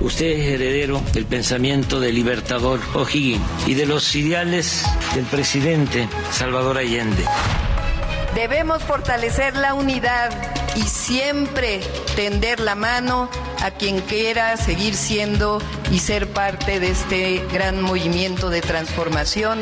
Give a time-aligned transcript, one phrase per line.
[0.00, 4.84] Usted es heredero del pensamiento del libertador O'Higgins y de los ideales
[5.14, 7.24] del presidente Salvador Allende.
[8.34, 10.30] Debemos fortalecer la unidad
[10.74, 11.80] y siempre
[12.16, 13.28] tender la mano
[13.60, 19.60] a quien quiera seguir siendo y ser parte de este gran movimiento de transformación.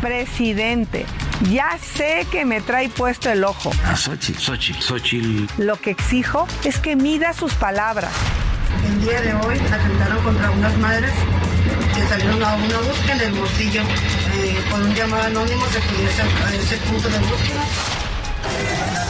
[0.00, 1.06] Presidente,
[1.50, 3.70] ya sé que me trae puesto el ojo.
[3.84, 5.46] A Xochitl, Xochitl, Xochitl.
[5.62, 8.12] Lo que exijo es que mida sus palabras.
[8.86, 11.12] El día de hoy atentaron contra unas madres
[11.94, 16.22] que salieron a una búsqueda en el bolsillo eh, con un llamado anónimo se acudiese
[16.22, 19.09] a ese punto de búsqueda.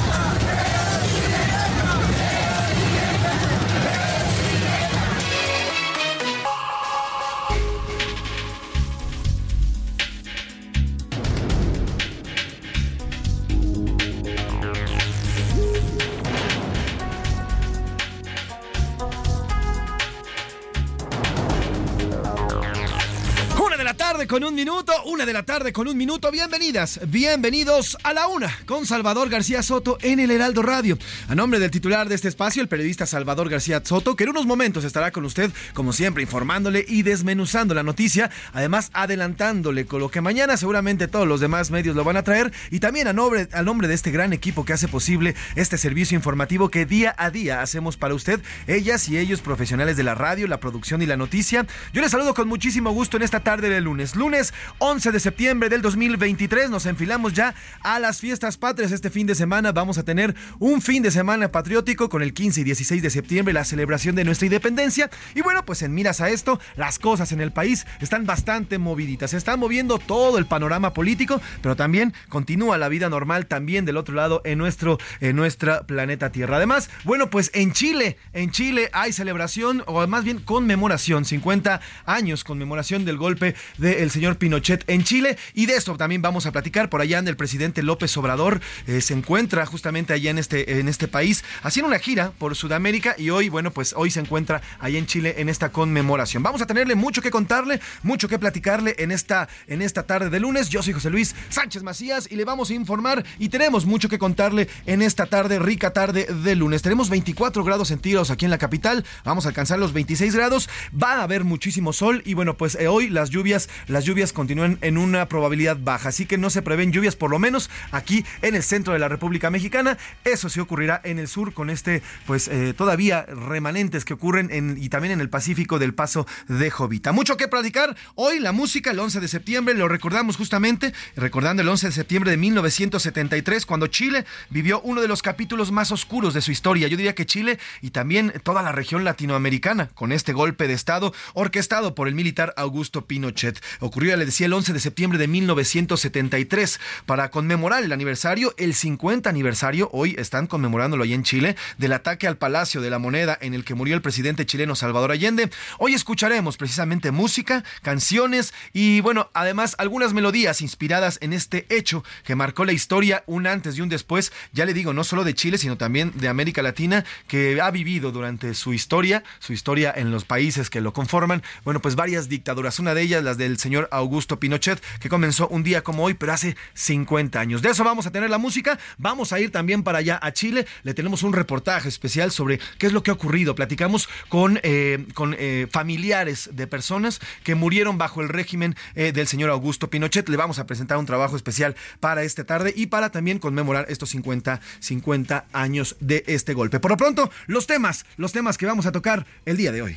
[24.12, 26.32] Tarde con un minuto, una de la tarde con un minuto.
[26.32, 30.98] Bienvenidas, bienvenidos a la una con Salvador García Soto en el Heraldo Radio.
[31.28, 34.46] A nombre del titular de este espacio, el periodista Salvador García Soto, que en unos
[34.46, 40.10] momentos estará con usted, como siempre, informándole y desmenuzando la noticia, además adelantándole con lo
[40.10, 43.46] que mañana seguramente todos los demás medios lo van a traer y también a nombre,
[43.52, 47.30] al nombre de este gran equipo que hace posible este servicio informativo que día a
[47.30, 51.16] día hacemos para usted, ellas y ellos profesionales de la radio, la producción y la
[51.16, 51.64] noticia.
[51.92, 53.99] Yo les saludo con muchísimo gusto en esta tarde de lunes.
[54.00, 58.92] Lunes 11 de septiembre del 2023 nos enfilamos ya a las fiestas patrias.
[58.92, 62.62] Este fin de semana vamos a tener un fin de semana patriótico con el 15
[62.62, 65.10] y 16 de septiembre, la celebración de nuestra independencia.
[65.34, 69.32] Y bueno, pues en miras a esto, las cosas en el país están bastante moviditas.
[69.32, 73.98] Se está moviendo todo el panorama político, pero también continúa la vida normal también del
[73.98, 76.56] otro lado en nuestro en nuestra planeta Tierra.
[76.56, 82.44] Además, bueno, pues en Chile, en Chile hay celebración o más bien conmemoración, 50 años
[82.44, 83.54] conmemoración del golpe
[83.96, 85.38] del señor Pinochet en Chile.
[85.54, 86.90] Y de esto también vamos a platicar.
[86.90, 91.08] Por allá el presidente López Obrador eh, se encuentra justamente allá en este, en este
[91.08, 95.06] país haciendo una gira por Sudamérica y hoy, bueno, pues hoy se encuentra allá en
[95.06, 96.42] Chile en esta conmemoración.
[96.42, 100.40] Vamos a tenerle mucho que contarle, mucho que platicarle en esta, en esta tarde de
[100.40, 100.68] lunes.
[100.68, 104.18] Yo soy José Luis Sánchez Macías y le vamos a informar y tenemos mucho que
[104.18, 106.82] contarle en esta tarde, rica tarde de lunes.
[106.82, 111.16] Tenemos 24 grados centígrados aquí en la capital, vamos a alcanzar los 26 grados, va
[111.16, 114.98] a haber muchísimo sol y bueno, pues eh, hoy las lluvias las lluvias continúan en
[114.98, 118.62] una probabilidad baja, así que no se prevén lluvias por lo menos aquí en el
[118.62, 119.98] centro de la República Mexicana.
[120.24, 124.76] Eso sí ocurrirá en el sur con este, pues eh, todavía remanentes que ocurren en,
[124.80, 127.12] y también en el Pacífico del Paso de Jovita.
[127.12, 127.96] Mucho que platicar.
[128.14, 132.30] Hoy la música, el 11 de septiembre, lo recordamos justamente, recordando el 11 de septiembre
[132.30, 136.88] de 1973, cuando Chile vivió uno de los capítulos más oscuros de su historia.
[136.88, 141.12] Yo diría que Chile y también toda la región latinoamericana, con este golpe de Estado
[141.34, 143.59] orquestado por el militar Augusto Pinochet.
[143.80, 146.80] Ocurrió, le decía, el 11 de septiembre de 1973.
[147.06, 152.26] Para conmemorar el aniversario, el 50 aniversario, hoy están conmemorándolo ahí en Chile, del ataque
[152.26, 155.50] al Palacio de la Moneda en el que murió el presidente chileno Salvador Allende.
[155.78, 162.34] Hoy escucharemos precisamente música, canciones y, bueno, además algunas melodías inspiradas en este hecho que
[162.34, 165.58] marcó la historia un antes y un después, ya le digo, no solo de Chile,
[165.58, 170.24] sino también de América Latina, que ha vivido durante su historia, su historia en los
[170.24, 172.78] países que lo conforman, bueno, pues varias dictaduras.
[172.78, 176.32] Una de ellas, las del señor Augusto Pinochet, que comenzó un día como hoy, pero
[176.32, 177.62] hace 50 años.
[177.62, 178.78] De eso vamos a tener la música.
[178.96, 180.66] Vamos a ir también para allá a Chile.
[180.82, 183.54] Le tenemos un reportaje especial sobre qué es lo que ha ocurrido.
[183.54, 189.26] Platicamos con, eh, con eh, familiares de personas que murieron bajo el régimen eh, del
[189.26, 190.28] señor Augusto Pinochet.
[190.28, 194.10] Le vamos a presentar un trabajo especial para esta tarde y para también conmemorar estos
[194.10, 196.80] 50, 50 años de este golpe.
[196.80, 199.96] Por lo pronto, los temas, los temas que vamos a tocar el día de hoy.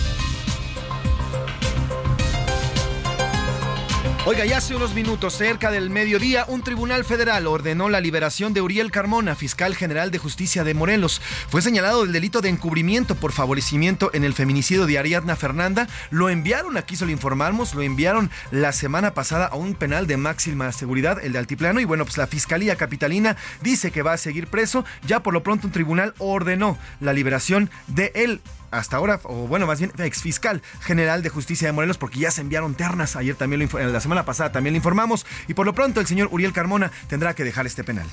[4.23, 8.61] Oiga, ya hace unos minutos, cerca del mediodía, un tribunal federal ordenó la liberación de
[8.61, 11.23] Uriel Carmona, fiscal general de justicia de Morelos.
[11.49, 15.87] Fue señalado del delito de encubrimiento por favorecimiento en el feminicidio de Ariadna Fernanda.
[16.11, 20.17] Lo enviaron, aquí se lo informamos, lo enviaron la semana pasada a un penal de
[20.17, 21.79] máxima seguridad, el de Altiplano.
[21.79, 24.85] Y bueno, pues la fiscalía capitalina dice que va a seguir preso.
[25.07, 28.39] Ya por lo pronto un tribunal ordenó la liberación de él
[28.71, 32.31] hasta ahora, o bueno, más bien ex fiscal general de justicia de Morelos, porque ya
[32.31, 33.15] se enviaron ternas.
[33.15, 35.25] Ayer también, lo la semana pasada también le informamos.
[35.47, 38.07] Y por lo pronto, el señor Uriel Carmona tendrá que dejar este penal.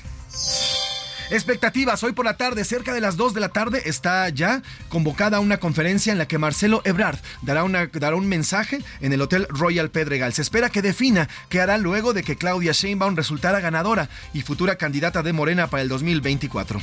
[1.31, 5.39] Expectativas, hoy por la tarde, cerca de las 2 de la tarde, está ya convocada
[5.39, 9.45] una conferencia en la que Marcelo Ebrard dará, una, dará un mensaje en el Hotel
[9.47, 10.33] Royal Pedregal.
[10.33, 14.77] Se espera que defina qué hará luego de que Claudia Sheinbaum resultara ganadora y futura
[14.77, 16.81] candidata de Morena para el 2024.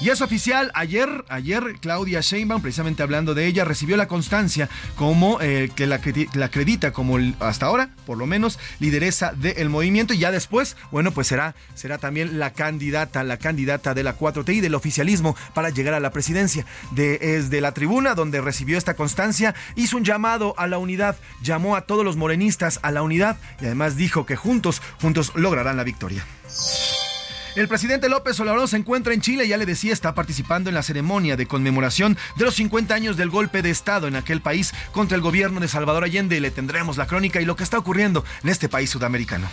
[0.00, 5.40] Y es oficial, ayer, ayer Claudia Sheinbaum, precisamente hablando de ella, recibió la constancia como
[5.40, 6.00] eh, que la,
[6.42, 11.28] acredita como hasta ahora, por lo menos, lideresa del movimiento y ya después, bueno, pues
[11.28, 15.94] será, será también la candidata, la candidata de la 4T y del oficialismo para llegar
[15.94, 16.66] a la presidencia.
[16.90, 21.76] De, desde la tribuna donde recibió esta constancia, hizo un llamado a la unidad, llamó
[21.76, 25.84] a todos los morenistas a la unidad y además dijo que juntos, juntos lograrán la
[25.84, 26.24] victoria.
[27.56, 30.82] El presidente López Obrador se encuentra en Chile, ya le decía, está participando en la
[30.82, 35.14] ceremonia de conmemoración de los 50 años del golpe de Estado en aquel país contra
[35.14, 36.40] el gobierno de Salvador Allende.
[36.40, 39.48] Le tendremos la crónica y lo que está ocurriendo en este país sudamericano.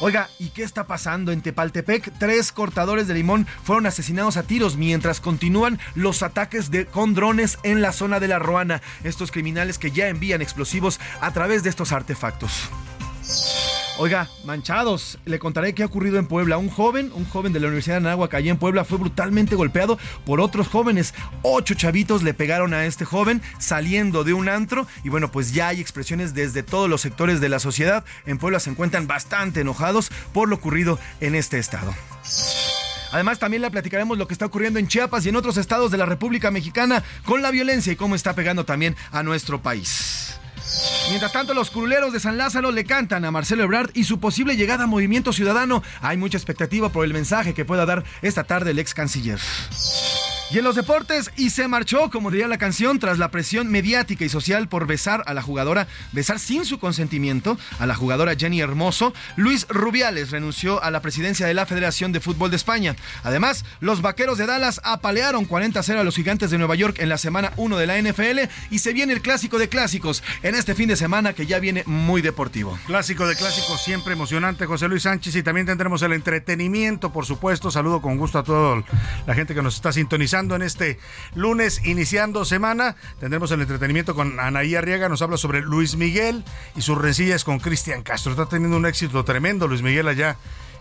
[0.00, 2.12] Oiga, ¿y qué está pasando en Tepaltepec?
[2.18, 7.58] Tres cortadores de limón fueron asesinados a tiros mientras continúan los ataques de, con drones
[7.62, 8.80] en la zona de la Ruana.
[9.04, 12.70] Estos criminales que ya envían explosivos a través de estos artefactos.
[13.98, 16.58] Oiga, manchados, le contaré qué ha ocurrido en Puebla.
[16.58, 19.98] Un joven, un joven de la Universidad de Anáhuac, allá en Puebla, fue brutalmente golpeado
[20.26, 21.14] por otros jóvenes.
[21.40, 24.86] Ocho chavitos le pegaron a este joven saliendo de un antro.
[25.02, 28.04] Y bueno, pues ya hay expresiones desde todos los sectores de la sociedad.
[28.26, 31.94] En Puebla se encuentran bastante enojados por lo ocurrido en este estado.
[33.12, 35.96] Además, también le platicaremos lo que está ocurriendo en Chiapas y en otros estados de
[35.96, 40.38] la República Mexicana con la violencia y cómo está pegando también a nuestro país.
[41.08, 44.56] Mientras tanto, los curuleros de San Lázaro le cantan a Marcelo Ebrard y su posible
[44.56, 45.82] llegada a Movimiento Ciudadano.
[46.00, 49.38] Hay mucha expectativa por el mensaje que pueda dar esta tarde el ex canciller.
[50.48, 54.24] Y en los deportes, y se marchó, como diría la canción, tras la presión mediática
[54.24, 58.60] y social por besar a la jugadora, besar sin su consentimiento a la jugadora Jenny
[58.60, 62.94] Hermoso, Luis Rubiales renunció a la presidencia de la Federación de Fútbol de España.
[63.24, 67.18] Además, los vaqueros de Dallas apalearon 40-0 a los gigantes de Nueva York en la
[67.18, 70.88] semana 1 de la NFL y se viene el clásico de clásicos en este fin
[70.88, 72.78] de semana que ya viene muy deportivo.
[72.86, 77.72] Clásico de clásicos, siempre emocionante, José Luis Sánchez, y también tendremos el entretenimiento, por supuesto.
[77.72, 78.84] Saludo con gusto a toda
[79.26, 80.98] la gente que nos está sintonizando en este
[81.34, 82.96] lunes, iniciando semana.
[83.18, 86.44] Tendremos el entretenimiento con Anaí Arriaga, nos habla sobre Luis Miguel
[86.76, 88.32] y sus rencillas con Cristian Castro.
[88.32, 90.36] Está teniendo un éxito tremendo Luis Miguel allá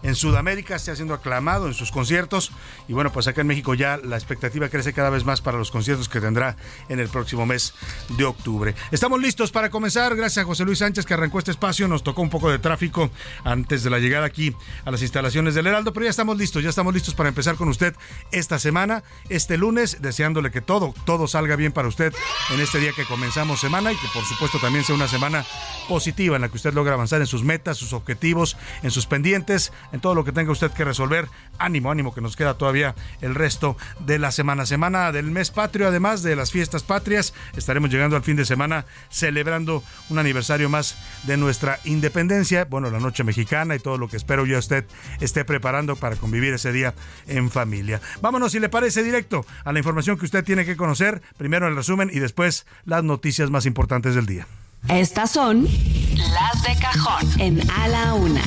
[0.06, 2.52] en Sudamérica, está siendo aclamado en sus conciertos.
[2.88, 5.72] Y bueno, pues acá en México ya la expectativa crece cada vez más para los
[5.72, 6.56] conciertos que tendrá
[6.90, 7.74] en el próximo mes
[8.10, 8.76] de octubre.
[8.92, 12.22] Estamos listos para comenzar, gracias a José Luis Sánchez que arrancó este espacio, nos tocó
[12.22, 13.10] un poco de tráfico
[13.44, 16.70] antes de la llegada aquí a las instalaciones del Heraldo, pero ya estamos listos, ya
[16.70, 17.96] estamos listos para empezar con usted
[18.32, 22.14] esta semana, este lunes, deseándole que todo, todo salga bien para usted
[22.54, 25.46] en este día que comenzamos semana y que por supuesto también sea una semana
[25.90, 29.72] positiva en la que usted logra avanzar en sus metas, sus objetivos, en sus pendientes,
[29.96, 31.30] en todo lo que tenga usted que resolver.
[31.58, 34.66] Ánimo, ánimo, que nos queda todavía el resto de la semana.
[34.66, 37.34] Semana del mes patrio, además de las fiestas patrias.
[37.56, 42.66] Estaremos llegando al fin de semana celebrando un aniversario más de nuestra independencia.
[42.66, 44.86] Bueno, la noche mexicana y todo lo que espero yo usted
[45.22, 46.94] esté preparando para convivir ese día
[47.26, 48.02] en familia.
[48.22, 51.22] Vámonos, si le parece, directo a la información que usted tiene que conocer.
[51.38, 54.46] Primero el resumen y después las noticias más importantes del día.
[54.90, 58.44] Estas son las de cajón en A la Una.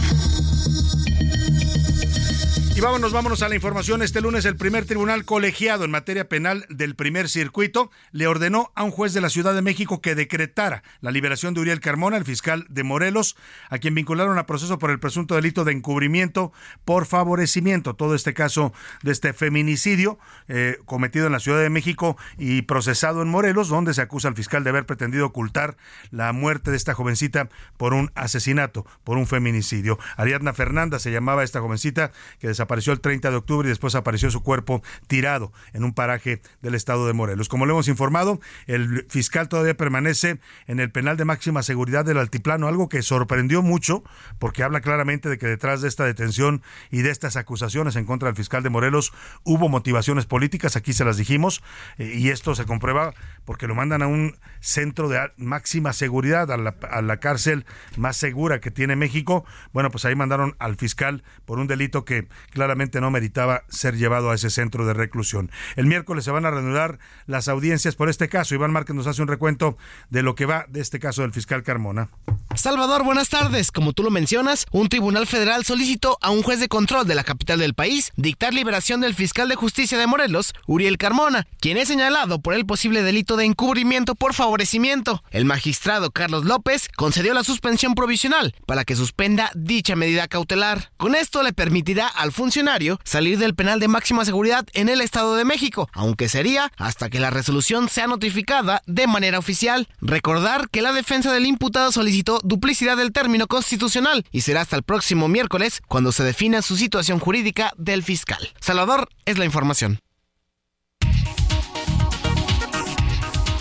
[2.79, 4.03] Y vámonos, vámonos a la información.
[4.03, 8.85] Este lunes el primer tribunal colegiado en materia penal del primer circuito le ordenó a
[8.85, 12.25] un juez de la Ciudad de México que decretara la liberación de Uriel Carmona, el
[12.25, 13.35] fiscal de Morelos,
[13.69, 16.53] a quien vincularon a proceso por el presunto delito de encubrimiento
[16.85, 17.97] por favorecimiento.
[17.97, 23.23] Todo este caso de este feminicidio eh, cometido en la Ciudad de México y procesado
[23.23, 25.77] en Morelos, donde se acusa al fiscal de haber pretendido ocultar
[26.13, 29.99] la muerte de esta jovencita por un asesinato, por un feminicidio.
[30.17, 33.95] Ariadna Fernanda se llamaba esta jovencita que desapareció apareció el 30 de octubre y después
[33.95, 37.49] apareció su cuerpo tirado en un paraje del estado de Morelos.
[37.49, 42.19] Como le hemos informado, el fiscal todavía permanece en el penal de máxima seguridad del
[42.19, 44.05] Altiplano, algo que sorprendió mucho
[44.39, 48.29] porque habla claramente de que detrás de esta detención y de estas acusaciones en contra
[48.29, 51.63] del fiscal de Morelos hubo motivaciones políticas, aquí se las dijimos,
[51.97, 53.15] eh, y esto se comprueba
[53.47, 57.65] porque lo mandan a un centro de máxima seguridad, a la cárcel
[57.97, 59.47] más segura que tiene México.
[59.73, 64.33] Bueno, pues ahí mandaron al fiscal por un delito que claramente no meritaba ser llevado
[64.33, 65.49] a ese centro de reclusión.
[65.77, 68.53] El miércoles se van a reanudar las audiencias por este caso.
[68.57, 69.79] Iván Márquez nos hace un recuento
[70.11, 72.11] de lo que va de este caso del fiscal Carmona.
[72.57, 73.71] Salvador, buenas tardes.
[73.71, 77.23] Como tú lo mencionas, un tribunal federal solicitó a un juez de control de la
[77.23, 81.87] capital del país dictar liberación del fiscal de justicia de Morelos, Uriel Carmona, quien es
[81.87, 85.23] señalado por el posible delito de encubrimiento por favorecimiento.
[85.31, 90.91] El magistrado Carlos López concedió la suspensión provisional para que suspenda dicha medida cautelar.
[90.97, 95.03] Con esto le permitirá al funcionario funcionario salir del penal de máxima seguridad en el
[95.03, 99.87] Estado de México, aunque sería hasta que la resolución sea notificada de manera oficial.
[100.01, 104.83] Recordar que la defensa del imputado solicitó duplicidad del término constitucional y será hasta el
[104.83, 108.41] próximo miércoles cuando se defina su situación jurídica del fiscal.
[108.61, 109.99] Salvador es la información.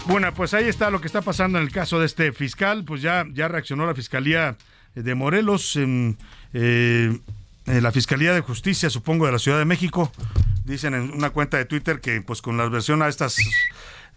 [0.05, 2.85] Bueno, pues ahí está lo que está pasando en el caso de este fiscal.
[2.85, 4.55] Pues ya, ya reaccionó la Fiscalía
[4.95, 5.75] de Morelos.
[5.75, 6.17] En,
[6.53, 7.19] eh,
[7.67, 10.11] eh, la Fiscalía de Justicia, supongo, de la Ciudad de México,
[10.63, 13.37] dicen en una cuenta de Twitter que pues con la versión a estas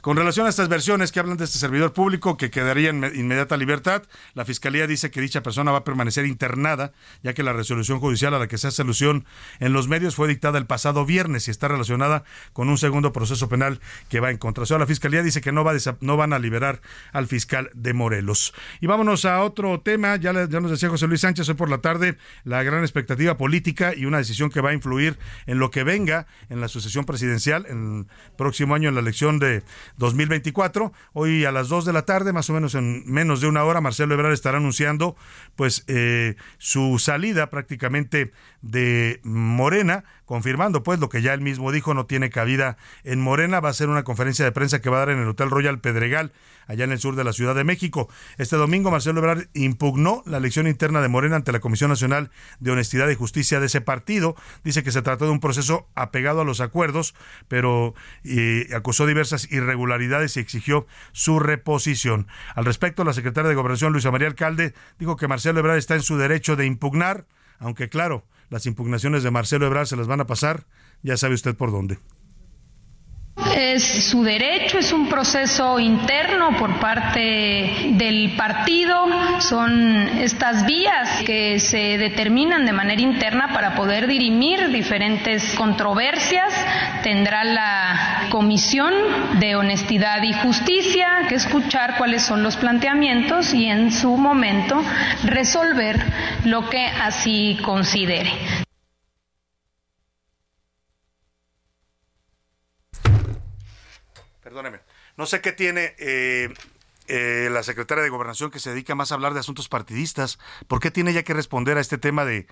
[0.00, 3.56] con relación a estas versiones que hablan de este servidor público que quedaría en inmediata
[3.56, 4.02] libertad,
[4.34, 6.92] la Fiscalía dice que dicha persona va a permanecer internada,
[7.22, 9.24] ya que la resolución judicial a la que se hace alusión
[9.58, 13.48] en los medios fue dictada el pasado viernes y está relacionada con un segundo proceso
[13.48, 14.62] penal que va en contra.
[14.62, 16.80] O sea, la Fiscalía dice que no, va no van a liberar
[17.12, 18.54] al fiscal de Morelos.
[18.80, 21.78] Y vámonos a otro tema, ya, ya nos decía José Luis Sánchez hoy por la
[21.78, 25.84] tarde, la gran expectativa política y una decisión que va a influir en lo que
[25.84, 29.62] venga en la sucesión presidencial en el próximo año en la elección de
[30.00, 30.92] 2024.
[31.12, 33.80] Hoy a las 2 de la tarde, más o menos en menos de una hora,
[33.80, 35.14] Marcelo Ebrard estará anunciando
[35.54, 41.94] pues eh, su salida prácticamente de Morena, confirmando pues lo que ya él mismo dijo,
[41.94, 45.00] no tiene cabida en Morena, va a ser una conferencia de prensa que va a
[45.00, 46.32] dar en el Hotel Royal Pedregal,
[46.70, 48.08] allá en el sur de la Ciudad de México.
[48.38, 52.70] Este domingo Marcelo Ebrard impugnó la elección interna de Morena ante la Comisión Nacional de
[52.70, 54.36] Honestidad y Justicia de ese partido.
[54.62, 57.14] Dice que se trató de un proceso apegado a los acuerdos,
[57.48, 57.94] pero
[58.74, 62.28] acusó diversas irregularidades y exigió su reposición.
[62.54, 66.02] Al respecto, la secretaria de Gobernación, Luisa María Alcalde, dijo que Marcelo Ebrard está en
[66.02, 67.26] su derecho de impugnar,
[67.58, 70.66] aunque claro, las impugnaciones de Marcelo Ebrard se las van a pasar,
[71.02, 71.98] ya sabe usted por dónde.
[73.60, 79.06] Es su derecho, es un proceso interno por parte del partido,
[79.40, 86.54] son estas vías que se determinan de manera interna para poder dirimir diferentes controversias.
[87.02, 88.94] Tendrá la Comisión
[89.40, 94.82] de Honestidad y Justicia que escuchar cuáles son los planteamientos y en su momento
[95.24, 96.02] resolver
[96.44, 98.32] lo que así considere.
[104.50, 104.80] Perdóneme,
[105.16, 106.52] no sé qué tiene eh,
[107.06, 110.40] eh, la secretaria de Gobernación que se dedica más a hablar de asuntos partidistas.
[110.66, 112.48] ¿Por qué tiene ya que responder a este tema de,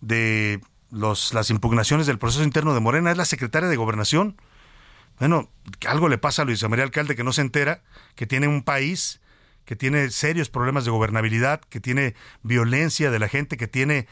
[0.00, 0.60] de
[0.92, 3.10] los, las impugnaciones del proceso interno de Morena?
[3.10, 4.40] ¿Es la secretaria de Gobernación?
[5.18, 5.50] Bueno,
[5.88, 7.82] algo le pasa a Luisa María Alcalde que no se entera,
[8.14, 9.20] que tiene un país
[9.64, 12.14] que tiene serios problemas de gobernabilidad, que tiene
[12.44, 14.06] violencia de la gente, que tiene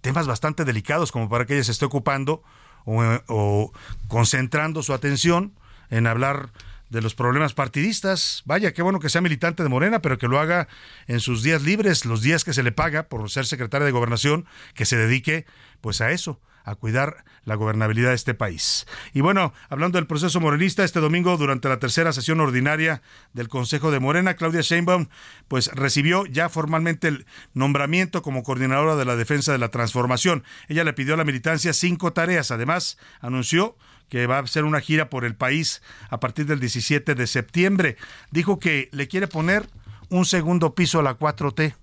[0.00, 2.42] temas bastante delicados como para que ella se esté ocupando
[2.86, 3.72] o
[4.08, 5.54] concentrando su atención
[5.90, 6.50] en hablar
[6.90, 8.42] de los problemas partidistas.
[8.44, 10.68] Vaya, qué bueno que sea militante de Morena, pero que lo haga
[11.06, 14.46] en sus días libres, los días que se le paga por ser secretaria de gobernación,
[14.74, 15.46] que se dedique
[15.80, 18.86] pues a eso, a cuidar la gobernabilidad de este país.
[19.12, 23.02] Y bueno, hablando del proceso morenista, este domingo, durante la tercera sesión ordinaria
[23.32, 25.06] del Consejo de Morena, Claudia Sheinbaum,
[25.46, 30.42] pues recibió ya formalmente el nombramiento como coordinadora de la defensa de la transformación.
[30.68, 32.50] Ella le pidió a la militancia cinco tareas.
[32.50, 33.76] Además, anunció
[34.08, 37.96] que va a hacer una gira por el país a partir del 17 de septiembre.
[38.30, 39.68] Dijo que le quiere poner
[40.08, 41.74] un segundo piso a la 4T,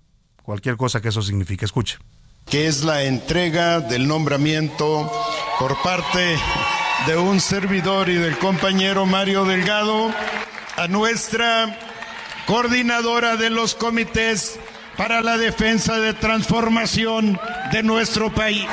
[0.41, 1.65] cualquier cosa que eso signifique.
[1.65, 1.97] Escuche.
[2.49, 5.11] que es la entrega del nombramiento
[5.59, 6.37] por parte
[7.07, 10.13] de un servidor y del compañero Mario Delgado
[10.77, 11.77] a nuestra
[12.45, 14.59] coordinadora de los comités
[14.97, 17.39] para la defensa de transformación
[17.71, 18.65] de nuestro país.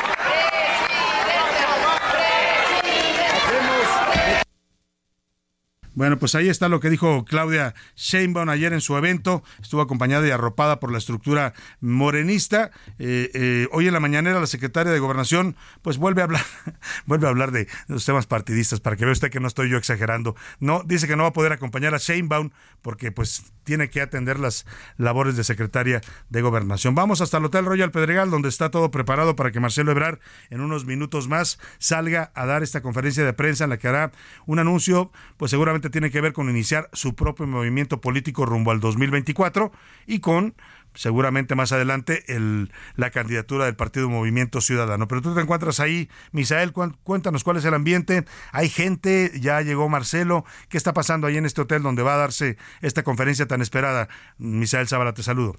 [5.94, 9.42] Bueno, pues ahí está lo que dijo Claudia Sheinbaum ayer en su evento.
[9.60, 12.70] Estuvo acompañada y arropada por la estructura morenista.
[12.98, 16.44] Eh, eh, hoy en la mañanera la secretaria de Gobernación pues vuelve a hablar,
[17.06, 19.78] vuelve a hablar de los temas partidistas para que vea usted que no estoy yo
[19.78, 20.36] exagerando.
[20.60, 22.50] No dice que no va a poder acompañar a Sheinbaum
[22.82, 26.94] porque pues tiene que atender las labores de secretaria de Gobernación.
[26.94, 30.18] Vamos hasta el Hotel Royal Pedregal donde está todo preparado para que Marcelo Ebrard
[30.50, 34.12] en unos minutos más salga a dar esta conferencia de prensa en la que hará
[34.46, 38.80] un anuncio pues seguramente tiene que ver con iniciar su propio movimiento político rumbo al
[38.80, 39.72] 2024
[40.06, 40.54] y con
[40.94, 45.08] seguramente más adelante el, la candidatura del Partido Movimiento Ciudadano.
[45.08, 48.24] Pero tú te encuentras ahí, Misael, cuéntanos cuál es el ambiente.
[48.52, 50.44] Hay gente, ya llegó Marcelo.
[50.68, 54.08] ¿Qué está pasando ahí en este hotel donde va a darse esta conferencia tan esperada?
[54.38, 55.56] Misael Zabala, te saludo.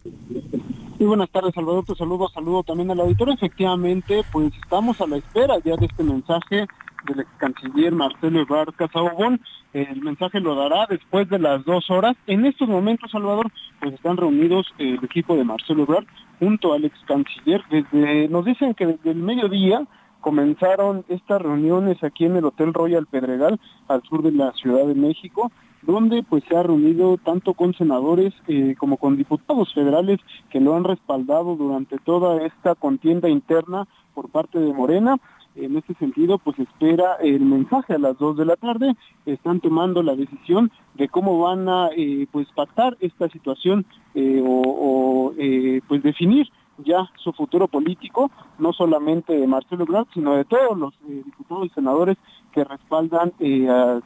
[1.01, 1.83] Muy buenas tardes, Salvador.
[1.85, 3.29] Te saludo, saludo también al auditor.
[3.31, 6.67] Efectivamente, pues estamos a la espera ya de este mensaje
[7.05, 9.41] del ex canciller Marcelo Ebrard Casaubon.
[9.73, 12.15] El mensaje lo dará después de las dos horas.
[12.27, 16.05] En estos momentos, Salvador, pues están reunidos el equipo de Marcelo Ebrard
[16.39, 17.63] junto al ex canciller.
[17.69, 19.85] Desde, nos dicen que desde el mediodía
[20.19, 24.95] comenzaron estas reuniones aquí en el Hotel Royal Pedregal, al sur de la Ciudad de
[24.95, 30.59] México, donde pues se ha reunido tanto con senadores eh, como con diputados federales que
[30.59, 35.17] lo han respaldado durante toda esta contienda interna por parte de Morena
[35.55, 38.95] en este sentido, pues espera el mensaje a las 2 de la tarde.
[39.25, 45.33] Están tomando la decisión de cómo van a eh, pues pactar esta situación eh, o,
[45.37, 46.47] eh, pues definir
[46.83, 51.69] ya su futuro político, no solamente de Marcelo Ebrard, sino de todos los diputados y
[51.69, 52.17] senadores
[52.53, 53.33] que respaldan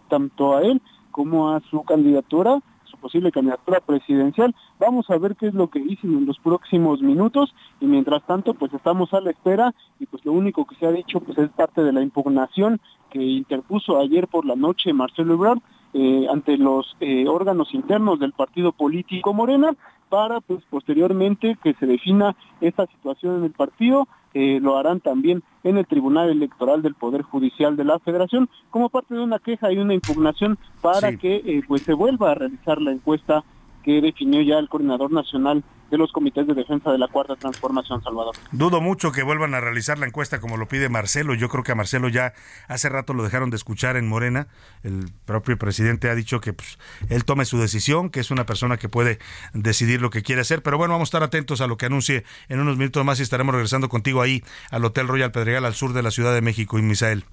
[0.09, 2.59] tanto a él como a su candidatura
[3.05, 4.55] posible candidatura presidencial.
[4.79, 7.53] Vamos a ver qué es lo que dicen en los próximos minutos.
[7.79, 9.75] Y mientras tanto pues estamos a la espera.
[9.99, 12.81] Y pues lo único que se ha dicho pues es parte de la impugnación
[13.11, 15.59] que interpuso ayer por la noche Marcelo Ebrard
[15.93, 19.75] eh, ante los eh, órganos internos del partido político Morena
[20.09, 25.43] para pues posteriormente que se defina esta situación en el partido eh, lo harán también
[25.63, 29.71] en el Tribunal Electoral del Poder Judicial de la Federación como parte de una queja
[29.71, 33.45] y una impugnación para que eh, pues se vuelva a realizar la encuesta
[33.85, 38.01] que definió ya el coordinador nacional de los comités de defensa de la cuarta transformación,
[38.01, 38.35] Salvador.
[38.51, 41.35] Dudo mucho que vuelvan a realizar la encuesta como lo pide Marcelo.
[41.35, 42.33] Yo creo que a Marcelo ya
[42.67, 44.47] hace rato lo dejaron de escuchar en Morena.
[44.81, 48.77] El propio presidente ha dicho que pues, él tome su decisión, que es una persona
[48.77, 49.19] que puede
[49.53, 50.63] decidir lo que quiere hacer.
[50.63, 53.23] Pero bueno, vamos a estar atentos a lo que anuncie en unos minutos más y
[53.23, 56.79] estaremos regresando contigo ahí al Hotel Royal Pedregal al sur de la Ciudad de México,
[56.79, 57.25] y Misael.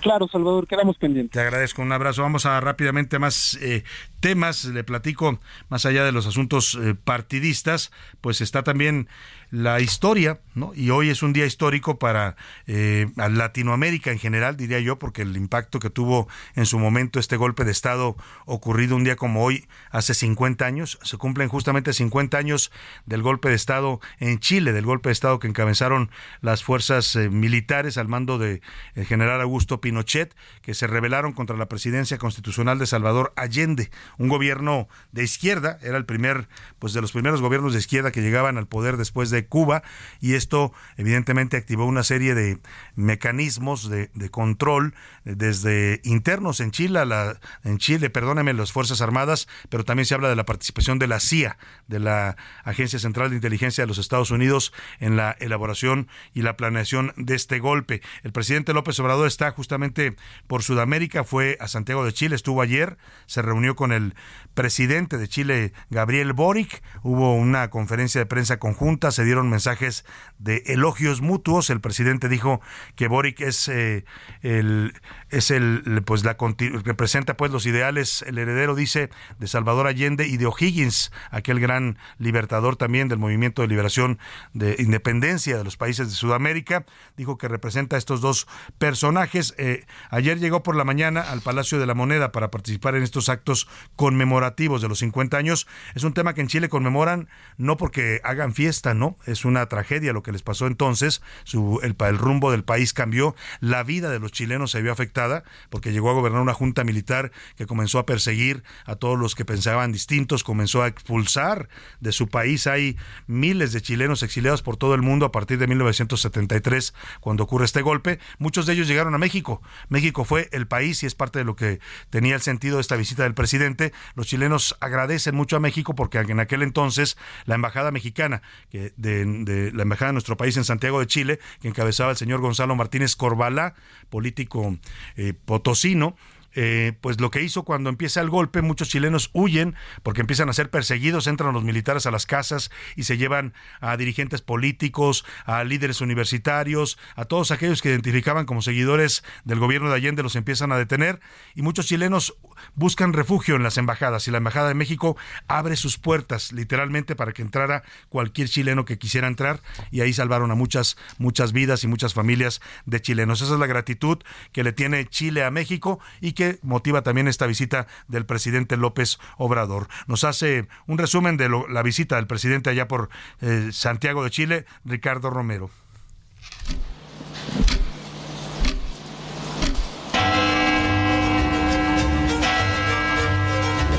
[0.00, 1.32] Claro, Salvador, quedamos pendientes.
[1.32, 2.22] Te agradezco, un abrazo.
[2.22, 3.82] Vamos a rápidamente más eh,
[4.20, 4.64] temas.
[4.66, 9.08] Le platico, más allá de los asuntos eh, partidistas, pues está también
[9.56, 10.72] la historia, ¿no?
[10.74, 15.34] Y hoy es un día histórico para eh, Latinoamérica en general, diría yo, porque el
[15.34, 19.66] impacto que tuvo en su momento este golpe de Estado ocurrido un día como hoy,
[19.90, 22.70] hace 50 años, se cumplen justamente 50 años
[23.06, 26.10] del golpe de Estado en Chile, del golpe de Estado que encabezaron
[26.42, 28.60] las fuerzas eh, militares al mando de
[28.94, 34.28] el general Augusto Pinochet, que se rebelaron contra la presidencia constitucional de Salvador Allende, un
[34.28, 36.46] gobierno de izquierda, era el primer,
[36.78, 39.82] pues de los primeros gobiernos de izquierda que llegaban al poder después de Cuba
[40.20, 42.58] y esto evidentemente activó una serie de
[42.94, 49.48] mecanismos de, control eh, desde internos en Chile, la, en Chile, perdóneme, las Fuerzas Armadas,
[49.68, 53.36] pero también se habla de la participación de la CIA, de la Agencia Central de
[53.36, 58.02] Inteligencia de los Estados Unidos en la elaboración y la planeación de este golpe.
[58.22, 62.96] El presidente López Obrador está justamente por Sudamérica, fue a Santiago de Chile, estuvo ayer,
[63.26, 64.14] se reunió con el
[64.54, 70.04] presidente de Chile, Gabriel Boric, hubo una conferencia de prensa conjunta, se dieron mensajes
[70.38, 71.70] de elogios mutuos.
[71.70, 72.60] El presidente dijo
[72.94, 74.04] que Boric es eh,
[74.42, 74.94] el
[75.30, 76.36] es el pues la
[76.84, 81.98] representa pues los ideales, el heredero dice de Salvador Allende y de O'Higgins, aquel gran
[82.18, 84.18] libertador también del movimiento de liberación
[84.54, 86.86] de independencia de los países de Sudamérica,
[87.16, 88.46] dijo que representa a estos dos
[88.78, 89.54] personajes.
[89.58, 93.28] eh, ayer llegó por la mañana al Palacio de la Moneda para participar en estos
[93.28, 95.66] actos conmemorativos de los 50 años.
[95.94, 100.12] Es un tema que en Chile conmemoran no porque hagan fiesta, no, es una tragedia
[100.12, 101.22] lo que les pasó entonces.
[101.52, 105.92] El, el rumbo del país cambió, la vida de los chilenos se vio afectada porque
[105.92, 109.92] llegó a gobernar una junta militar que comenzó a perseguir a todos los que pensaban
[109.92, 111.68] distintos, comenzó a expulsar
[112.00, 112.66] de su país.
[112.66, 117.64] Hay miles de chilenos exiliados por todo el mundo a partir de 1973, cuando ocurre
[117.64, 118.18] este golpe.
[118.38, 119.62] Muchos de ellos llegaron a México.
[119.88, 122.96] México fue el país y es parte de lo que tenía el sentido de esta
[122.96, 123.92] visita del presidente.
[124.14, 129.72] Los chilenos agradecen mucho a México porque en aquel entonces la embajada mexicana, que de,
[129.72, 133.16] la embajada de nuestro país en Santiago de Chile, que encabezaba el señor Gonzalo Martínez
[133.16, 133.74] Corbalá,
[134.10, 134.76] político
[135.16, 136.16] eh, potosino,
[136.58, 140.54] eh, pues lo que hizo cuando empieza el golpe, muchos chilenos huyen porque empiezan a
[140.54, 145.64] ser perseguidos, entran los militares a las casas y se llevan a dirigentes políticos, a
[145.64, 150.72] líderes universitarios, a todos aquellos que identificaban como seguidores del gobierno de Allende, los empiezan
[150.72, 151.20] a detener
[151.54, 152.34] y muchos chilenos
[152.74, 155.16] buscan refugio en las embajadas y la Embajada de México
[155.48, 160.50] abre sus puertas literalmente para que entrara cualquier chileno que quisiera entrar y ahí salvaron
[160.50, 163.42] a muchas, muchas vidas y muchas familias de chilenos.
[163.42, 164.18] Esa es la gratitud
[164.52, 169.18] que le tiene Chile a México y que motiva también esta visita del presidente López
[169.38, 169.88] Obrador.
[170.06, 173.08] Nos hace un resumen de la visita del presidente allá por
[173.40, 175.70] eh, Santiago de Chile, Ricardo Romero.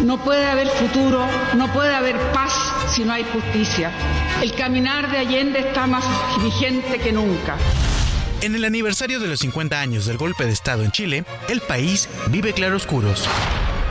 [0.04, 2.54] No puede haber futuro, no puede haber paz
[2.94, 3.92] si no hay justicia.
[4.42, 6.04] El caminar de Allende está más
[6.44, 7.58] vigente que nunca.
[8.42, 12.08] En el aniversario de los 50 años del golpe de Estado en Chile, el país
[12.30, 13.28] vive claroscuros.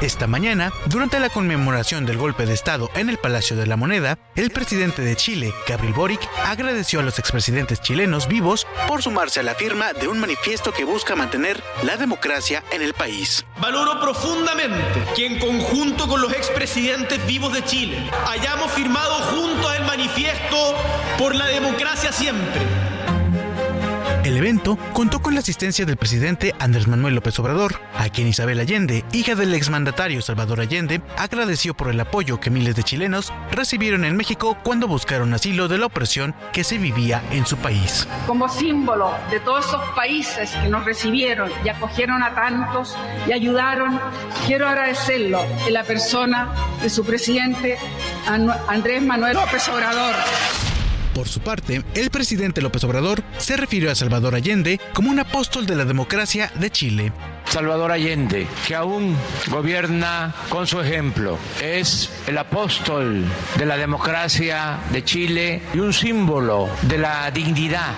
[0.02, 4.18] Esta mañana, durante la conmemoración del golpe de Estado en el Palacio de la Moneda,
[4.34, 9.42] el presidente de Chile, Gabriel Boric, agradeció a los expresidentes chilenos vivos por sumarse a
[9.42, 13.46] la firma de un manifiesto que busca mantener la democracia en el país.
[13.58, 19.86] Valoro profundamente que en conjunto con los expresidentes vivos de Chile hayamos firmado juntos el
[19.86, 20.74] manifiesto
[21.16, 22.95] por la democracia siempre
[24.26, 28.58] el evento contó con la asistencia del presidente Andrés Manuel López Obrador, a quien Isabel
[28.58, 34.04] Allende, hija del exmandatario Salvador Allende, agradeció por el apoyo que miles de chilenos recibieron
[34.04, 38.08] en México cuando buscaron asilo de la opresión que se vivía en su país.
[38.26, 42.96] Como símbolo de todos esos países que nos recibieron y acogieron a tantos
[43.28, 44.00] y ayudaron,
[44.46, 47.78] quiero agradecerlo en la persona de su presidente
[48.26, 50.14] Andrés Manuel López Obrador.
[51.16, 55.64] Por su parte, el presidente López Obrador se refirió a Salvador Allende como un apóstol
[55.64, 57.10] de la democracia de Chile.
[57.46, 59.16] Salvador Allende, que aún
[59.48, 63.24] gobierna con su ejemplo, es el apóstol
[63.56, 67.94] de la democracia de Chile y un símbolo de la dignidad.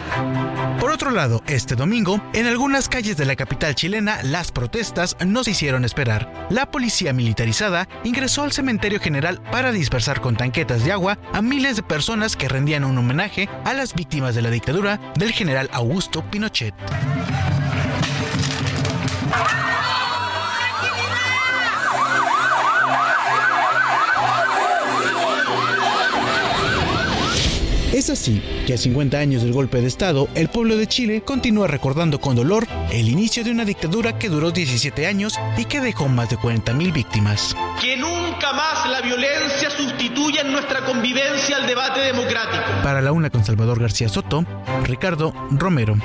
[0.78, 5.42] Por otro lado, este domingo, en algunas calles de la capital chilena, las protestas no
[5.42, 6.46] se hicieron esperar.
[6.50, 11.74] La policía militarizada ingresó al cementerio general para dispersar con tanquetas de agua a miles
[11.74, 16.22] de personas que rendían un homenaje a las víctimas de la dictadura del general Augusto
[16.30, 16.74] Pinochet.
[27.98, 31.66] Es así que a 50 años del golpe de Estado, el pueblo de Chile continúa
[31.66, 36.06] recordando con dolor el inicio de una dictadura que duró 17 años y que dejó
[36.06, 37.56] más de 40.000 víctimas.
[37.80, 42.62] Que nunca más la violencia sustituya en nuestra convivencia al debate democrático.
[42.84, 44.44] Para la una con Salvador García Soto,
[44.84, 45.96] Ricardo Romero.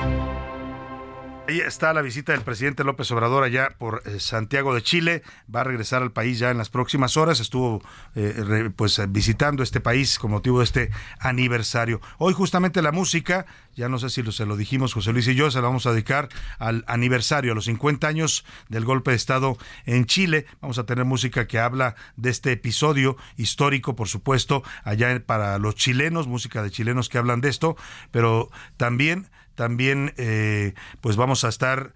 [1.46, 5.24] Ahí está la visita del presidente López Obrador allá por eh, Santiago de Chile.
[5.54, 7.42] Va a regresar al país ya en las próximas horas.
[7.42, 7.84] Estuvo
[8.16, 12.00] eh, pues visitando este país con motivo de este aniversario.
[12.18, 15.52] Hoy justamente la música, ya no sé si se lo dijimos José Luis y yo,
[15.52, 16.30] se la vamos a dedicar
[16.60, 20.46] al aniversario, a los 50 años del golpe de Estado en Chile.
[20.62, 25.76] Vamos a tener música que habla de este episodio histórico, por supuesto, allá para los
[25.76, 27.76] chilenos, música de chilenos que hablan de esto,
[28.12, 31.94] pero también también eh, pues vamos a estar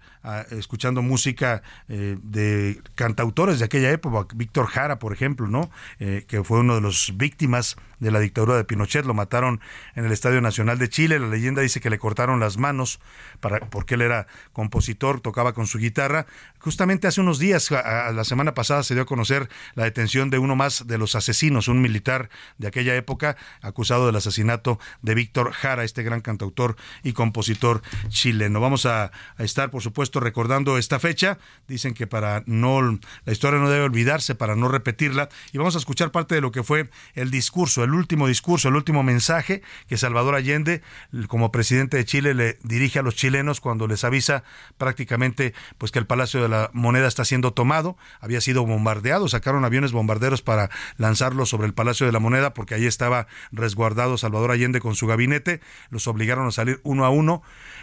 [0.50, 5.70] escuchando música eh, de cantautores de aquella época, Víctor Jara, por ejemplo, ¿no?
[6.00, 9.60] Eh, que fue uno de los víctimas de la dictadura de Pinochet, lo mataron
[9.94, 13.00] en el Estadio Nacional de Chile, la leyenda dice que le cortaron las manos
[13.40, 16.26] para, porque él era compositor, tocaba con su guitarra.
[16.60, 20.54] Justamente hace unos días, la semana pasada, se dio a conocer la detención de uno
[20.54, 22.28] más de los asesinos, un militar
[22.58, 28.60] de aquella época, acusado del asesinato de Víctor Jara, este gran cantautor y compositor chileno.
[28.60, 31.38] Vamos a, estar, por supuesto, recordando esta fecha.
[31.66, 32.80] Dicen que para no,
[33.24, 35.28] la historia no debe olvidarse, para no repetirla.
[35.52, 38.76] Y vamos a escuchar parte de lo que fue el discurso, el último discurso, el
[38.76, 40.82] último mensaje que Salvador Allende,
[41.28, 44.44] como presidente de Chile, le dirige a los chilenos cuando les avisa
[44.76, 49.64] prácticamente pues que el Palacio de la Moneda está siendo tomado, había sido bombardeado, sacaron
[49.64, 54.50] aviones bombarderos para lanzarlo sobre el Palacio de la Moneda porque ahí estaba resguardado Salvador
[54.50, 57.42] Allende con su gabinete, los obligaron a salir uno a uno.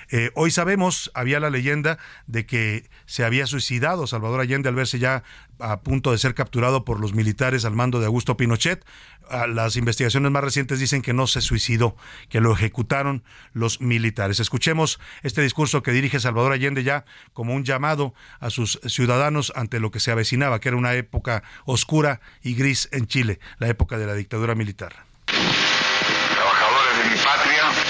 [0.10, 5.00] Eh, hoy sabemos, había la leyenda de que se había suicidado Salvador Allende al verse
[5.00, 5.24] ya
[5.60, 8.86] a punto de ser capturado por los militares al mando de Augusto Pinochet.
[9.30, 11.96] Ah, las investigaciones más recientes dicen que no se suicidó,
[12.30, 14.40] que lo ejecutaron los militares.
[14.40, 19.80] Escuchemos este discurso que dirige Salvador Allende ya como un llamado a sus ciudadanos ante
[19.80, 23.98] lo que se avecinaba, que era una época oscura y gris en Chile, la época
[23.98, 25.06] de la dictadura militar.
[25.26, 27.85] Trabajadores de mi patria,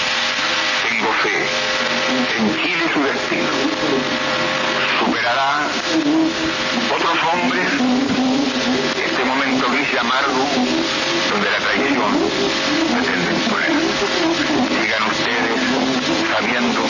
[2.34, 3.50] en Chile su destino.
[5.00, 5.68] Superará
[6.96, 7.68] otros hombres
[8.96, 10.46] este momento gris y amargo
[11.32, 12.12] donde la traición
[12.92, 13.72] pretende imponer.
[14.70, 15.62] Sigan ustedes
[16.32, 16.82] sabiendo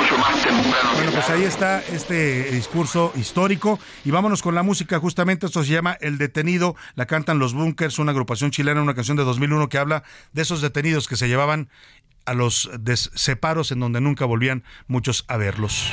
[0.00, 0.94] mucho más temprano...
[0.94, 5.72] Bueno, pues ahí está este discurso histórico y vámonos con la música, justamente esto se
[5.72, 9.78] llama El Detenido, la cantan Los Bunkers, una agrupación chilena, una canción de 2001 que
[9.78, 11.68] habla de esos detenidos que se llevaban
[12.24, 12.70] a los
[13.14, 15.92] separos en donde nunca volvían muchos a verlos.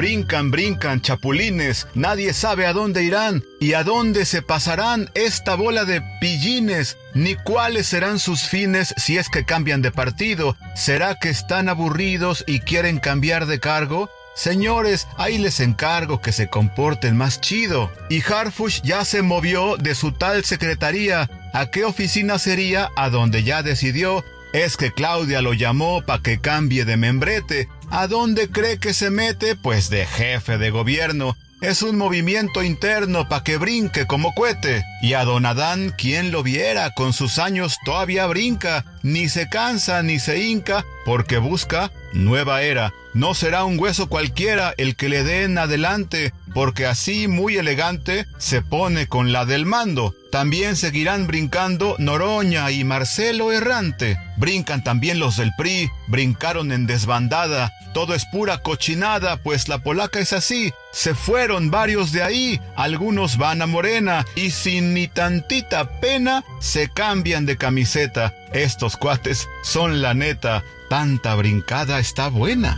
[0.00, 5.84] Brincan, brincan, chapulines, nadie sabe a dónde irán y a dónde se pasarán esta bola
[5.84, 10.56] de pillines, ni cuáles serán sus fines si es que cambian de partido.
[10.74, 14.08] ¿Será que están aburridos y quieren cambiar de cargo?
[14.34, 17.92] Señores, ahí les encargo que se comporten más chido.
[18.08, 21.28] Y Harfush ya se movió de su tal secretaría.
[21.52, 22.88] ¿A qué oficina sería?
[22.96, 24.24] A donde ya decidió.
[24.54, 27.68] Es que Claudia lo llamó para que cambie de membrete.
[27.90, 29.56] ¿A dónde cree que se mete?
[29.56, 31.36] Pues de jefe de gobierno.
[31.60, 34.84] Es un movimiento interno pa' que brinque como cohete.
[35.02, 40.02] Y a don Adán, quien lo viera, con sus años todavía brinca, ni se cansa
[40.04, 42.92] ni se hinca, porque busca nueva era.
[43.12, 48.62] No será un hueso cualquiera el que le den adelante, porque así muy elegante se
[48.62, 50.14] pone con la del mando.
[50.30, 54.16] También seguirán brincando Noroña y Marcelo Errante.
[54.36, 57.72] Brincan también los del PRI, brincaron en desbandada.
[57.92, 60.72] Todo es pura cochinada, pues la polaca es así.
[60.92, 66.88] Se fueron varios de ahí, algunos van a Morena y sin ni tantita pena se
[66.88, 68.32] cambian de camiseta.
[68.52, 72.76] Estos cuates son la neta, tanta brincada está buena.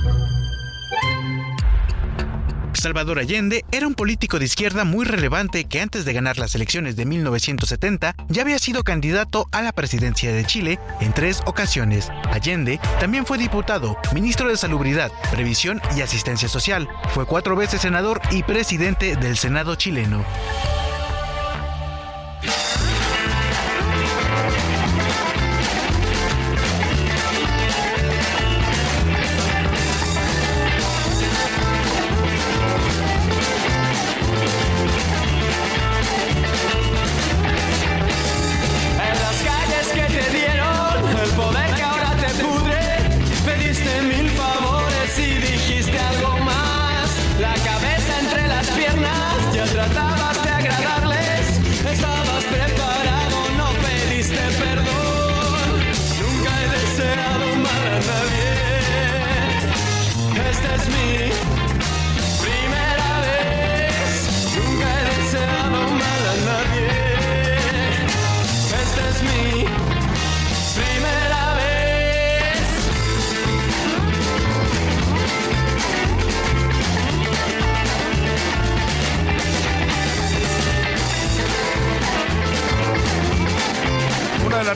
[2.74, 6.94] Salvador Allende era un político de izquierda muy relevante que antes de ganar las elecciones
[6.94, 12.10] de 1970 ya había sido candidato a la presidencia de Chile en tres ocasiones.
[12.30, 16.88] Allende también fue diputado, ministro de Salubridad, Previsión y Asistencia Social.
[17.14, 20.22] Fue cuatro veces senador y presidente del Senado chileno.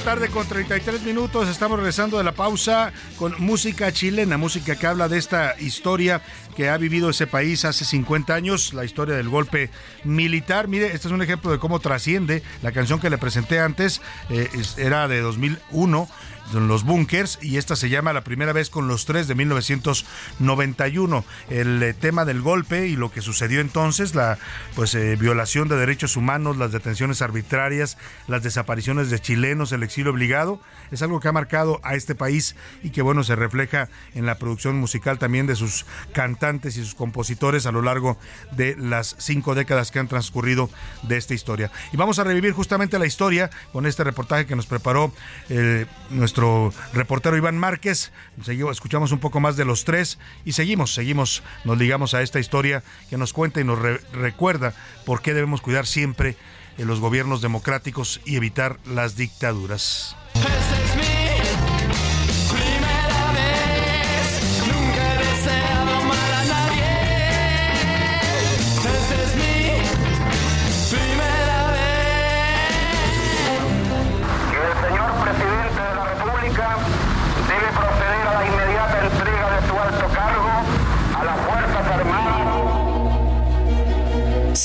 [0.06, 1.48] Tarde con 33 minutos.
[1.48, 6.22] Estamos regresando de la pausa con música chilena, música que habla de esta historia
[6.54, 9.68] que ha vivido ese país hace 50 años, la historia del golpe
[10.04, 10.68] militar.
[10.68, 12.44] Mire, este es un ejemplo de cómo trasciende.
[12.62, 16.08] La canción que le presenté antes eh, era de 2001
[16.52, 21.24] los bunkers y esta se llama La primera vez con los tres de 1991.
[21.50, 24.38] El eh, tema del golpe y lo que sucedió entonces, la
[24.74, 30.12] pues eh, violación de derechos humanos, las detenciones arbitrarias, las desapariciones de chilenos, el exilio
[30.12, 34.26] obligado, es algo que ha marcado a este país y que bueno, se refleja en
[34.26, 38.18] la producción musical también de sus cantantes y sus compositores a lo largo
[38.52, 40.70] de las cinco décadas que han transcurrido
[41.02, 41.70] de esta historia.
[41.92, 45.12] Y vamos a revivir justamente la historia con este reportaje que nos preparó
[45.48, 48.12] eh, nuestro nuestro reportero Iván Márquez.
[48.70, 52.82] Escuchamos un poco más de los tres y seguimos, seguimos, nos ligamos a esta historia
[53.08, 53.78] que nos cuenta y nos
[54.12, 54.74] recuerda
[55.06, 56.36] por qué debemos cuidar siempre
[56.76, 60.14] los gobiernos democráticos y evitar las dictaduras.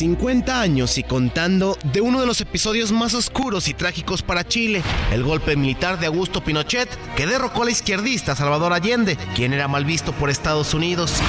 [0.01, 4.81] 50 años y contando de uno de los episodios más oscuros y trágicos para Chile,
[5.11, 9.67] el golpe militar de Augusto Pinochet que derrocó a la izquierdista Salvador Allende, quien era
[9.67, 11.21] mal visto por Estados Unidos.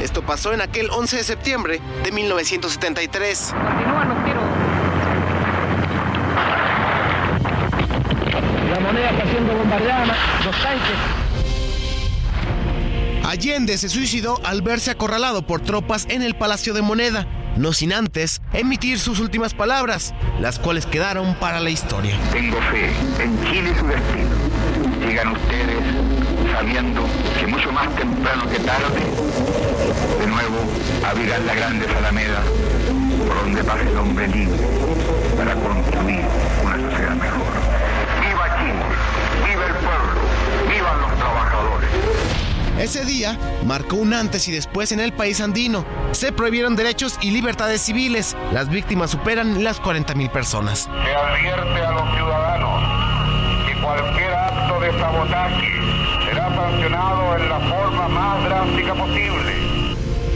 [0.00, 3.52] Esto pasó en aquel 11 de septiembre de 1973.
[3.52, 4.44] Continúan los tiros.
[8.70, 11.18] La moneda está siendo bombardeada, los tanques.
[13.24, 17.26] Allende se suicidó al verse acorralado por tropas en el Palacio de Moneda,
[17.58, 22.16] no sin antes emitir sus últimas palabras, las cuales quedaron para la historia.
[22.32, 22.90] Tengo fe
[23.22, 25.06] en Chile y su destino.
[25.06, 25.82] Llegan ustedes
[26.52, 27.02] sabiendo
[27.38, 29.00] que mucho más temprano que tarde,
[30.20, 30.56] de nuevo
[31.04, 32.42] abrirán la grande Alameda
[33.26, 34.58] por donde pase el hombre libre
[35.36, 36.22] para construir
[42.78, 43.36] Ese día
[43.66, 45.84] marcó un antes y después en el país andino.
[46.12, 48.36] Se prohibieron derechos y libertades civiles.
[48.52, 50.88] Las víctimas superan las 40.000 personas.
[51.04, 55.72] Se advierte a los ciudadanos que cualquier acto de sabotaje
[56.24, 59.57] será sancionado en la forma más drástica posible.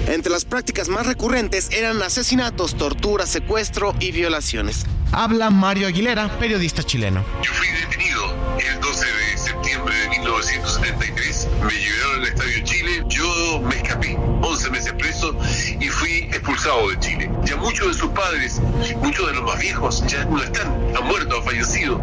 [0.07, 4.85] Entre las prácticas más recurrentes eran asesinatos, torturas, secuestro y violaciones.
[5.13, 7.25] Habla Mario Aguilera, periodista chileno.
[7.43, 11.49] Yo fui detenido el 12 de septiembre de 1973.
[11.63, 13.05] Me llevaron al Estadio Chile.
[13.09, 14.17] Yo me escapé.
[14.43, 15.37] 11 meses preso
[15.81, 17.31] y fui expulsado de Chile.
[17.45, 18.61] Ya muchos de sus padres,
[19.03, 20.67] muchos de los más viejos, ya no están.
[20.97, 22.01] Han muerto, han fallecido.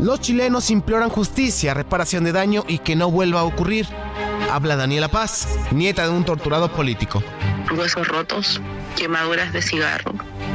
[0.00, 3.88] Los chilenos imploran justicia, reparación de daño y que no vuelva a ocurrir.
[4.50, 7.22] Habla Daniela Paz, nieta de un torturado político.
[7.76, 8.60] Huesos rotos,
[8.96, 10.12] quemaduras de cigarro,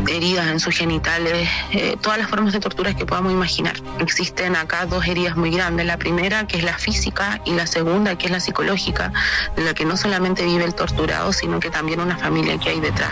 [0.08, 3.76] heridas en sus genitales, eh, todas las formas de torturas que podamos imaginar.
[4.00, 8.18] Existen acá dos heridas muy grandes, la primera que es la física y la segunda
[8.18, 9.14] que es la psicológica,
[9.56, 12.80] de la que no solamente vive el torturado, sino que también una familia que hay
[12.80, 13.12] detrás.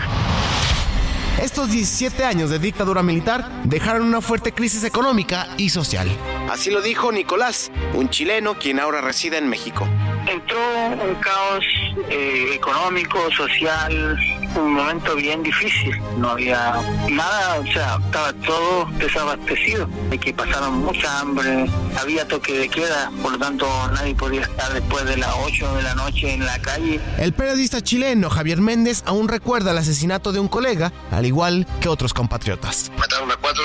[1.40, 6.08] Estos 17 años de dictadura militar dejaron una fuerte crisis económica y social.
[6.50, 9.88] Así lo dijo Nicolás, un chileno quien ahora reside en México.
[10.26, 10.58] Entró
[11.04, 11.64] un caos
[12.08, 14.16] eh, económico, social,
[14.56, 15.98] un momento bien difícil.
[16.18, 19.88] No había nada, o sea, estaba todo desabastecido.
[20.10, 21.66] De que pasaron mucha hambre,
[22.00, 25.82] había toque de queda, por lo tanto nadie podía estar después de las 8 de
[25.82, 27.00] la noche en la calle.
[27.18, 31.88] El periodista chileno Javier Méndez aún recuerda el asesinato de un colega, al igual que
[31.88, 32.90] otros compatriotas.
[32.98, 33.64] Mataron a cuatro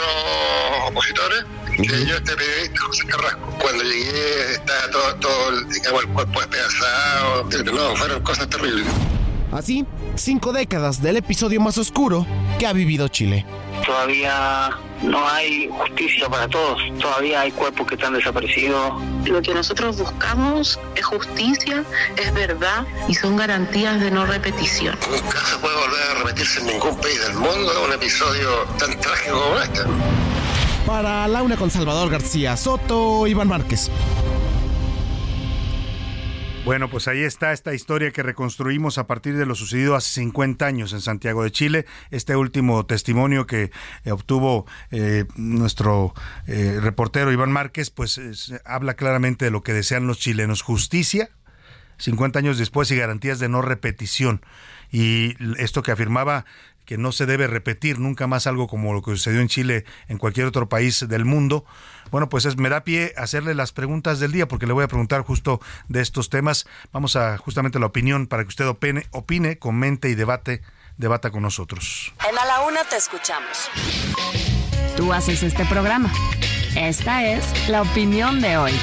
[0.88, 1.46] opositores
[1.84, 3.40] yo este periodista José Carrasco.
[3.60, 7.44] Cuando llegué estaba todo, todo digamos, el cuerpo despedazado.
[7.74, 8.88] No, fueron cosas terribles.
[9.52, 9.86] Así,
[10.18, 12.26] cinco décadas del episodio más oscuro
[12.60, 13.46] que ha vivido Chile.
[13.86, 14.72] Todavía
[15.04, 19.02] no hay justicia para todos, todavía hay cuerpos que están desaparecidos.
[19.26, 21.84] Lo que nosotros buscamos es justicia,
[22.18, 24.98] es verdad y son garantías de no repetición.
[25.10, 28.50] Nunca se puede volver a repetirse en ningún país del mundo un episodio
[28.80, 29.82] tan trágico como este.
[30.86, 33.92] Para la una con Salvador García Soto, Iván Márquez.
[36.68, 40.66] Bueno, pues ahí está esta historia que reconstruimos a partir de lo sucedido hace 50
[40.66, 41.86] años en Santiago de Chile.
[42.12, 43.72] Este último testimonio que
[44.04, 46.14] eh, obtuvo eh, nuestro
[46.46, 48.20] eh, reportero Iván Márquez, pues
[48.66, 50.62] habla claramente de lo que desean los chilenos.
[50.62, 51.30] Justicia,
[52.00, 54.42] 50 años después y garantías de no repetición.
[54.92, 56.44] Y esto que afirmaba
[56.88, 60.18] que no se debe repetir nunca más algo como lo que sucedió en Chile en
[60.18, 61.66] cualquier otro país del mundo.
[62.12, 64.88] Bueno, pues es, me da pie hacerle las preguntas del día porque le voy a
[64.88, 66.68] preguntar justo de estos temas.
[66.92, 70.62] Vamos a justamente la opinión para que usted opine, opine comente y debate,
[70.98, 72.14] debata con nosotros.
[72.30, 73.70] En A la Una te escuchamos.
[74.96, 76.12] Tú haces este programa.
[76.76, 78.74] Esta es la opinión de hoy.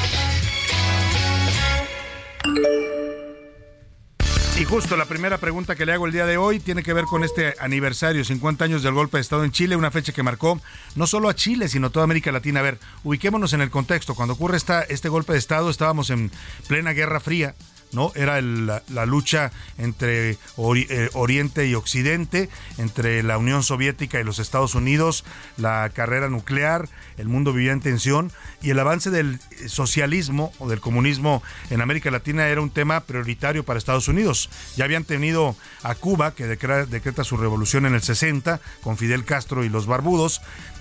[4.57, 7.07] Y justo la primera pregunta que le hago el día de hoy tiene que ver
[7.07, 10.61] con este aniversario, 50 años del golpe de Estado en Chile, una fecha que marcó
[10.95, 12.61] no solo a Chile, sino toda América Latina.
[12.61, 14.15] A ver, ubiquémonos en el contexto.
[14.15, 16.31] Cuando ocurre esta, este golpe de Estado, estábamos en
[16.69, 17.57] plena Guerra Fría
[17.95, 18.13] ¿no?
[18.15, 24.75] Era la, lucha entre eh, Oriente y Occidente, entre la Unión Soviética y los Estados
[24.75, 25.25] Unidos,
[25.57, 28.33] la carrera nuclear, el mundo vivía en tensión
[28.63, 33.65] y el avance del socialismo o del comunismo en América Latina era un tema prioritario
[33.65, 34.51] para Estados Unidos.
[34.77, 39.65] Ya habían tenido a Cuba, que decreta su revolución en el 60, con Fidel Castro
[39.65, 40.41] y los barbudos,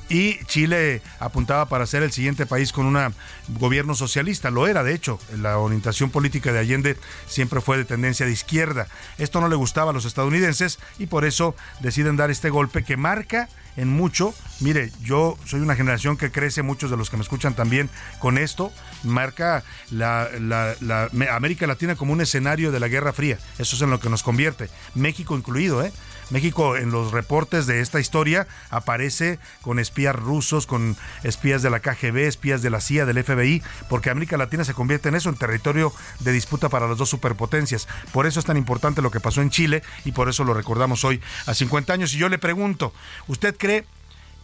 [0.10, 3.14] y Chile apuntaba para ser el siguiente país con un
[3.60, 4.51] gobierno socialista.
[4.51, 5.20] Lo era, de hecho.
[5.38, 6.97] La orientación política de Allende
[7.28, 8.88] siempre fue de tendencia de izquierda.
[9.18, 12.97] Esto no le gustaba a los estadounidenses y por eso deciden dar este golpe que
[12.97, 14.34] marca en mucho.
[14.60, 17.89] Mire, yo soy una generación que crece, muchos de los que me escuchan también
[18.20, 18.72] con esto,
[19.04, 23.38] marca la, la, América Latina como un escenario de la Guerra Fría.
[23.58, 25.91] Eso es en lo que nos convierte, México incluido, ¿eh?
[26.30, 31.80] México en los reportes de esta historia aparece con espías rusos, con espías de la
[31.80, 35.36] KGB, espías de la CIA, del FBI, porque América Latina se convierte en eso, en
[35.36, 37.88] territorio de disputa para las dos superpotencias.
[38.11, 41.03] Por eso es tan importante lo que pasó en Chile y por eso lo recordamos
[41.03, 42.13] hoy a 50 años.
[42.13, 42.93] Y yo le pregunto,
[43.28, 43.86] ¿usted cree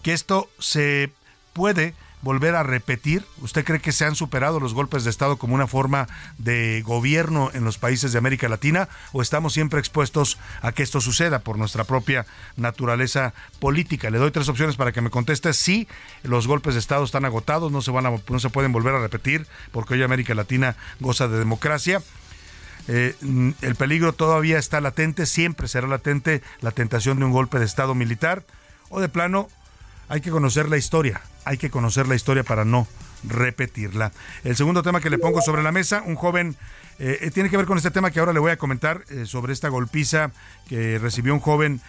[0.01, 1.11] que esto se
[1.53, 3.25] puede volver a repetir?
[3.41, 6.07] ¿Usted cree que se han superado los golpes de Estado como una forma
[6.37, 11.01] de gobierno en los países de América Latina o estamos siempre expuestos a que esto
[11.01, 12.25] suceda por nuestra propia
[12.57, 14.09] naturaleza política?
[14.09, 15.53] Le doy tres opciones para que me conteste.
[15.53, 15.87] Sí,
[16.23, 18.99] los golpes de Estado están agotados, no se, van a, no se pueden volver a
[18.99, 22.01] repetir porque hoy América Latina goza de democracia.
[22.87, 23.15] Eh,
[23.61, 27.93] el peligro todavía está latente, siempre será latente la tentación de un golpe de Estado
[27.93, 28.43] militar
[28.89, 29.47] o de plano
[30.09, 32.87] hay que conocer la historia, hay que conocer la historia para no
[33.23, 34.11] repetirla.
[34.43, 36.55] El segundo tema que le pongo sobre la mesa, un joven,
[36.99, 39.25] eh, eh, tiene que ver con este tema que ahora le voy a comentar eh,
[39.25, 40.31] sobre esta golpiza
[40.67, 41.81] que recibió un joven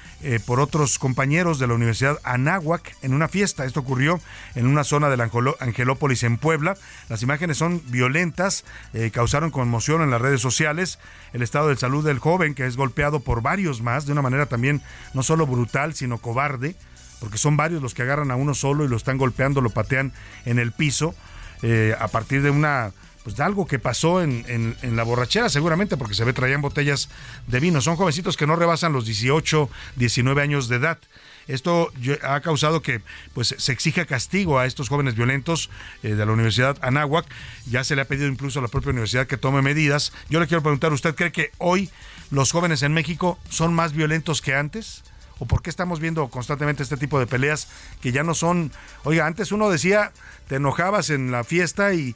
[0.46, 3.64] por otros compañeros de la Universidad Anáhuac en una fiesta.
[3.64, 4.20] Esto ocurrió
[4.54, 6.76] en una zona de la Angelópolis en Puebla.
[7.08, 8.64] Las imágenes son violentas,
[9.12, 10.98] causaron conmoción en las redes sociales.
[11.32, 14.46] El estado de salud del joven, que es golpeado por varios más, de una manera
[14.46, 14.82] también
[15.14, 16.76] no solo brutal, sino cobarde
[17.20, 20.12] porque son varios los que agarran a uno solo y lo están golpeando, lo patean
[20.46, 21.14] en el piso,
[21.62, 22.92] eh, a partir de una
[23.22, 27.10] pues de algo que pasó en, la borrachera seguramente porque se ve traían botellas
[27.46, 27.80] de vino.
[27.80, 30.98] Son jovencitos que no rebasan los 18, 19 años de edad.
[31.46, 31.92] Esto
[32.22, 33.02] ha causado que
[33.34, 35.68] pues, se exija castigo a estos jóvenes violentos
[36.02, 37.26] eh, de la Universidad Anáhuac.
[37.68, 40.12] Ya se le ha pedido incluso a la propia universidad que tome medidas.
[40.28, 41.90] Yo le quiero preguntar, ¿usted cree que hoy
[42.30, 45.02] los jóvenes en México son más violentos que antes?
[45.40, 47.66] O por qué estamos viendo constantemente este tipo de peleas
[48.00, 48.70] que ya no son,
[49.02, 50.12] oiga, antes uno decía,
[50.46, 52.14] te enojabas en la fiesta y,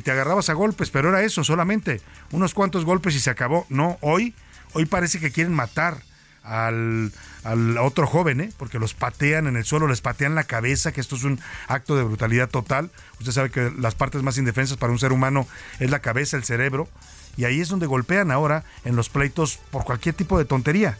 [0.00, 2.00] te agarrabas a golpes, pero era eso solamente,
[2.30, 3.66] unos cuantos golpes y se acabó.
[3.70, 4.34] No, hoy,
[4.74, 5.98] hoy parece que quieren matar.
[6.42, 7.10] Al,
[7.42, 8.52] al, otro joven, ¿eh?
[8.56, 11.96] porque los patean en el suelo, les patean la cabeza, que esto es un acto
[11.96, 12.92] de brutalidad total.
[13.18, 15.48] Usted sabe que las partes más indefensas para un ser humano
[15.80, 16.88] es la cabeza, el cerebro,
[17.36, 20.96] y ahí es donde golpean ahora en los pleitos por cualquier tipo de tontería.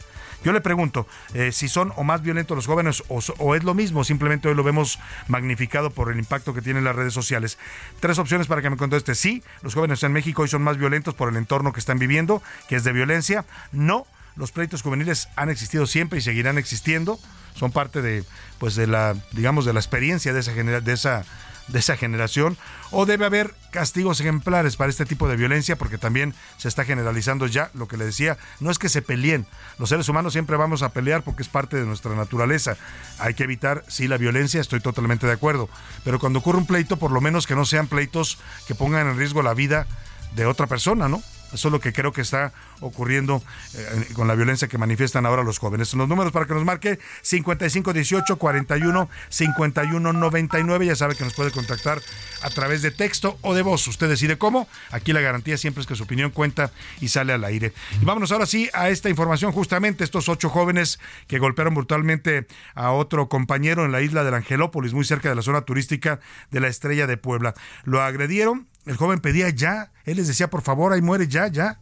[0.47, 4.05] Yo le pregunto eh, si son o más violentos los jóvenes o, es lo mismo,
[4.05, 7.59] simplemente hoy lo vemos magnificado por el impacto que tienen las redes sociales.
[7.99, 9.17] Tres opciones para que me conteste.
[9.17, 12.45] Sí, los jóvenes en México hoy son más violentos por el entorno que están viviendo,
[12.69, 13.45] que es de violencia.
[13.73, 17.19] No, los pleitos juveniles han existido siempre y seguirán existiendo.
[17.57, 18.23] Son parte de,
[18.61, 21.25] pues, de la, digamos, de la experiencia de esa, de esa
[21.69, 22.57] de esa generación
[22.91, 27.47] o debe haber castigos ejemplares para este tipo de violencia porque también se está generalizando
[27.47, 29.47] ya lo que le decía, no es que se peleen,
[29.79, 32.77] los seres humanos siempre vamos a pelear porque es parte de nuestra naturaleza,
[33.19, 35.69] hay que evitar sí la violencia, estoy totalmente de acuerdo,
[36.05, 39.19] pero cuando ocurre un pleito por lo menos que no sean pleitos que pongan en
[39.19, 39.87] riesgo la vida
[40.35, 41.23] de otra persona, ¿no?
[41.53, 43.43] Eso es lo que creo que está ocurriendo
[43.75, 45.93] eh, con la violencia que manifiestan ahora los jóvenes.
[45.95, 50.87] Los números para que nos marque 5518 41 51 99.
[50.87, 52.01] Ya sabe que nos puede contactar
[52.43, 53.87] a través de texto o de voz.
[53.89, 54.69] Usted decide cómo.
[54.91, 56.71] Aquí la garantía siempre es que su opinión cuenta
[57.01, 57.73] y sale al aire.
[58.01, 59.53] Y vámonos ahora sí a esta información.
[59.53, 64.93] Justamente estos ocho jóvenes que golpearon brutalmente a otro compañero en la isla del Angelópolis,
[64.93, 66.21] muy cerca de la zona turística
[66.51, 67.55] de la Estrella de Puebla.
[67.85, 71.81] Lo agredieron el joven pedía ya, él les decía, por favor, ahí muere ya, ya.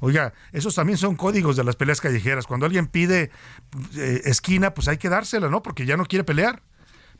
[0.00, 2.46] Oiga, esos también son códigos de las peleas callejeras.
[2.46, 3.30] Cuando alguien pide
[3.96, 5.62] eh, esquina, pues hay que dársela, ¿no?
[5.62, 6.62] Porque ya no quiere pelear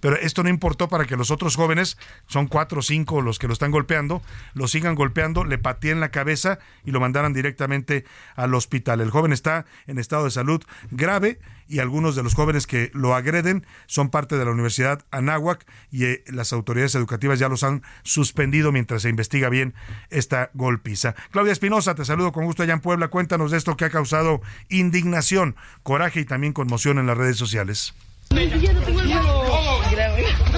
[0.00, 3.46] pero esto no importó para que los otros jóvenes, son cuatro o cinco los que
[3.46, 4.22] lo están golpeando,
[4.54, 9.00] lo sigan golpeando, le pateen la cabeza y lo mandaran directamente al hospital.
[9.00, 11.38] El joven está en estado de salud grave
[11.68, 16.04] y algunos de los jóvenes que lo agreden son parte de la Universidad Anáhuac y
[16.04, 19.74] eh, las autoridades educativas ya los han suspendido mientras se investiga bien
[20.10, 21.14] esta golpiza.
[21.30, 23.08] Claudia Espinosa, te saludo con gusto allá en Puebla.
[23.08, 27.94] Cuéntanos de esto que ha causado indignación, coraje y también conmoción en las redes sociales.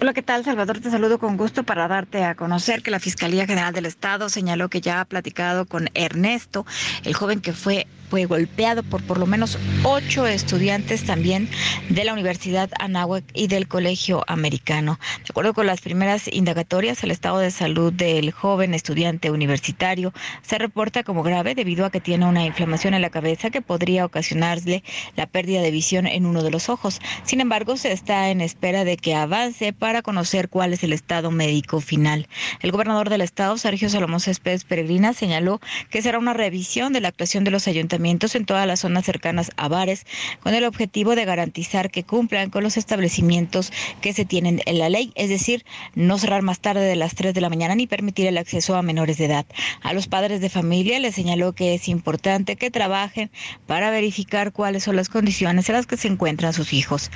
[0.00, 0.80] Hola, ¿qué tal, Salvador?
[0.80, 4.68] Te saludo con gusto para darte a conocer que la Fiscalía General del Estado señaló
[4.68, 6.66] que ya ha platicado con Ernesto,
[7.04, 7.86] el joven que fue
[8.22, 11.48] golpeado por por lo menos ocho estudiantes también
[11.88, 15.00] de la Universidad Anáhuac y del Colegio Americano.
[15.18, 20.58] De acuerdo con las primeras indagatorias, el estado de salud del joven estudiante universitario se
[20.58, 24.84] reporta como grave debido a que tiene una inflamación en la cabeza que podría ocasionarle
[25.16, 27.00] la pérdida de visión en uno de los ojos.
[27.24, 31.30] Sin embargo, se está en espera de que avance para conocer cuál es el estado
[31.30, 32.28] médico final.
[32.60, 37.08] El gobernador del estado, Sergio Salomón Céspedes Peregrina, señaló que será una revisión de la
[37.08, 40.06] actuación de los ayuntamientos en todas las zonas cercanas a bares
[40.40, 44.88] con el objetivo de garantizar que cumplan con los establecimientos que se tienen en la
[44.88, 45.64] ley, es decir,
[45.94, 48.82] no cerrar más tarde de las 3 de la mañana ni permitir el acceso a
[48.82, 49.46] menores de edad.
[49.82, 53.30] A los padres de familia les señaló que es importante que trabajen
[53.66, 57.10] para verificar cuáles son las condiciones en las que se encuentran sus hijos.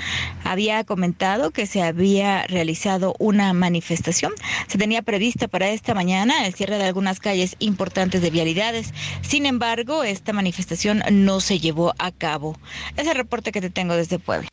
[0.44, 2.46] Había comentado que se había
[3.18, 4.32] una manifestación,
[4.66, 8.92] se tenía prevista para esta mañana el cierre de algunas calles importantes de vialidades.
[9.22, 12.58] Sin embargo, esta manifestación no se llevó a cabo.
[12.96, 14.48] Es el reporte que te tengo desde Puebla.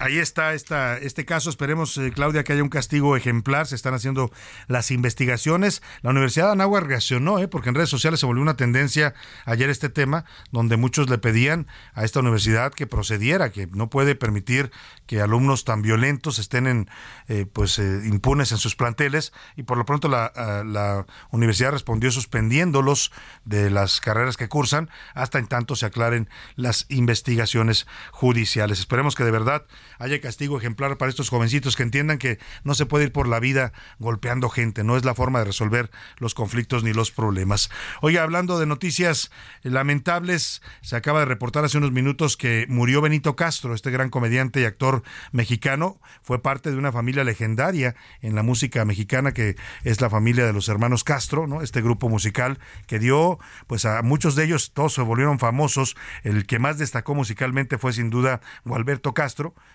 [0.00, 1.50] Ahí está este caso.
[1.50, 3.66] Esperemos, eh, Claudia, que haya un castigo ejemplar.
[3.66, 4.30] Se están haciendo
[4.68, 5.82] las investigaciones.
[6.02, 7.48] La Universidad de Anáhuac reaccionó, ¿eh?
[7.48, 11.66] porque en redes sociales se volvió una tendencia ayer este tema, donde muchos le pedían
[11.94, 14.70] a esta universidad que procediera, que no puede permitir
[15.06, 16.88] que alumnos tan violentos estén
[17.26, 19.32] eh, pues, impunes en sus planteles.
[19.56, 23.10] Y por lo pronto la, ah, la universidad respondió suspendiéndolos
[23.44, 28.78] de las carreras que cursan hasta en tanto se aclaren las investigaciones judiciales.
[28.78, 29.57] Esperemos que de verdad
[29.98, 33.40] haya castigo ejemplar para estos jovencitos que entiendan que no se puede ir por la
[33.40, 37.70] vida golpeando gente, no es la forma de resolver los conflictos ni los problemas.
[38.00, 39.30] Oiga, hablando de noticias
[39.62, 44.60] lamentables, se acaba de reportar hace unos minutos que murió Benito Castro, este gran comediante
[44.60, 45.02] y actor
[45.32, 50.46] mexicano, fue parte de una familia legendaria en la música mexicana que es la familia
[50.46, 51.62] de los hermanos Castro, ¿no?
[51.62, 56.46] Este grupo musical que dio pues a muchos de ellos todos se volvieron famosos, el
[56.46, 59.14] que más destacó musicalmente fue sin duda Gualberto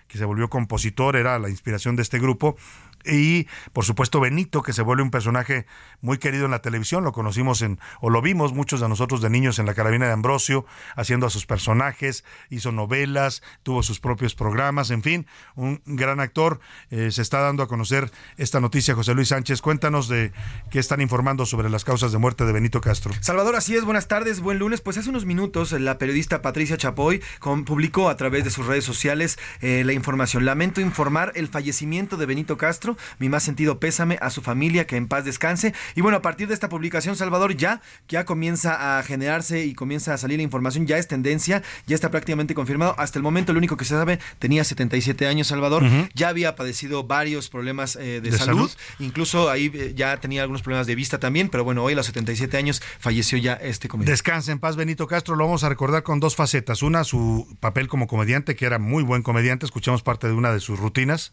[0.06, 2.56] Que se volvió compositor, era la inspiración de este grupo,
[3.04, 5.66] y por supuesto Benito, que se vuelve un personaje
[6.00, 9.30] muy querido en la televisión, lo conocimos en, o lo vimos muchos de nosotros de
[9.30, 14.34] niños en la carabina de Ambrosio, haciendo a sus personajes, hizo novelas, tuvo sus propios
[14.34, 16.60] programas, en fin, un gran actor.
[16.90, 19.62] Eh, se está dando a conocer esta noticia, José Luis Sánchez.
[19.62, 20.32] Cuéntanos de
[20.70, 23.12] qué están informando sobre las causas de muerte de Benito Castro.
[23.20, 24.80] Salvador, así es, buenas tardes, buen lunes.
[24.80, 27.22] Pues hace unos minutos la periodista Patricia Chapoy
[27.64, 30.44] publicó a través de sus redes sociales eh, la información.
[30.44, 34.96] Lamento informar el fallecimiento de Benito Castro mi más sentido pésame a su familia, que
[34.96, 35.74] en paz descanse.
[35.94, 40.14] Y bueno, a partir de esta publicación, Salvador, ya, ya comienza a generarse y comienza
[40.14, 42.94] a salir la información, ya es tendencia, ya está prácticamente confirmado.
[42.98, 45.84] Hasta el momento, lo único que se sabe, tenía 77 años, Salvador,
[46.14, 48.70] ya había padecido varios problemas eh, de, salud?
[48.98, 52.06] incluso ahí eh, ya tenía algunos problemas de vista también, pero bueno, hoy a los
[52.06, 54.12] 77 años falleció ya este comediante.
[54.12, 56.82] Descansa en paz, Benito Castro, lo vamos a recordar con dos facetas.
[56.82, 60.60] Una, su papel como comediante, que era muy buen comediante, escuchamos parte de una de
[60.60, 61.32] sus rutinas.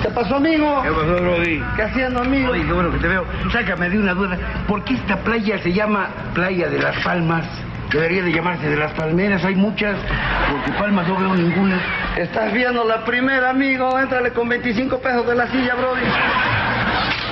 [0.00, 0.82] ¿Qué pasó, amigo?
[0.82, 1.62] ¿Qué pasó, Brody?
[1.76, 2.52] ¿Qué haciendo, amigo?
[2.52, 3.24] Oye, qué bueno que te veo.
[3.52, 4.38] Sácame de una duda.
[4.66, 7.46] ¿Por qué esta playa se llama Playa de las Palmas?
[7.92, 9.98] Debería de llamarse de las palmeras, hay muchas,
[10.50, 11.78] porque palmas no veo ninguna.
[12.16, 13.98] Estás viendo la primera, amigo.
[13.98, 16.00] Éntrale con 25 pesos de la silla, Brody.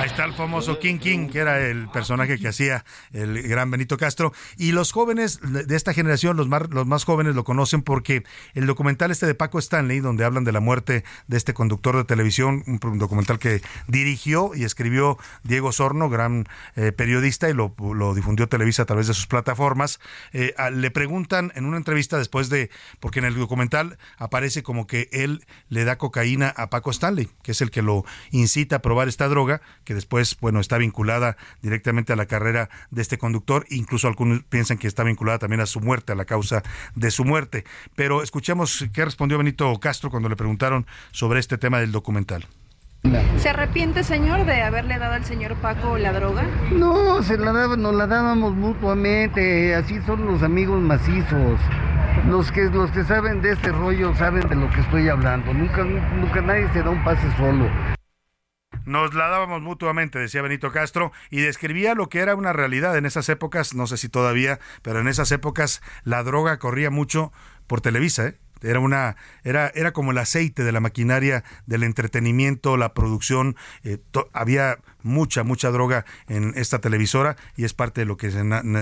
[0.00, 3.98] Ahí está el famoso King King, que era el personaje que hacía el gran Benito
[3.98, 4.32] Castro.
[4.56, 8.22] Y los jóvenes de esta generación, los más, los más jóvenes lo conocen porque
[8.54, 12.04] el documental este de Paco Stanley, donde hablan de la muerte de este conductor de
[12.04, 16.46] televisión, un documental que dirigió y escribió Diego Sorno, gran
[16.76, 17.74] eh, periodista, y lo,
[18.14, 20.00] difundió Televisa a través de sus plataformas.
[20.32, 22.70] Eh, le preguntan en una entrevista después de,
[23.00, 27.52] porque en el documental aparece como que él le da cocaína a Paco Stanley, que
[27.52, 32.12] es el que lo incita a probar esta droga que después, bueno, está vinculada directamente
[32.12, 35.80] a la carrera de este conductor, incluso algunos piensan que está vinculada también a su
[35.80, 36.62] muerte, a la causa
[36.94, 37.64] de su muerte.
[37.96, 42.46] Pero escuchemos qué respondió Benito Castro cuando le preguntaron sobre este tema del documental.
[43.38, 46.44] ¿Se arrepiente, señor, de haberle dado al señor Paco la droga?
[46.70, 51.58] No, se la daba, nos la dábamos mutuamente, así son los amigos macizos.
[52.28, 55.54] Los que, los que saben de este rollo saben de lo que estoy hablando.
[55.54, 57.70] Nunca, nunca nadie se da un pase solo.
[58.84, 63.06] Nos la dábamos mutuamente, decía Benito Castro, y describía lo que era una realidad en
[63.06, 67.32] esas épocas, no sé si todavía, pero en esas épocas la droga corría mucho
[67.66, 68.38] por Televisa, ¿eh?
[68.62, 73.56] Era una, era, era como el aceite de la maquinaria del entretenimiento, la producción.
[73.84, 73.98] Eh,
[74.32, 78.30] había mucha, mucha droga en esta televisora y es parte de lo que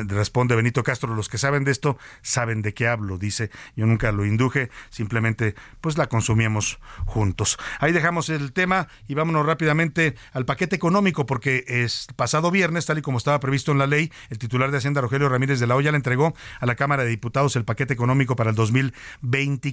[0.08, 1.14] responde Benito Castro.
[1.14, 3.50] Los que saben de esto saben de qué hablo, dice.
[3.76, 7.58] Yo nunca lo induje, simplemente pues la consumíamos juntos.
[7.80, 12.98] Ahí dejamos el tema y vámonos rápidamente al paquete económico porque es pasado viernes, tal
[12.98, 15.76] y como estaba previsto en la ley, el titular de Hacienda Rogelio Ramírez de la
[15.76, 19.68] Hoya le entregó a la Cámara de Diputados el paquete económico para el 2020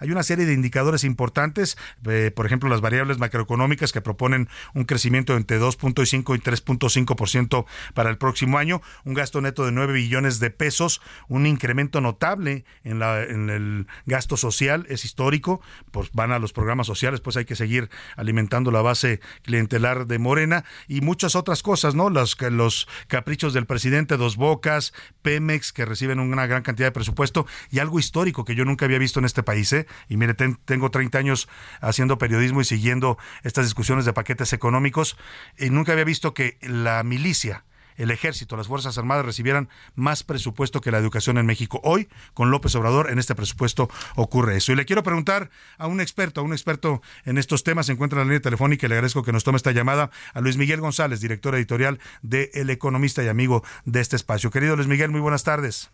[0.00, 1.76] hay una serie de indicadores importantes,
[2.08, 7.64] eh, por ejemplo, las variables macroeconómicas que proponen un crecimiento entre 2.5 y 3.5%
[7.94, 12.64] para el próximo año, un gasto neto de 9 billones de pesos, un incremento notable
[12.84, 15.60] en, la, el gasto social, es histórico,
[15.90, 20.18] pues van a los programas sociales, pues hay que seguir alimentando la base clientelar de
[20.18, 22.10] Morena y muchas otras cosas, ¿no?
[22.10, 24.92] Los, los caprichos del presidente Dos Bocas,
[25.22, 28.98] Pemex, que reciben una gran cantidad de presupuesto y algo histórico que yo nunca había
[28.98, 29.72] visto en este país.
[29.72, 29.86] ¿eh?
[30.08, 31.48] Y mire, tengo 30 años
[31.80, 35.16] haciendo periodismo y siguiendo estas discusiones de paquetes económicos
[35.62, 37.64] y nunca había visto que la milicia,
[37.96, 41.80] el ejército, las Fuerzas Armadas recibieran más presupuesto que la educación en México.
[41.84, 44.72] Hoy, con López Obrador, en este presupuesto ocurre eso.
[44.72, 48.20] Y le quiero preguntar a un experto, a un experto en estos temas, se encuentra
[48.20, 50.80] en la línea telefónica y le agradezco que nos tome esta llamada, a Luis Miguel
[50.80, 54.50] González, director editorial de El Economista y amigo de este espacio.
[54.50, 55.92] Querido Luis Miguel, muy buenas tardes.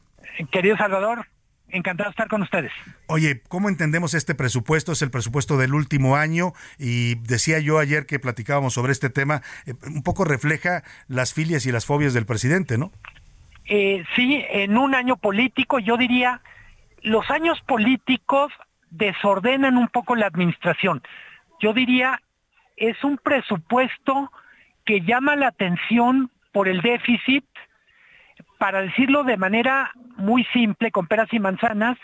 [0.51, 1.27] Querido Salvador,
[1.71, 2.73] Encantado de estar con ustedes.
[3.09, 4.93] Oye, ¿cómo entendemos este presupuesto?
[4.93, 9.43] Es el presupuesto del último año y decía yo ayer que platicábamos sobre este tema,
[9.67, 12.91] eh, un poco refleja las filias y las fobias del presidente, ¿no?
[13.67, 16.41] Eh, sí, en un año político, yo diría,
[17.03, 18.51] los años políticos
[18.91, 21.03] desordenan un poco la administración.
[21.61, 22.23] Yo diría,
[22.77, 24.33] es un presupuesto
[24.87, 27.45] que llama la atención por el déficit,
[28.59, 31.97] para decirlo de manera muy simple, con peras y manzanas,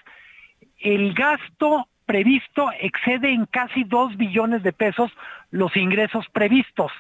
[0.79, 5.11] el gasto previsto excede en casi dos billones de pesos
[5.51, 6.93] los ingresos previstos.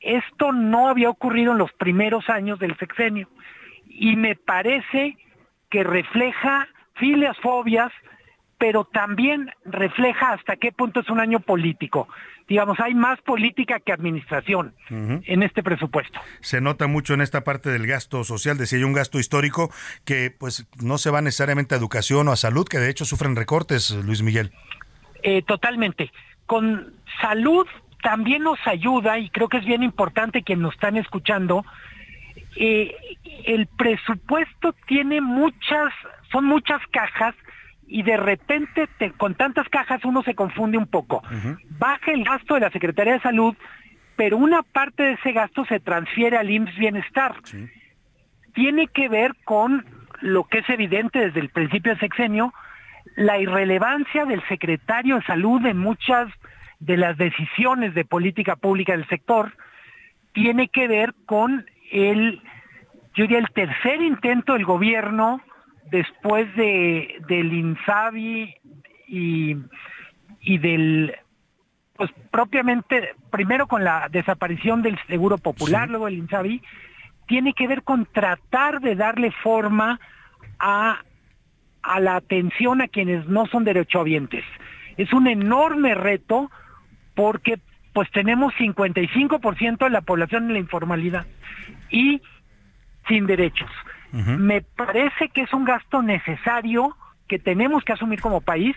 [0.00, 3.28] Esto no había ocurrido en los primeros años del sexenio
[3.86, 5.16] y me parece
[5.70, 7.92] que refleja filias, fobias,
[8.62, 12.06] pero también refleja hasta qué punto es un año político
[12.48, 16.20] digamos, hay más política que administración en este presupuesto.
[16.40, 19.70] Se nota mucho en esta parte del gasto social, decía yo, un gasto histórico
[20.04, 23.36] que pues no se va necesariamente a educación o a salud, que de hecho sufren
[23.36, 24.52] recortes, Luis Miguel.
[25.22, 26.12] Eh, totalmente.
[26.44, 26.92] Con
[27.22, 27.66] salud
[28.02, 31.64] también nos ayuda, y creo que es bien importante que nos están escuchando,
[32.56, 32.94] eh,
[33.46, 35.94] el presupuesto tiene muchas,
[36.30, 37.34] son muchas cajas
[37.86, 41.22] y de repente con tantas cajas uno se confunde un poco.
[41.78, 43.54] Baja el gasto de la Secretaría de Salud,
[44.16, 47.34] pero una parte de ese gasto se transfiere al IMSS Bienestar.
[48.54, 49.84] Tiene que ver con
[50.20, 52.54] lo que es evidente desde el principio del sexenio,
[53.16, 56.28] la irrelevancia del secretario de salud en muchas
[56.78, 59.52] de las decisiones de política pública del sector,
[60.32, 62.40] tiene que ver con el,
[63.14, 65.40] yo diría, el tercer intento del gobierno
[65.90, 68.54] después de del Insabi
[69.06, 69.56] y,
[70.40, 71.14] y del
[71.94, 76.62] pues propiamente primero con la desaparición del Seguro Popular, luego el Insabi,
[77.26, 80.00] tiene que ver con tratar de darle forma
[80.58, 81.02] a,
[81.82, 84.44] a la atención a quienes no son derechohabientes.
[84.96, 86.50] Es un enorme reto
[87.14, 87.60] porque
[87.92, 91.26] pues tenemos 55% de la población en la informalidad
[91.90, 92.22] y
[93.06, 93.70] sin derechos.
[94.12, 96.96] Me parece que es un gasto necesario
[97.28, 98.76] que tenemos que asumir como país,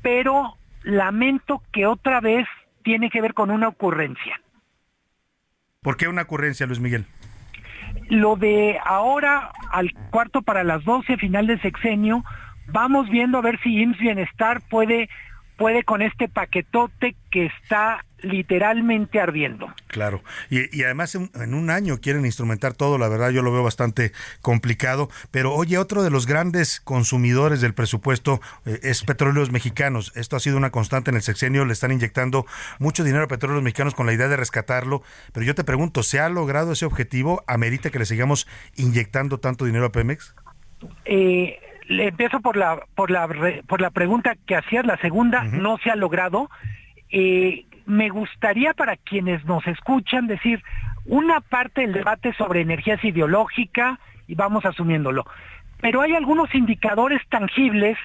[0.00, 2.46] pero lamento que otra vez
[2.84, 4.40] tiene que ver con una ocurrencia.
[5.82, 7.04] ¿Por qué una ocurrencia, Luis Miguel?
[8.08, 12.24] Lo de ahora al cuarto para las 12, final de sexenio,
[12.68, 15.08] vamos viendo a ver si IMSS Bienestar puede,
[15.56, 19.72] puede con este paquetote que está literalmente ardiendo.
[19.86, 24.12] Claro, y, además en, un año quieren instrumentar todo, la verdad yo lo veo bastante
[24.40, 30.36] complicado, pero oye, otro de los grandes consumidores del presupuesto eh, es Petróleos Mexicanos, esto
[30.36, 32.46] ha sido una constante en el sexenio, le están inyectando
[32.78, 35.02] mucho dinero a Petróleos Mexicanos con la idea de rescatarlo,
[35.32, 37.44] pero yo te pregunto, ¿se ha logrado ese objetivo?
[37.46, 40.34] ¿Amerita que le sigamos inyectando tanto dinero a Pemex?
[41.04, 41.58] Eh,
[41.88, 43.28] le empiezo por la, por la,
[43.66, 46.50] por la pregunta que hacías, la segunda, no se ha logrado.
[47.10, 50.62] Eh, me gustaría para quienes nos escuchan decir,
[51.04, 55.26] una parte del debate sobre energía es ideológica y vamos asumiéndolo,
[55.80, 57.98] pero hay algunos indicadores tangibles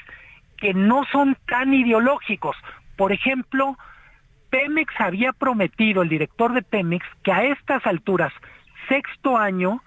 [0.58, 2.58] que no son tan ideológicos.
[2.98, 3.78] Por ejemplo,
[4.50, 8.34] Pemex había prometido, el director de Pemex, que a estas alturas,
[8.90, 9.82] sexto año,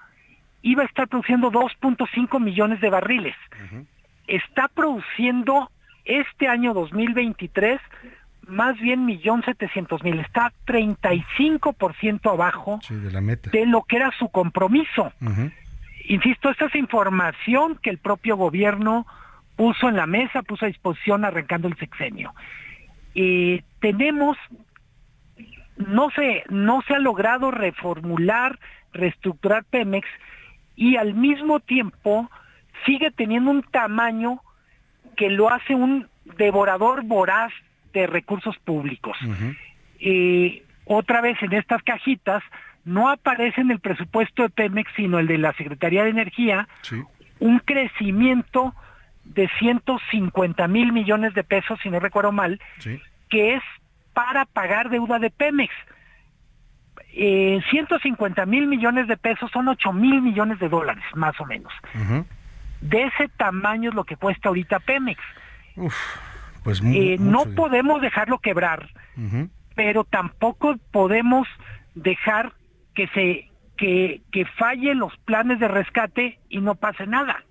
[0.62, 3.36] iba a estar produciendo 2.5 millones de barriles.
[4.26, 5.70] Está produciendo
[6.04, 7.80] este año 2023
[8.46, 13.50] más bien millón setecientos mil, está 35% abajo de, la meta.
[13.50, 15.12] de lo que era su compromiso.
[16.04, 19.06] Insisto, esta es información que el propio gobierno
[19.56, 22.34] puso en la mesa, puso a disposición arrancando el sexenio.
[23.14, 24.36] Y tenemos,
[25.76, 28.58] no se, no se ha logrado reformular,
[28.92, 30.08] reestructurar Pemex
[30.76, 32.30] y al mismo tiempo
[32.86, 34.40] sigue teniendo un tamaño
[35.16, 37.52] que lo hace un devorador voraz
[37.92, 39.16] de recursos públicos.
[39.98, 42.42] y otra vez en estas cajitas
[42.84, 46.68] no aparece en el presupuesto de Pemex, sino el de la Secretaría de Energía,
[47.38, 48.74] un crecimiento
[49.24, 52.60] de 150 mil millones de pesos, si no recuerdo mal,
[53.28, 53.62] que es
[54.12, 55.72] para pagar deuda de Pemex.
[57.14, 61.72] Eh, 150 mil millones de pesos son 8 mil millones de dólares, más o menos.
[62.80, 65.20] De ese tamaño es lo que cuesta ahorita Pemex.
[66.64, 68.88] pues eh, no podemos dejarlo quebrar,
[69.74, 71.46] pero tampoco podemos
[71.94, 72.54] dejar
[72.94, 77.42] que se que, que falle los planes de rescate y no pase nada.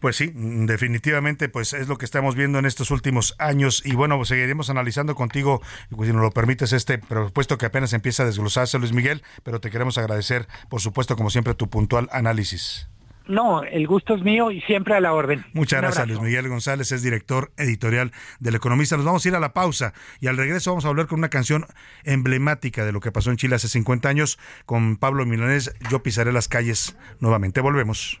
[0.00, 4.24] Pues sí, definitivamente, pues es lo que estamos viendo en estos últimos años y bueno,
[4.24, 5.60] seguiremos analizando contigo,
[5.94, 9.60] pues, si nos lo permites, este presupuesto que apenas empieza a desglosarse, Luis Miguel, pero
[9.60, 12.88] te queremos agradecer, por supuesto, como siempre, tu puntual análisis.
[13.26, 15.44] No, el gusto es mío y siempre a la orden.
[15.52, 18.96] Muchas gracias, Luis Miguel González, es director editorial del Economista.
[18.96, 21.28] Nos vamos a ir a la pausa y al regreso vamos a hablar con una
[21.28, 21.66] canción
[22.04, 25.72] emblemática de lo que pasó en Chile hace 50 años con Pablo Milanés.
[25.90, 27.60] Yo pisaré las calles nuevamente.
[27.60, 28.20] Volvemos.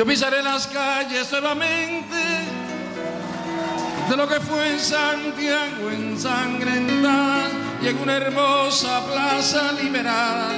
[0.00, 2.16] Yo pisaré las calles nuevamente
[4.08, 7.50] de lo que fue en Santiago ensangrentada
[7.82, 10.52] y en una hermosa plaza liberada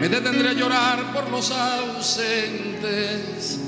[0.00, 3.60] me detendré a llorar por los ausentes.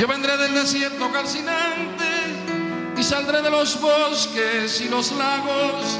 [0.00, 2.01] Yo vendré del desierto calcinante
[3.02, 5.98] y saldré de los bosques y los lagos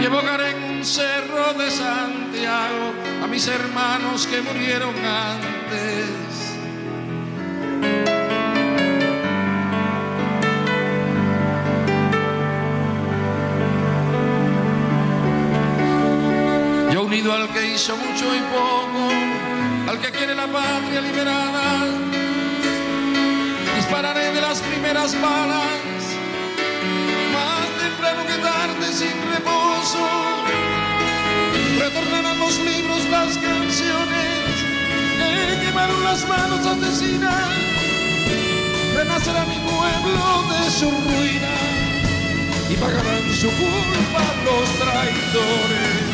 [0.00, 6.08] y evocaré en un cerro de Santiago a mis hermanos que murieron antes.
[16.94, 22.11] Yo unido al que hizo mucho y poco, al que quiere la patria liberada,
[23.92, 26.02] dispararé de las primeras balas,
[27.34, 30.08] más temprano que tarde sin reposo.
[31.78, 34.54] Retornarán los libros, las canciones
[35.18, 37.50] que quemaron las manos asesinas.
[38.96, 41.52] Renacerá mi pueblo de su ruina
[42.70, 46.11] y pagarán su culpa los traidores.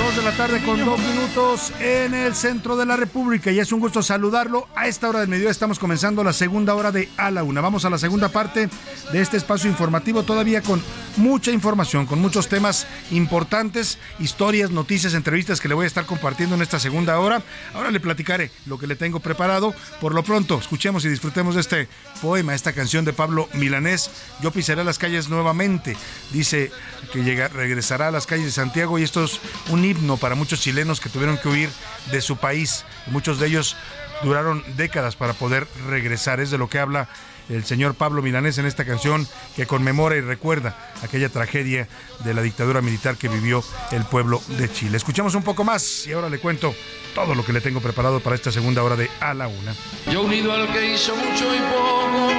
[0.00, 3.70] Dos de la tarde con dos minutos en el centro de la República y es
[3.70, 4.66] un gusto saludarlo.
[4.74, 7.60] A esta hora del mediodía estamos comenzando la segunda hora de A la Una.
[7.60, 8.70] Vamos a la segunda parte
[9.12, 10.82] de este espacio informativo todavía con
[11.18, 16.56] mucha información, con muchos temas importantes, historias, noticias, entrevistas que le voy a estar compartiendo
[16.56, 17.42] en esta segunda hora.
[17.74, 19.74] Ahora le platicaré lo que le tengo preparado.
[20.00, 21.88] Por lo pronto, escuchemos y disfrutemos de este
[22.22, 24.10] poema, esta canción de Pablo Milanés.
[24.40, 25.94] Yo pisaré las calles nuevamente.
[26.32, 26.72] Dice
[27.12, 30.60] que llega, regresará a las calles de Santiago y esto es un himno para muchos
[30.60, 31.70] chilenos que tuvieron que huir
[32.10, 32.84] de su país.
[33.06, 33.76] Muchos de ellos
[34.22, 36.40] duraron décadas para poder regresar.
[36.40, 37.08] Es de lo que habla
[37.48, 39.26] el señor Pablo Milanés en esta canción
[39.56, 41.88] que conmemora y recuerda aquella tragedia
[42.24, 44.96] de la dictadura militar que vivió el pueblo de Chile.
[44.96, 46.74] Escuchamos un poco más y ahora le cuento
[47.14, 49.74] todo lo que le tengo preparado para esta segunda hora de A la Una.
[50.12, 52.30] Yo unido al que hizo mucho y poco,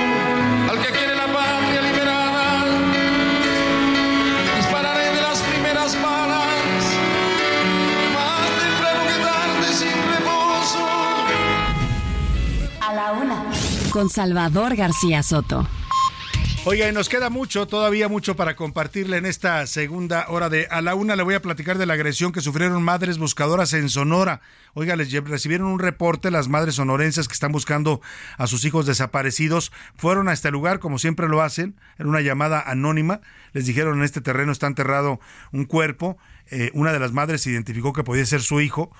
[0.72, 1.81] al que quiere la patria
[13.92, 15.68] con Salvador García Soto.
[16.64, 20.82] Oiga, y nos queda mucho, todavía mucho para compartirle en esta segunda hora de A
[20.82, 21.16] la Una.
[21.16, 24.42] Le voy a platicar de la agresión que sufrieron madres buscadoras en Sonora.
[24.74, 28.00] Oiga, les recibieron un reporte, las madres sonorenses que están buscando
[28.38, 32.62] a sus hijos desaparecidos, fueron a este lugar, como siempre lo hacen, en una llamada
[32.62, 33.22] anónima.
[33.54, 35.20] Les dijeron, en este terreno está enterrado
[35.52, 36.18] un cuerpo.
[36.52, 38.92] Eh, una de las madres identificó que podía ser su hijo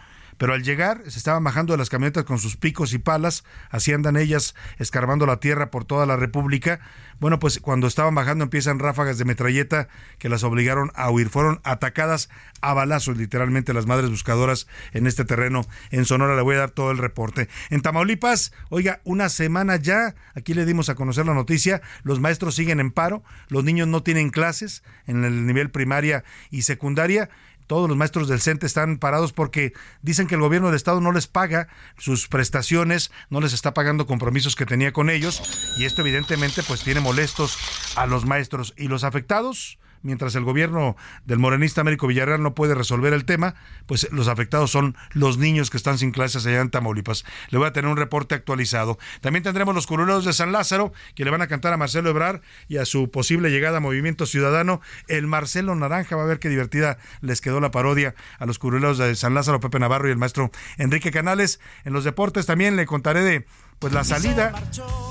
[0.42, 3.94] pero al llegar se estaban bajando de las camionetas con sus picos y palas, así
[3.94, 6.80] andan ellas escarbando la tierra por toda la República.
[7.20, 9.88] Bueno, pues cuando estaban bajando empiezan ráfagas de metralleta
[10.18, 11.30] que las obligaron a huir.
[11.30, 12.28] Fueron atacadas
[12.60, 15.62] a balazos literalmente las madres buscadoras en este terreno.
[15.92, 17.48] En Sonora le voy a dar todo el reporte.
[17.70, 22.56] En Tamaulipas, oiga, una semana ya, aquí le dimos a conocer la noticia, los maestros
[22.56, 27.30] siguen en paro, los niños no tienen clases en el nivel primaria y secundaria
[27.72, 31.14] todos los maestros del CENTE están parados porque dicen que el gobierno del estado no
[31.14, 35.42] les paga sus prestaciones, no les está pagando compromisos que tenía con ellos
[35.78, 37.58] y esto evidentemente pues tiene molestos
[37.96, 38.74] a los maestros.
[38.76, 40.96] Y los afectados mientras el gobierno
[41.26, 45.70] del morenista Américo Villarreal no puede resolver el tema, pues los afectados son los niños
[45.70, 47.26] que están sin clases allá en Tamaulipas.
[47.50, 48.98] Le voy a tener un reporte actualizado.
[49.22, 52.42] También tendremos los curuleros de San Lázaro, que le van a cantar a Marcelo Ebrar
[52.68, 54.82] y a su posible llegada a Movimiento Ciudadano.
[55.08, 58.98] El Marcelo Naranja, va a ver qué divertida les quedó la parodia a los curuleros
[58.98, 61.60] de San Lázaro, Pepe Navarro y el maestro Enrique Canales.
[61.86, 63.46] En los deportes también le contaré de
[63.82, 64.54] pues la salida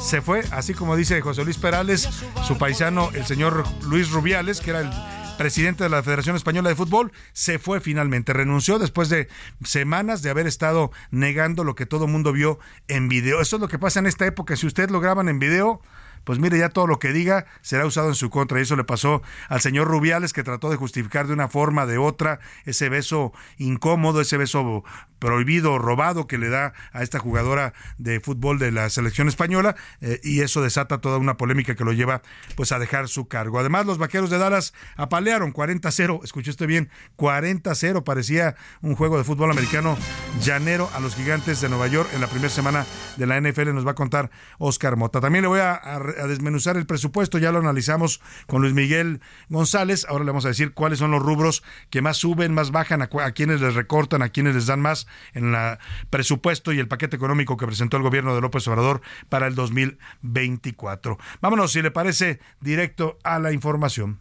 [0.00, 2.08] se fue, así como dice José Luis Perales,
[2.46, 4.90] su paisano, el señor Luis Rubiales, que era el
[5.36, 9.26] presidente de la Federación Española de Fútbol, se fue finalmente, renunció después de
[9.64, 13.40] semanas de haber estado negando lo que todo mundo vio en video.
[13.40, 15.82] Eso es lo que pasa en esta época, si usted lo graban en video,
[16.24, 18.58] pues mire, ya todo lo que diga será usado en su contra.
[18.58, 21.98] Y eso le pasó al señor Rubiales, que trató de justificar de una forma, de
[21.98, 24.84] otra, ese beso incómodo, ese beso
[25.18, 29.76] prohibido, robado que le da a esta jugadora de fútbol de la selección española.
[30.00, 32.22] Eh, y eso desata toda una polémica que lo lleva
[32.56, 33.58] pues a dejar su cargo.
[33.58, 36.24] Además, los vaqueros de Dallas apalearon 40-0.
[36.24, 38.02] Escuchó usted bien, 40-0.
[38.04, 39.96] Parecía un juego de fútbol americano
[40.40, 43.74] llanero a los gigantes de Nueva York en la primera semana de la NFL.
[43.74, 45.20] Nos va a contar Oscar Mota.
[45.20, 50.06] También le voy a a desmenuzar el presupuesto, ya lo analizamos con Luis Miguel González,
[50.08, 53.08] ahora le vamos a decir cuáles son los rubros que más suben, más bajan, a,
[53.32, 55.78] quienes les recortan, a quienes les dan más en el
[56.10, 61.18] presupuesto y el paquete económico que presentó el gobierno de López Obrador para el 2024.
[61.40, 64.20] Vámonos, si le parece, directo a la información.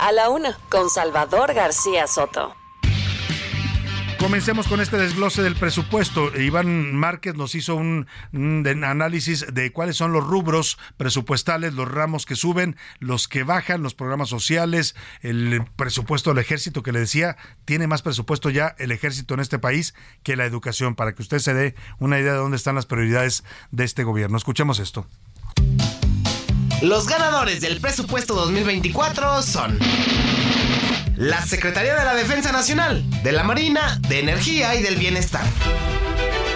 [0.00, 2.57] A la una, con Salvador García Soto.
[4.18, 6.36] Comencemos con este desglose del presupuesto.
[6.36, 8.08] Iván Márquez nos hizo un,
[8.84, 13.94] análisis de cuáles son los rubros presupuestales, los ramos que suben, los que bajan, los
[13.94, 19.34] programas sociales, el presupuesto del ejército que le decía, tiene más presupuesto ya el ejército
[19.34, 19.94] en este país
[20.24, 23.44] que la educación, para que usted se dé una idea de dónde están las prioridades
[23.70, 24.36] de este gobierno.
[24.36, 25.06] Escuchemos esto.
[26.82, 29.78] Los ganadores del presupuesto 2024 son
[31.18, 35.44] la Secretaría de la Defensa Nacional, de la Marina, de Energía y del Bienestar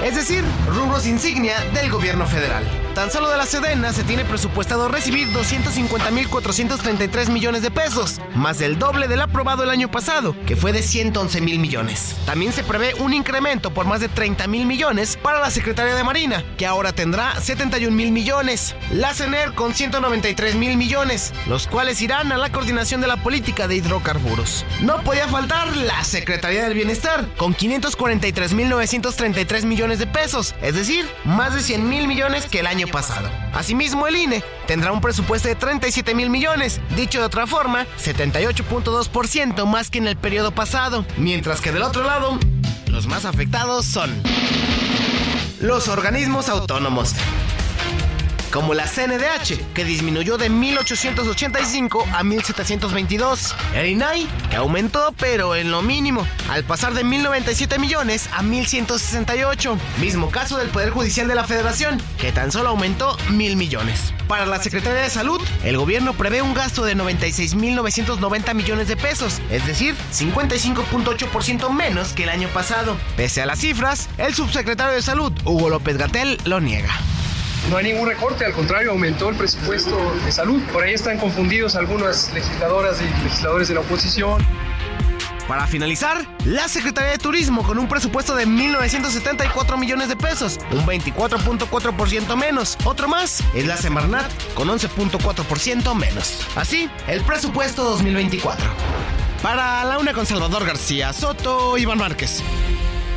[0.02, 2.64] es decir, rubros insignia del gobierno federal.
[2.94, 8.78] Tan solo de la Sedena se tiene presupuestado recibir 250.433 millones de pesos, más del
[8.78, 12.16] doble del aprobado el año pasado, que fue de 111 mil millones.
[12.26, 16.04] También se prevé un incremento por más de 30 mil millones para la Secretaría de
[16.04, 18.74] Marina, que ahora tendrá 71 mil millones.
[18.90, 23.68] La CENER con 193 mil millones, los cuales irán a la coordinación de la política
[23.68, 24.66] de hidrocarburos.
[24.82, 29.64] No podía faltar la Secretaría del Bienestar, con 543 mil 933
[29.98, 33.28] de pesos, es decir, más de 100 mil millones que el año pasado.
[33.52, 39.66] Asimismo, el INE tendrá un presupuesto de 37 mil millones, dicho de otra forma, 78.2%
[39.66, 42.38] más que en el periodo pasado, mientras que del otro lado,
[42.86, 44.22] los más afectados son
[45.60, 47.14] los organismos autónomos
[48.52, 53.56] como la CNDH, que disminuyó de 1885 a 1722.
[53.74, 59.78] El INAI, que aumentó pero en lo mínimo, al pasar de 1097 millones a 1168.
[60.00, 64.12] Mismo caso del Poder Judicial de la Federación, que tan solo aumentó mil millones.
[64.28, 69.40] Para la Secretaría de Salud, el gobierno prevé un gasto de 96.990 millones de pesos,
[69.50, 72.96] es decir, 55.8% menos que el año pasado.
[73.16, 76.92] Pese a las cifras, el subsecretario de Salud, Hugo López Gatel, lo niega.
[77.70, 80.60] No hay ningún recorte, al contrario, aumentó el presupuesto de salud.
[80.72, 84.44] Por ahí están confundidos algunas legisladoras y legisladores de la oposición.
[85.48, 90.86] Para finalizar, la Secretaría de Turismo con un presupuesto de 1.974 millones de pesos, un
[90.86, 92.78] 24.4% menos.
[92.84, 96.46] Otro más es la Semarnat con 11.4% menos.
[96.56, 98.64] Así, el presupuesto 2024.
[99.42, 102.42] Para la una con Salvador García Soto, Iván Márquez.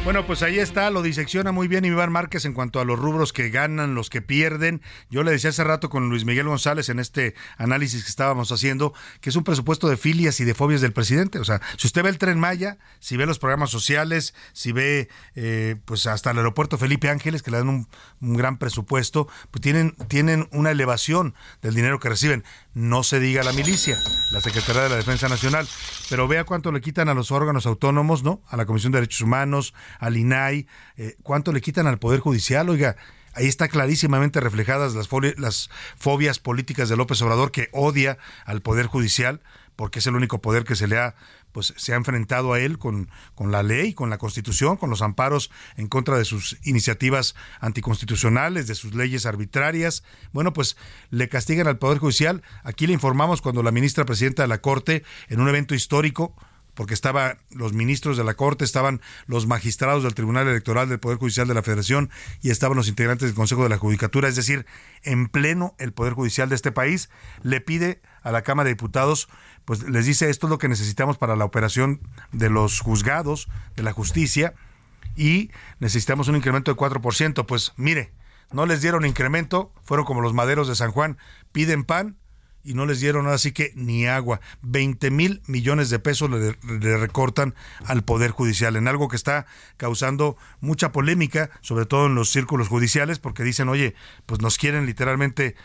[0.05, 3.33] Bueno, pues ahí está, lo disecciona muy bien Iván Márquez en cuanto a los rubros
[3.33, 4.83] que ganan, los que pierden.
[5.09, 8.93] Yo le decía hace rato con Luis Miguel González en este análisis que estábamos haciendo,
[9.19, 11.39] que es un presupuesto de filias y de fobias del presidente.
[11.39, 15.09] O sea, si usted ve el tren Maya, si ve los programas sociales, si ve
[15.33, 17.87] eh, pues hasta el aeropuerto Felipe Ángeles, que le dan un,
[18.21, 21.33] gran presupuesto, pues tienen, tienen una elevación
[21.63, 22.43] del dinero que reciben.
[22.75, 23.97] No se diga la milicia,
[24.31, 25.65] la Secretaría de la Defensa Nacional,
[26.09, 28.41] pero vea cuánto le quitan a los órganos autónomos, ¿no?
[28.49, 30.67] A la Comisión de Derechos Humanos, al INAI,
[30.97, 32.97] eh, cuánto le quitan al Poder Judicial, oiga.
[33.33, 38.87] Ahí está clarísimamente reflejadas las, las fobias políticas de López Obrador que odia al Poder
[38.87, 39.41] Judicial
[39.75, 41.15] porque es el único poder que se le ha
[41.55, 45.01] pues se ha enfrentado a él con, con la ley, con la constitución, con los
[45.01, 50.03] amparos en contra de sus iniciativas anticonstitucionales, de sus leyes arbitrarias.
[50.33, 50.75] Bueno, pues
[51.11, 52.43] le castigan al Poder Judicial.
[52.65, 56.35] Aquí le informamos cuando la ministra presidenta de la Corte, en un evento histórico,
[56.73, 61.17] porque estaban los ministros de la Corte, estaban los magistrados del Tribunal Electoral del Poder
[61.17, 62.09] Judicial de la Federación
[62.41, 64.65] y estaban los integrantes del Consejo de la Judicatura, es decir,
[65.03, 67.09] en pleno el Poder Judicial de este país,
[67.43, 69.29] le pide a la Cámara de Diputados
[69.65, 72.01] pues les dice esto es lo que necesitamos para la operación
[72.31, 74.53] de los juzgados, de la justicia,
[75.15, 77.45] y necesitamos un incremento de 4%.
[77.45, 78.11] Pues mire,
[78.51, 81.17] no les dieron incremento, fueron como los maderos de San Juan,
[81.51, 82.17] piden pan
[82.63, 84.41] y no les dieron así que ni agua.
[84.63, 87.53] 20 mil millones de pesos le, le, recortan
[87.85, 89.45] al Poder Judicial, en algo que está
[89.77, 93.93] causando mucha polémica, sobre todo en los círculos judiciales, porque dicen, oye,
[94.25, 95.55] pues nos quieren literalmente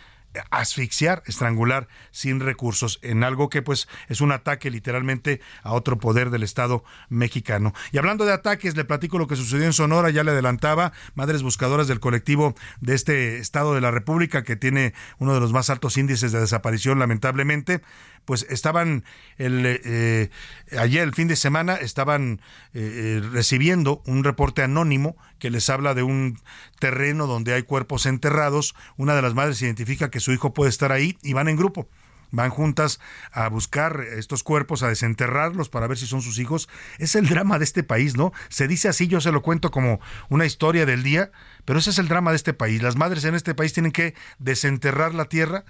[0.51, 6.31] asfixiar, estrangular sin recursos en algo que pues es un ataque literalmente a otro poder
[6.31, 7.73] del Estado mexicano.
[7.93, 11.43] Y hablando de ataques, le platico lo que sucedió en Sonora, ya le adelantaba, madres
[11.43, 15.71] buscadoras del colectivo de este Estado de la República que tiene uno de los más
[15.71, 17.83] altos índices de desaparición lamentablemente,
[18.25, 19.05] pues estaban
[19.39, 20.31] el, eh,
[20.79, 22.41] ayer, el fin de semana, estaban
[22.75, 26.39] eh, eh, recibiendo un reporte anónimo que les habla de un
[26.79, 28.75] terreno donde hay cuerpos enterrados.
[28.97, 31.89] Una de las madres identifica que su hijo puede estar ahí y van en grupo
[32.33, 33.01] van juntas
[33.33, 36.69] a buscar estos cuerpos, a desenterrarlos para ver si son sus hijos.
[36.99, 38.33] Es el drama de este país, ¿no?
[38.49, 41.31] Se dice así, yo se lo cuento como una historia del día,
[41.65, 42.83] pero ese es el drama de este país.
[42.83, 45.65] Las madres en este país tienen que desenterrar la tierra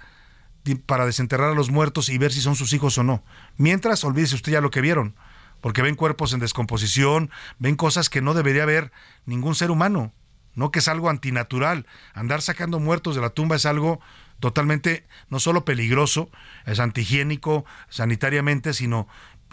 [0.85, 3.23] para desenterrar a los muertos y ver si son sus hijos o no.
[3.57, 5.15] Mientras, olvídese usted ya lo que vieron,
[5.59, 8.91] porque ven cuerpos en descomposición, ven cosas que no debería ver
[9.25, 10.13] ningún ser humano,
[10.53, 11.87] no que es algo antinatural.
[12.13, 14.01] Andar sacando muertos de la tumba es algo
[14.41, 16.29] totalmente no solo peligroso,
[16.65, 19.07] es antihigiénico sanitariamente, sino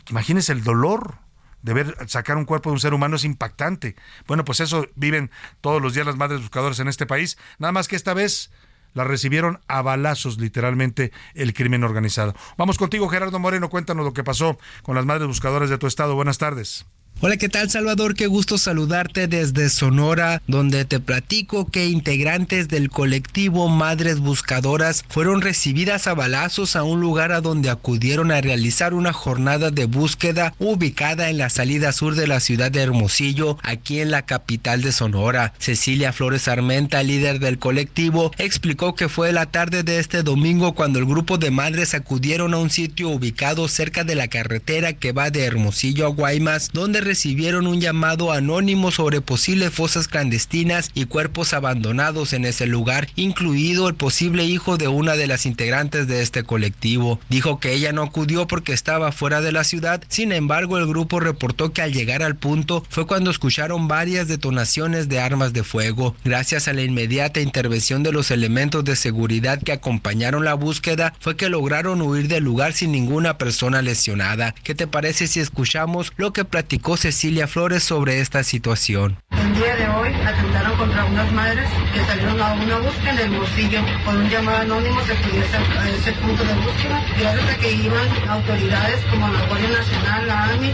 [0.09, 1.19] imagínese el dolor
[1.63, 3.95] de ver sacar un cuerpo de un ser humano es impactante.
[4.27, 5.31] Bueno, pues eso viven
[5.61, 8.51] todos los días las madres buscadoras en este país, nada más que esta vez
[8.95, 12.35] la recibieron a balazos literalmente el crimen organizado.
[12.57, 16.15] Vamos contigo Gerardo Moreno, cuéntanos lo que pasó con las madres buscadoras de tu estado.
[16.15, 16.87] Buenas tardes.
[17.21, 18.15] Hola, ¿qué tal Salvador?
[18.15, 25.41] Qué gusto saludarte desde Sonora, donde te platico que integrantes del colectivo Madres Buscadoras fueron
[25.41, 30.55] recibidas a balazos a un lugar a donde acudieron a realizar una jornada de búsqueda
[30.61, 34.93] ubicada en la salida sur de la ciudad de Hermosillo, aquí en la capital de
[34.93, 35.55] Sonora.
[35.59, 41.01] Cecilia Flores Armenta, líder del colectivo, explicó que fue la tarde de este domingo cuando
[41.01, 45.31] el grupo de madres acudieron a un sitio ubicado cerca de la carretera que va
[45.31, 51.55] de Hermosillo a Guaymas, donde recibieron un llamado anónimo sobre posibles fosas clandestinas y cuerpos
[51.55, 56.43] abandonados en ese lugar, incluido el posible hijo de una de las integrantes de este
[56.43, 57.19] colectivo.
[57.31, 61.19] Dijo que ella no acudió porque estaba fuera de la ciudad, sin embargo el grupo
[61.19, 66.15] reportó que al llegar al punto fue cuando escucharon varias detonaciones de armas de fuego.
[66.27, 71.37] Gracias a la inmediata intervención de los elementos de seguridad que acompañaron la búsqueda, fue
[71.37, 74.55] que lograron huir del lugar sin ninguna persona lesionada.
[74.63, 79.19] ¿Qué te parece si escuchamos lo que platicó Cecilia Flores sobre esta situación.
[79.31, 83.39] El día de hoy atentaron contra unas madres que salieron a una búsqueda en el
[83.39, 87.07] bolsillo con un llamado anónimo se pudiese a ese punto de búsqueda.
[87.21, 90.73] Gracias a que iban autoridades como la Guardia Nacional, la AMI,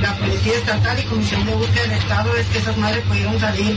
[0.00, 3.76] la Policía Estatal y Comisión de Búsqueda del Estado es que esas madres pudieron salir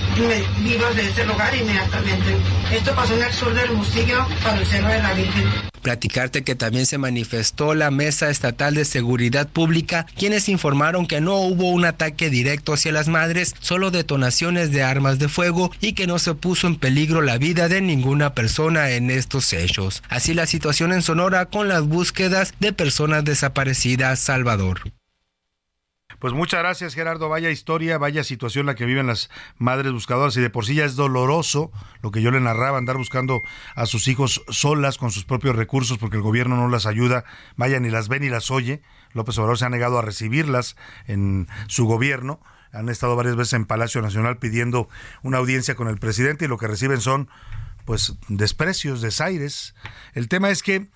[0.64, 2.38] vivas de ese lugar inmediatamente.
[2.72, 5.70] Esto pasó en el sur del Hermosillo para el Cerro de la Virgen.
[5.82, 11.38] Platicarte que también se manifestó la Mesa Estatal de Seguridad Pública, quienes informaron que no
[11.38, 16.08] hubo un ataque directo hacia las madres, solo detonaciones de armas de fuego y que
[16.08, 20.04] no se puso en peligro la vida de ninguna persona en estos hechos.
[20.10, 24.20] Así la situación en Sonora con las búsquedas de personas desaparecidas.
[24.20, 24.99] Salvador.
[26.20, 30.36] Pues muchas gracias Gerardo, vaya historia, vaya situación la que viven las madres buscadoras.
[30.36, 33.42] Y de por sí ya es doloroso lo que yo le narraba, andar buscando
[33.74, 37.24] a sus hijos solas con sus propios recursos porque el gobierno no las ayuda,
[37.56, 38.82] vaya ni las ve ni las oye,
[39.14, 40.76] López Obrador se ha negado a recibirlas
[41.08, 42.42] en su gobierno.
[42.74, 44.90] Han estado varias veces en Palacio Nacional pidiendo
[45.24, 47.30] una audiencia con el presidente y lo que reciben son
[47.86, 49.74] pues desprecios, desaires.
[50.14, 50.88] El tema es que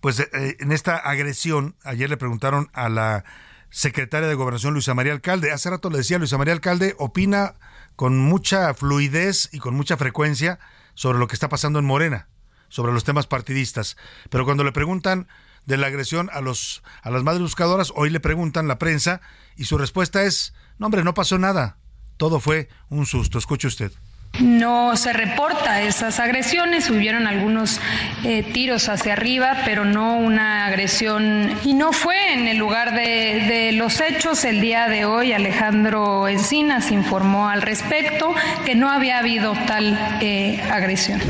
[0.00, 3.24] pues eh, en esta agresión, ayer le preguntaron a la
[3.70, 7.54] secretaria de Gobernación Luisa María Alcalde, hace rato le decía Luisa María Alcalde opina
[7.96, 10.58] con mucha fluidez y con mucha frecuencia
[10.94, 12.28] sobre lo que está pasando en Morena,
[12.68, 13.96] sobre los temas partidistas,
[14.28, 15.28] pero cuando le preguntan
[15.66, 19.20] de la agresión a los a las madres buscadoras, hoy le preguntan la prensa
[19.56, 21.78] y su respuesta es, "No, hombre, no pasó nada.
[22.16, 23.92] Todo fue un susto." Escuche usted.
[24.38, 27.80] No se reporta esas agresiones, hubieron algunos
[28.24, 31.50] eh, tiros hacia arriba, pero no una agresión.
[31.64, 34.44] Y no fue en el lugar de, los hechos.
[34.44, 38.32] El día de hoy Alejandro Encinas informó al respecto
[38.64, 41.20] que no había habido tal eh, agresión.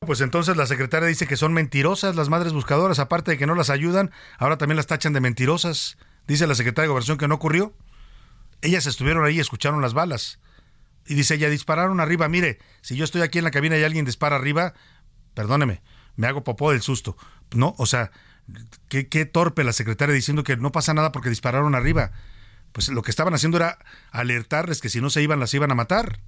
[0.00, 3.54] Pues entonces la secretaria dice que son mentirosas las madres buscadoras, aparte de que no
[3.54, 5.96] las ayudan, ahora también las tachan de mentirosas.
[6.26, 7.72] Dice la secretaria de Gobernación que no ocurrió.
[8.62, 10.40] Ellas estuvieron ahí y escucharon las balas.
[11.06, 12.28] Y dice ella, dispararon arriba.
[12.28, 14.74] Mire, si yo estoy aquí en la cabina y alguien dispara arriba,
[15.34, 15.82] perdóneme,
[16.16, 17.16] me hago popó del susto.
[17.54, 18.10] No, o sea,
[18.88, 22.12] qué, qué torpe la secretaria diciendo que no pasa nada porque dispararon arriba.
[22.72, 23.78] Pues lo que estaban haciendo era
[24.10, 26.20] alertarles que si no se iban, las iban a matar.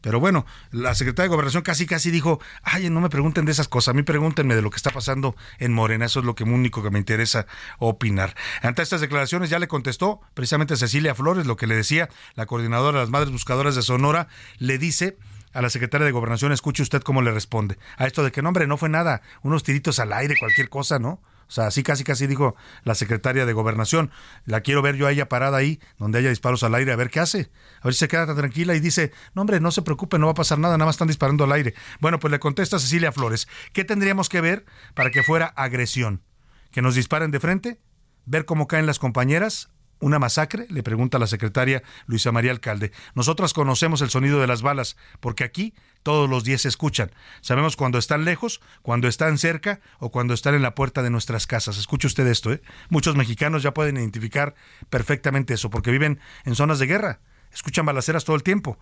[0.00, 3.68] Pero bueno, la secretaria de Gobernación casi casi dijo, ay, no me pregunten de esas
[3.68, 6.44] cosas, a mí pregúntenme de lo que está pasando en Morena, eso es lo que
[6.44, 7.46] único que me interesa
[7.78, 8.34] opinar.
[8.62, 12.98] Ante estas declaraciones ya le contestó precisamente Cecilia Flores, lo que le decía la coordinadora
[12.98, 14.28] de las Madres Buscadoras de Sonora,
[14.58, 15.18] le dice
[15.52, 17.78] a la secretaria de Gobernación, escuche usted cómo le responde.
[17.96, 20.98] A esto de que, no, hombre, no fue nada, unos tiritos al aire, cualquier cosa,
[20.98, 21.20] ¿no?
[21.50, 24.12] O sea, así casi casi dijo la secretaria de Gobernación.
[24.44, 27.10] La quiero ver yo a ella parada ahí, donde haya disparos al aire, a ver
[27.10, 27.50] qué hace.
[27.80, 30.26] A ver si se queda tan tranquila y dice, no hombre, no se preocupe, no
[30.26, 31.74] va a pasar nada, nada más están disparando al aire.
[31.98, 36.22] Bueno, pues le contesta Cecilia Flores, ¿qué tendríamos que ver para que fuera agresión?
[36.70, 37.80] ¿Que nos disparen de frente?
[38.26, 39.70] ¿Ver cómo caen las compañeras?
[40.00, 40.66] ¿Una masacre?
[40.70, 42.90] Le pregunta la secretaria Luisa María Alcalde.
[43.14, 47.10] Nosotras conocemos el sonido de las balas, porque aquí todos los días se escuchan.
[47.42, 51.46] Sabemos cuando están lejos, cuando están cerca o cuando están en la puerta de nuestras
[51.46, 51.76] casas.
[51.76, 52.62] Escuche usted esto, ¿eh?
[52.88, 54.54] Muchos mexicanos ya pueden identificar
[54.88, 57.20] perfectamente eso, porque viven en zonas de guerra.
[57.52, 58.78] Escuchan balaceras todo el tiempo.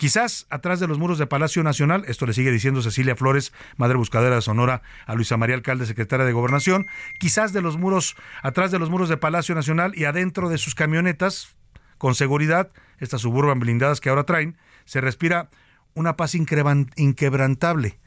[0.00, 3.98] Quizás atrás de los muros de Palacio Nacional, esto le sigue diciendo Cecilia Flores, madre
[3.98, 6.86] buscadora de Sonora, a Luisa María Alcalde, secretaria de Gobernación,
[7.18, 10.74] quizás de los muros, atrás de los muros de Palacio Nacional y adentro de sus
[10.74, 11.54] camionetas,
[11.98, 15.50] con seguridad, estas suburban blindadas que ahora traen, se respira
[15.92, 18.00] una paz inquebrantable.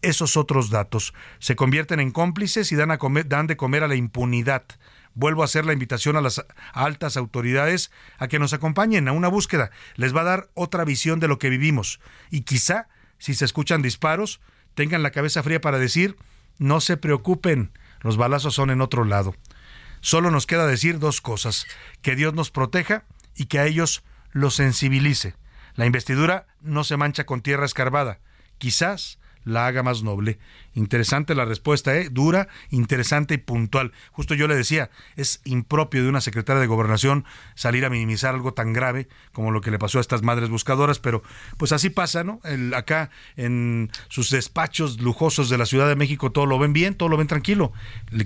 [0.00, 4.62] Esos otros datos se convierten en cómplices y dan, dan de comer a la impunidad.
[5.14, 9.28] Vuelvo a hacer la invitación a las altas autoridades a que nos acompañen a una
[9.28, 9.70] búsqueda.
[9.96, 12.00] Les va a dar otra visión de lo que vivimos.
[12.30, 12.88] Y quizá,
[13.18, 14.40] si se escuchan disparos,
[14.74, 16.16] tengan la cabeza fría para decir,
[16.58, 19.34] no se preocupen, los balazos son en otro lado.
[20.00, 21.66] Solo nos queda decir dos cosas,
[22.00, 23.04] que Dios nos proteja
[23.36, 24.02] y que a ellos
[24.32, 25.34] los sensibilice.
[25.74, 28.18] La investidura no se mancha con tierra escarbada.
[28.58, 30.38] Quizás la haga más noble.
[30.74, 32.08] Interesante la respuesta, ¿eh?
[32.10, 33.92] dura, interesante y puntual.
[34.12, 37.24] Justo yo le decía, es impropio de una secretaria de gobernación
[37.54, 40.98] salir a minimizar algo tan grave como lo que le pasó a estas madres buscadoras,
[40.98, 41.22] pero
[41.58, 42.40] pues así pasa, ¿no?
[42.44, 46.94] El, acá en sus despachos lujosos de la Ciudad de México todo lo ven bien,
[46.94, 47.72] todo lo ven tranquilo.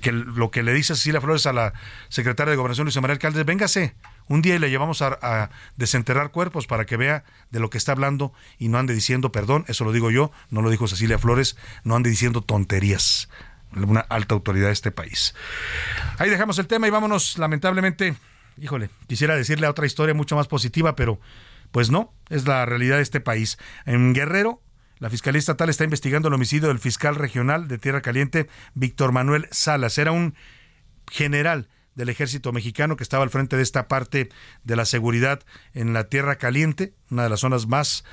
[0.00, 1.72] Que, lo que le dice Cecilia Flores a la
[2.08, 3.94] secretaria de gobernación, Luisa María Alcalde, véngase,
[4.28, 7.92] un día le llevamos a, a, desenterrar cuerpos para que vea de lo que está
[7.92, 11.56] hablando y no ande diciendo, perdón, eso lo digo yo, no lo dijo Cecilia Flores,
[11.84, 13.28] no ande diciendo tonterías.
[13.72, 15.34] Una alta autoridad de este país.
[16.18, 18.14] Ahí dejamos el tema y vámonos, lamentablemente,
[18.58, 21.20] híjole, quisiera decirle otra historia mucho más positiva, pero
[21.72, 23.58] pues no, es la realidad de este país.
[23.84, 24.62] En Guerrero,
[24.98, 29.46] la Fiscalía Estatal está investigando el homicidio del fiscal regional de Tierra Caliente, Víctor Manuel
[29.50, 29.98] Salas.
[29.98, 30.34] Era un
[31.10, 34.28] general del ejército mexicano que estaba al frente de esta parte
[34.62, 35.40] de la seguridad
[35.74, 38.04] en la Tierra Caliente, una de las zonas más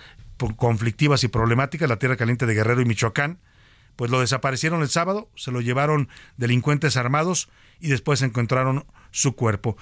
[0.57, 3.39] conflictivas y problemáticas, la Tierra Caliente de Guerrero y Michoacán.
[3.95, 9.77] Pues lo desaparecieron el sábado, se lo llevaron delincuentes armados y después encontraron su cuerpo.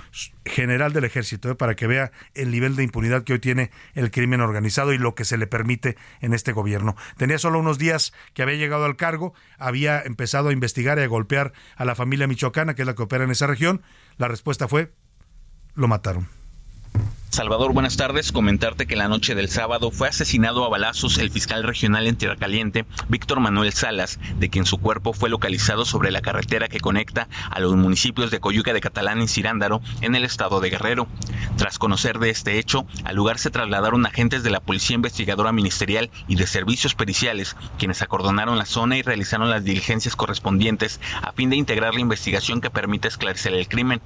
[0.46, 1.56] General del ejército, ¿eh?
[1.56, 5.16] para que vea el nivel de impunidad que hoy tiene el crimen organizado y lo
[5.16, 6.96] que se le permite en este gobierno.
[7.18, 11.08] Tenía solo unos días que había llegado al cargo, había empezado a investigar y a
[11.08, 13.82] golpear a la familia michoacana, que es la que opera en esa región.
[14.18, 14.92] La respuesta fue,
[15.74, 16.41] lo mataron.
[17.32, 18.34] Salvador, buenas tardes.
[18.34, 22.36] Comentarte que la noche del sábado fue asesinado a balazos el fiscal regional en Tierra
[22.36, 27.30] Caliente, Víctor Manuel Salas, de quien su cuerpo fue localizado sobre la carretera que conecta
[27.50, 31.08] a los municipios de Coyuca de Catalán y Cirándaro en el estado de Guerrero.
[31.56, 36.12] Tras conocer de este hecho, al lugar se trasladaron agentes de la Policía Investigadora Ministerial
[36.28, 41.50] y de Servicios Periciales, quienes acordonaron la zona y realizaron las diligencias correspondientes a fin
[41.50, 44.02] de integrar la investigación que permite esclarecer el crimen.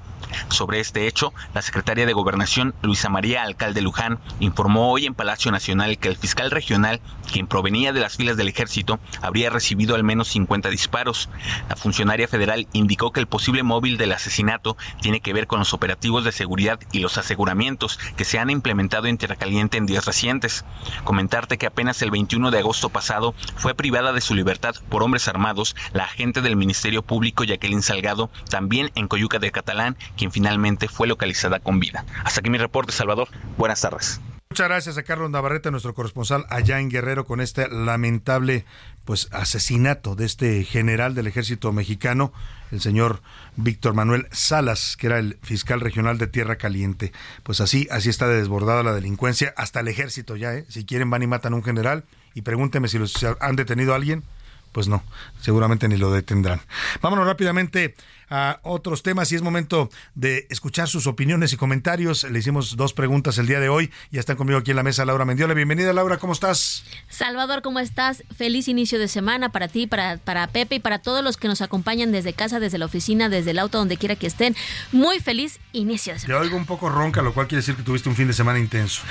[0.49, 5.49] Sobre este hecho, la secretaria de Gobernación, Luisa María, alcalde Luján, informó hoy en Palacio
[5.49, 6.99] Nacional que el fiscal regional,
[7.31, 11.29] quien provenía de las filas del ejército, habría recibido al menos 50 disparos.
[11.69, 15.73] La funcionaria federal indicó que el posible móvil del asesinato tiene que ver con los
[15.73, 20.05] operativos de seguridad y los aseguramientos que se han implementado en Tierra Caliente en días
[20.05, 20.65] recientes.
[21.05, 25.29] Comentarte que apenas el 21 de agosto pasado fue privada de su libertad por hombres
[25.29, 30.89] armados la agente del Ministerio Público Jacqueline Salgado, también en Coyuca del Catalán, quien finalmente
[30.89, 32.03] fue localizada con vida.
[32.25, 33.27] Hasta aquí mi reporte, Salvador.
[33.57, 34.19] Buenas tardes.
[34.49, 38.65] Muchas gracias a Carlos Navarrete, nuestro corresponsal allá en Guerrero, con este lamentable
[39.03, 42.33] pues asesinato de este general del ejército mexicano,
[42.71, 43.21] el señor
[43.57, 47.11] Víctor Manuel Salas, que era el fiscal regional de Tierra Caliente.
[47.43, 50.65] Pues así, así está desbordada la delincuencia, hasta el ejército ya, ¿eh?
[50.67, 52.97] Si quieren van y matan a un general y pregúnteme si
[53.39, 54.23] han detenido a alguien.
[54.71, 55.03] Pues no,
[55.39, 56.59] seguramente ni lo detendrán.
[57.01, 57.95] Vámonos rápidamente
[58.29, 62.23] a otros temas y es momento de escuchar sus opiniones y comentarios.
[62.23, 63.91] Le hicimos dos preguntas el día de hoy.
[64.11, 65.53] Ya están conmigo aquí en la mesa Laura Mendiola.
[65.53, 66.83] Bienvenida Laura, ¿cómo estás?
[67.09, 68.23] Salvador, ¿cómo estás?
[68.35, 71.61] Feliz inicio de semana para ti, para, para Pepe y para todos los que nos
[71.61, 74.55] acompañan desde casa, desde la oficina, desde el auto, donde quiera que estén.
[74.91, 76.39] Muy feliz inicio de semana.
[76.39, 78.59] Te oigo un poco ronca, lo cual quiere decir que tuviste un fin de semana
[78.59, 79.01] intenso.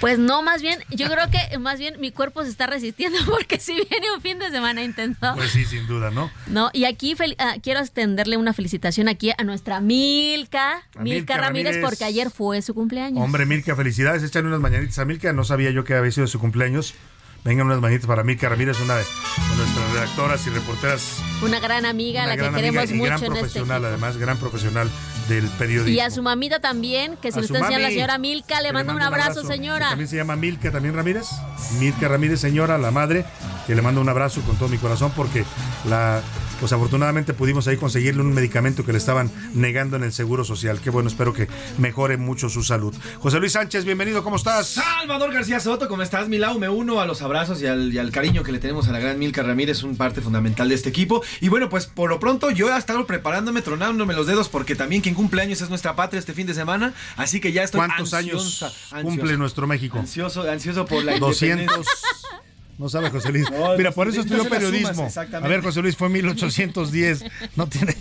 [0.00, 3.58] Pues no, más bien, yo creo que más bien mi cuerpo se está resistiendo porque
[3.58, 5.34] si viene un fin de semana intenso.
[5.34, 6.30] Pues sí, sin duda, ¿no?
[6.46, 12.04] No, y aquí uh, quiero extenderle una felicitación aquí a nuestra Milka, Milka, Ramírez, porque
[12.04, 13.22] ayer fue su cumpleaños.
[13.22, 14.24] Hombre, Milka, felicidades.
[14.24, 15.32] Échale unas mañanitas a Milka.
[15.32, 16.94] No sabía yo que había sido su cumpleaños.
[17.44, 19.04] Vengan unas mañanitas para Milka Ramírez, una de,
[19.56, 21.18] nuestras redactoras y reporteras.
[21.42, 24.90] Una gran amiga, a la que queremos mucho gran en este profesional, además, gran profesional
[25.28, 25.94] del periodismo.
[25.94, 28.60] Y a su mamita también, que se lo está enseñando la señora Milka.
[28.62, 29.90] Le mando un abrazo, señora.
[29.90, 31.28] También se llama Milka, también Ramírez.
[31.78, 33.24] Milka Ramírez, señora, la madre,
[33.68, 35.44] que le mando un abrazo con todo mi corazón porque
[35.88, 36.22] la
[36.60, 40.80] pues afortunadamente pudimos ahí conseguirle un medicamento que le estaban negando en el Seguro Social.
[40.80, 42.94] Qué bueno, espero que mejore mucho su salud.
[43.18, 44.68] José Luis Sánchez, bienvenido, ¿cómo estás?
[44.68, 46.58] Salvador García Soto, ¿cómo estás, Milau?
[46.58, 49.42] Me uno a los abrazos y al, cariño que le tenemos a la gran Milka
[49.42, 51.22] Ramírez, un parte fundamental de este equipo.
[51.40, 55.02] Y bueno, pues por lo pronto yo he estado preparándome, tronándome los dedos, porque también
[55.02, 56.94] quien cumple años es nuestra patria este fin de semana.
[57.16, 58.64] Así que ya estoy ¿Cuántos años
[59.02, 59.98] cumple nuestro México?
[59.98, 61.86] Ansioso, ansioso por la 200.
[62.78, 63.46] No sabe José Luis.
[63.78, 65.08] Mira, por eso estudió periodismo.
[65.32, 67.24] a ver, José Luis fue 1810.
[67.56, 67.96] No tiene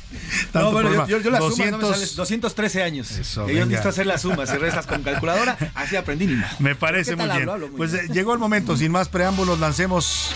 [0.51, 2.15] tanto no, bueno, yo, yo, la 200...
[2.15, 3.11] 213 años.
[3.11, 5.57] Eso, yo necesito hacer las sumas y restas con calculadora.
[5.75, 6.59] Así aprendí ni más.
[6.59, 7.49] Me parece muy bien.
[7.77, 8.75] pues eh, llegó el momento.
[8.75, 10.31] Sin más preámbulos, lancemos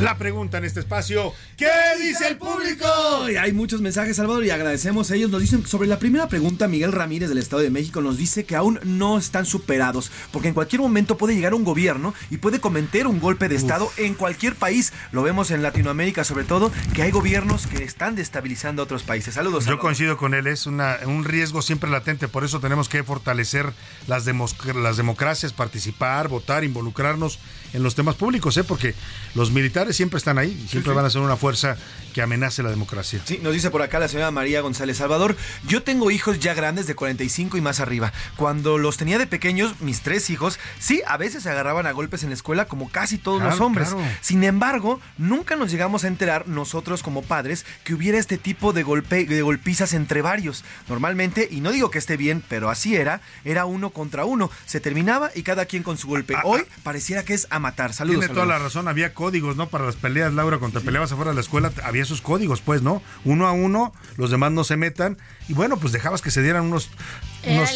[0.00, 1.32] la pregunta en este espacio.
[1.56, 1.70] ¿Qué
[2.00, 3.30] dice el público?
[3.30, 5.30] Y hay muchos mensajes, Salvador, y agradecemos a ellos.
[5.30, 8.56] Nos dicen sobre la primera pregunta, Miguel Ramírez del Estado de México nos dice que
[8.56, 13.06] aún no están superados, porque en cualquier momento puede llegar un gobierno y puede cometer
[13.06, 14.92] un golpe de Estado en cualquier país.
[15.12, 19.34] Lo vemos en Latinoamérica, sobre todo, que hay gobiernos que están destabilizando a otros países.
[19.34, 19.64] Saludos.
[19.64, 23.72] Yo coincido con él, es una, un riesgo siempre latente, por eso tenemos que fortalecer
[24.06, 27.38] las, las democracias, participar, votar, involucrarnos
[27.72, 28.64] en los temas públicos, ¿eh?
[28.64, 28.94] porque
[29.34, 31.76] los militares siempre están ahí siempre van a ser una fuerza
[32.16, 33.20] que amenace la democracia.
[33.26, 35.36] Sí, nos dice por acá la señora María González Salvador,
[35.68, 38.10] yo tengo hijos ya grandes de 45 y más arriba.
[38.36, 42.22] Cuando los tenía de pequeños, mis tres hijos, sí, a veces se agarraban a golpes
[42.22, 43.94] en la escuela como casi todos los hombres.
[44.22, 48.82] Sin embargo, nunca nos llegamos a enterar nosotros como padres que hubiera este tipo de,
[48.82, 50.64] golpe, de golpizas entre varios.
[50.88, 54.50] Normalmente, y no digo que esté bien, pero así era, era uno contra uno.
[54.64, 56.34] Se terminaba y cada quien con su golpe.
[56.34, 56.76] Ah, Hoy ah.
[56.82, 57.92] pareciera que es a matar.
[57.92, 58.20] Saludos.
[58.20, 59.68] Tiene toda la razón, había códigos, ¿no?
[59.68, 62.82] Para las peleas, Laura, cuando te peleabas afuera de la escuela, había esos códigos, pues,
[62.82, 63.02] ¿no?
[63.24, 65.18] Uno a uno, los demás no se metan.
[65.48, 66.90] Y bueno, pues dejabas que se dieran unos,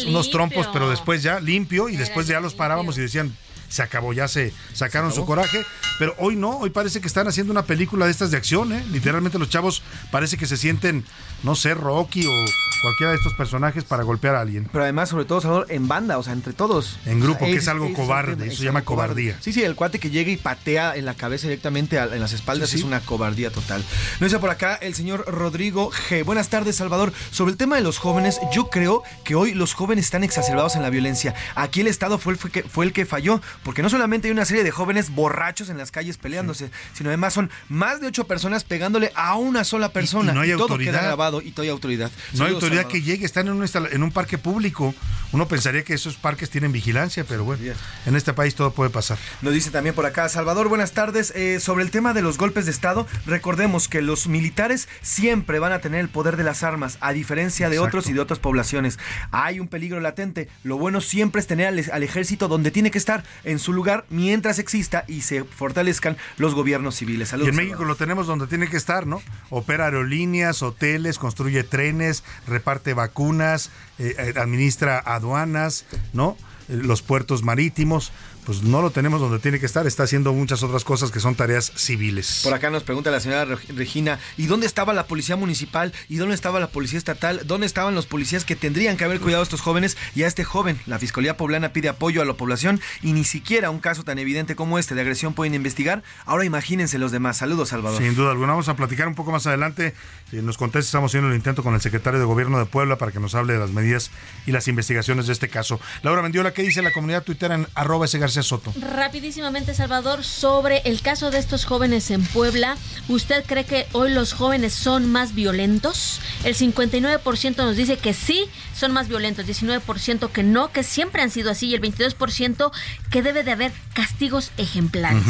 [0.07, 3.35] unos, trompos, pero después ya limpio y después ya los parábamos y decían,
[3.71, 5.65] se acabó, ya se sacaron su coraje.
[5.97, 8.83] Pero hoy no, hoy parece que están haciendo una película de estas de acción, ¿eh?
[8.91, 9.81] Literalmente los chavos
[10.11, 11.05] parece que se sienten,
[11.43, 12.45] no sé, Rocky o
[12.81, 14.67] cualquiera de estos personajes para golpear a alguien.
[14.71, 16.99] Pero además, sobre todo, en banda, o sea, entre todos.
[17.05, 19.37] En grupo, que es, algo cobarde, eso se llama cobardía.
[19.39, 22.73] Sí, sí, el cuate que llega y patea en la cabeza directamente en las espaldas
[22.73, 23.83] es una cobardía total.
[24.19, 26.25] No dice por acá el señor Rodrigo G.
[26.25, 27.13] Buenas tardes, Salvador.
[27.31, 30.81] Sobre el tema de los jóvenes, yo creo que hoy los jóvenes están exacerbados en
[30.81, 31.35] la violencia.
[31.55, 34.45] Aquí el Estado fue el, que, fue el que falló, porque no solamente hay una
[34.45, 38.63] serie de jóvenes borrachos en las calles peleándose, sino además son más de ocho personas
[38.63, 40.31] pegándole a una sola persona.
[40.31, 40.93] Y, no hay todo autoridad.
[40.93, 42.11] queda grabado y todavía autoridad.
[42.33, 44.93] No hay autoridad que llegue, están en un, en un parque público.
[45.31, 47.63] Uno pensaría que esos parques tienen vigilancia, pero bueno,
[48.05, 49.17] en este país todo puede pasar.
[49.41, 51.31] Nos dice también por acá, Salvador, buenas tardes.
[51.35, 55.71] Eh, sobre el tema de los golpes de Estado, recordemos que los militares siempre van
[55.71, 58.99] a tener el poder de las armas, a diferencia de otros y de otras poblaciones.
[59.31, 60.49] Hay un peligro latente.
[60.63, 64.59] Lo bueno siempre es tener al, ejército donde tiene que estar, en su lugar mientras
[64.59, 67.33] exista y se fortalezcan los gobiernos civiles.
[67.33, 69.21] y en México lo tenemos donde tiene que estar, ¿no?
[69.49, 73.69] Opera aerolíneas, hoteles, construye trenes, reparte vacunas,
[73.99, 76.37] eh, eh, administra aduanas, ¿no?
[76.69, 78.11] Eh, los puertos marítimos
[78.45, 81.35] pues no lo tenemos donde tiene que estar, está haciendo muchas otras cosas que son
[81.35, 82.41] tareas civiles.
[82.43, 85.93] Por acá nos pregunta la señora Regina, ¿y dónde estaba la policía municipal?
[86.09, 87.41] ¿Y dónde estaba la policía estatal?
[87.45, 90.43] ¿Dónde estaban los policías que tendrían que haber cuidado a estos jóvenes y a este
[90.43, 90.79] joven?
[90.85, 94.55] La Fiscalía Poblana pide apoyo a la población y ni siquiera un caso tan evidente
[94.55, 96.03] como este de agresión pueden investigar.
[96.25, 97.37] Ahora imagínense los demás.
[97.37, 98.01] Saludos, Salvador.
[98.01, 99.93] Sin duda alguna, vamos a platicar un poco más adelante.
[100.29, 103.11] Si nos contesta, estamos haciendo el intento con el secretario de Gobierno de Puebla para
[103.11, 104.11] que nos hable de las medidas
[104.45, 105.79] y las investigaciones de este caso.
[106.03, 108.73] Laura Mendiola, ¿qué dice la comunidad tuitera en arroba ese García Soto?
[108.79, 112.77] rapidísimamente, Salvador, sobre el caso de estos jóvenes en Puebla.
[113.09, 116.21] ¿Usted cree que hoy los jóvenes son más violentos?
[116.45, 121.29] El 59% nos dice que sí, son más violentos, 19% que no, que siempre han
[121.29, 122.71] sido así, y el 22%
[123.09, 125.23] que debe de haber castigos ejemplares.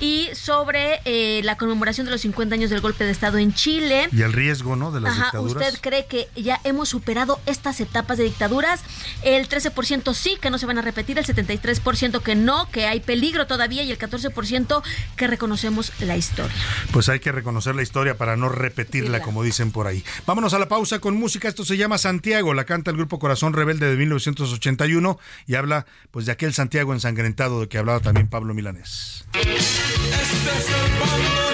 [0.00, 4.08] Y sobre eh, la conmemoración de los 50 años del golpe de Estado en Chile.
[4.12, 4.90] Y el riesgo, ¿no?
[4.92, 5.66] De las Ajá, dictaduras.
[5.68, 8.82] ¿Usted cree que ya hemos superado estas etapas de dictaduras?
[9.22, 13.00] El 13% sí, que no se van a repetir, el 73% que no, que hay
[13.00, 14.82] peligro todavía y el 14%
[15.16, 16.56] que reconocemos la historia.
[16.92, 20.04] Pues hay que reconocer la historia para no repetirla, como dicen por ahí.
[20.26, 21.48] Vámonos a la pausa con música.
[21.48, 26.26] Esto se llama Santiago, la canta el grupo Corazón Rebelde de 1981 y habla pues
[26.26, 29.24] de aquel Santiago ensangrentado de que hablaba también Pablo Milanés.
[29.34, 31.53] Este es el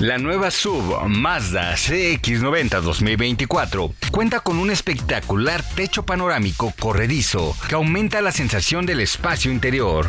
[0.00, 8.22] La nueva SUV Mazda CX90 2024 cuenta con un espectacular techo panorámico corredizo que aumenta
[8.22, 10.08] la sensación del espacio interior.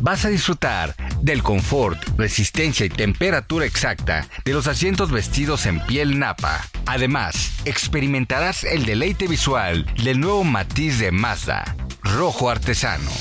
[0.00, 6.18] Vas a disfrutar del confort, resistencia y temperatura exacta de los asientos vestidos en piel
[6.18, 6.66] napa.
[6.86, 13.12] Además, experimentarás el deleite visual del nuevo matiz de Mazda, rojo artesano.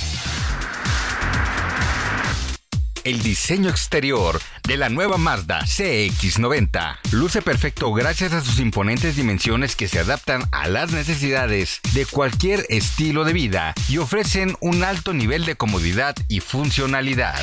[3.03, 9.76] El diseño exterior de la nueva Mazda CX90 luce perfecto gracias a sus imponentes dimensiones
[9.76, 15.14] que se adaptan a las necesidades de cualquier estilo de vida y ofrecen un alto
[15.14, 17.41] nivel de comodidad y funcionalidad.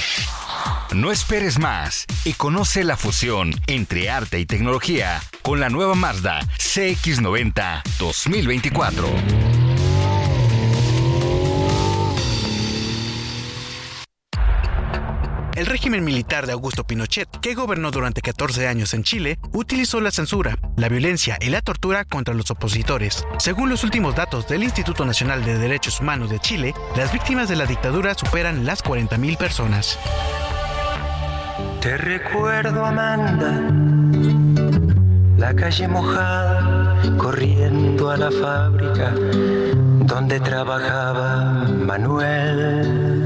[0.95, 6.41] No esperes más y conoce la fusión entre arte y tecnología con la nueva Mazda
[6.57, 9.58] CX90 2024.
[15.59, 20.13] El régimen militar de Augusto Pinochet, que gobernó durante 14 años en Chile, utilizó la
[20.13, 23.27] censura, la violencia y la tortura contra los opositores.
[23.41, 27.57] Según los últimos datos del Instituto Nacional de Derechos Humanos de Chile, las víctimas de
[27.57, 29.99] la dictadura superan las 40.000 personas.
[31.81, 33.61] Te recuerdo, Amanda,
[35.39, 39.13] la calle mojada, corriendo a la fábrica
[40.07, 43.18] donde trabajaba Manuel.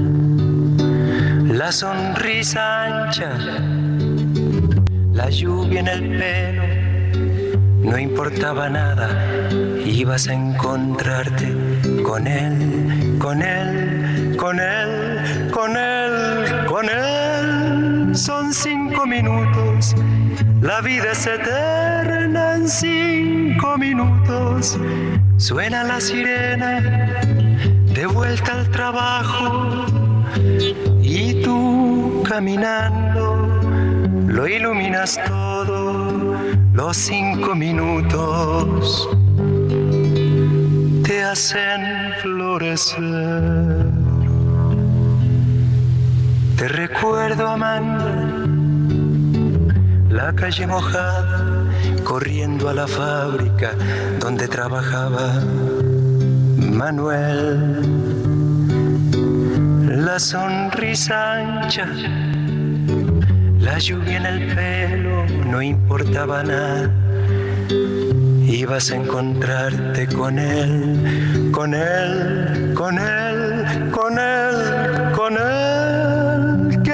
[1.62, 3.38] La sonrisa ancha,
[5.12, 6.64] la lluvia en el pelo,
[7.88, 9.08] no importaba nada,
[9.86, 11.54] ibas a encontrarte
[12.02, 18.16] con él, con él, con él, con él, con él.
[18.16, 19.94] Son cinco minutos,
[20.60, 24.80] la vida es eterna en cinco minutos.
[25.36, 26.80] Suena la sirena,
[27.94, 30.01] de vuelta al trabajo,
[31.02, 33.52] y tú caminando
[34.32, 36.34] lo iluminas todo,
[36.72, 39.08] los cinco minutos
[41.04, 43.42] te hacen florecer.
[46.56, 48.26] Te recuerdo, Amanda,
[50.08, 51.66] la calle mojada,
[52.04, 53.72] corriendo a la fábrica
[54.18, 55.42] donde trabajaba
[56.56, 58.21] Manuel.
[60.04, 61.86] La sonrisa ancha,
[63.60, 66.90] la lluvia en el pelo, no importaba nada,
[68.44, 75.81] ibas a encontrarte con él, con él, con él, con él, con él,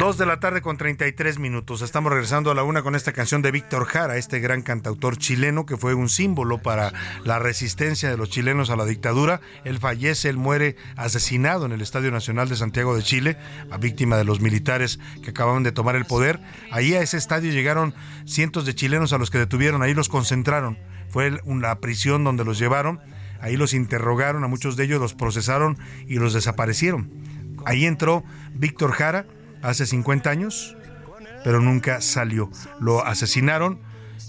[0.00, 1.82] Dos de la tarde con 33 minutos.
[1.82, 5.66] Estamos regresando a la una con esta canción de Víctor Jara, este gran cantautor chileno
[5.66, 9.42] que fue un símbolo para la resistencia de los chilenos a la dictadura.
[9.62, 13.36] Él fallece, él muere asesinado en el Estadio Nacional de Santiago de Chile,
[13.70, 16.40] a víctima de los militares que acababan de tomar el poder.
[16.72, 17.94] Ahí a ese estadio llegaron
[18.24, 20.78] cientos de chilenos a los que detuvieron, ahí los concentraron.
[21.10, 23.00] Fue una prisión donde los llevaron
[23.42, 27.10] Ahí los interrogaron, a muchos de ellos los procesaron y los desaparecieron.
[27.64, 28.22] Ahí entró
[28.54, 29.26] Víctor Jara
[29.62, 30.76] hace 50 años,
[31.44, 32.50] pero nunca salió.
[32.80, 33.80] Lo asesinaron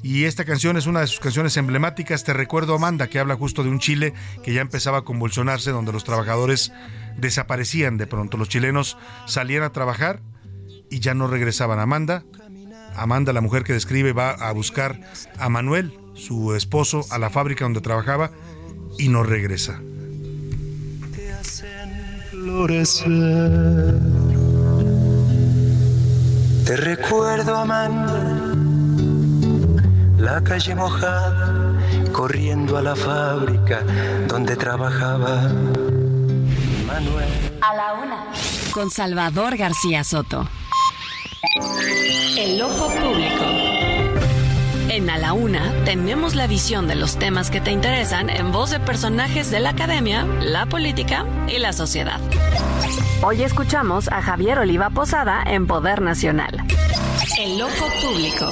[0.04, 2.24] y esta canción es una de sus canciones emblemáticas.
[2.24, 4.14] Te recuerdo, Amanda, que habla justo de un Chile
[4.44, 6.72] que ya empezaba a convulsionarse, donde los trabajadores
[7.18, 8.38] desaparecían de pronto.
[8.38, 8.98] Los chilenos
[9.28, 10.22] salían a trabajar
[10.90, 11.80] y ya no regresaban.
[11.80, 12.24] Amanda,
[12.96, 15.00] Amanda, la mujer que describe, va a buscar
[15.38, 18.32] a Manuel, su esposo, a la fábrica donde trabajaba
[18.98, 19.80] y no regresa.
[21.16, 24.31] Te hacen florecer.
[26.66, 28.22] Te recuerdo, Amanda,
[30.18, 31.74] la calle mojada,
[32.12, 33.82] corriendo a la fábrica
[34.28, 35.50] donde trabajaba
[36.88, 37.30] Manuel.
[37.62, 38.26] A la una.
[38.72, 40.48] Con Salvador García Soto.
[42.38, 43.61] El ojo público.
[44.92, 48.72] En A la Una tenemos la visión de los temas que te interesan en voz
[48.72, 52.20] de personajes de la academia, la política y la sociedad.
[53.24, 56.66] Hoy escuchamos a Javier Oliva Posada en Poder Nacional.
[57.40, 58.52] El ojo público.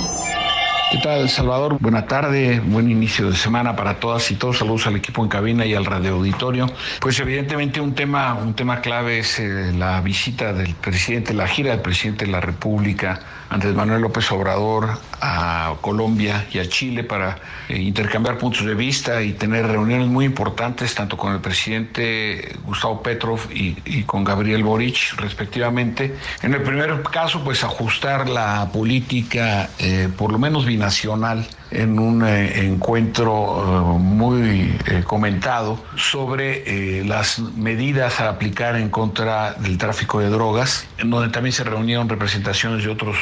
[0.91, 1.77] ¿Qué tal, Salvador?
[1.81, 4.59] Buena tarde, buen inicio de semana para todas y todos.
[4.59, 6.67] Saludos al equipo en cabina y al radio auditorio.
[7.01, 11.71] Pues evidentemente un tema, un tema clave es eh, la visita del presidente, la gira
[11.71, 17.37] del presidente de la República, Andrés Manuel López Obrador, a Colombia y a Chile para
[17.67, 23.01] eh, intercambiar puntos de vista y tener reuniones muy importantes tanto con el presidente Gustavo
[23.01, 26.15] Petrov y, con Gabriel Boric, respectivamente.
[26.41, 32.25] En el primer caso, pues ajustar la política, eh, por lo menos nacional en un
[32.25, 40.87] eh, encuentro muy comentado sobre las medidas a aplicar en contra del tráfico de drogas,
[40.97, 43.17] en donde también se reunieron representaciones de otros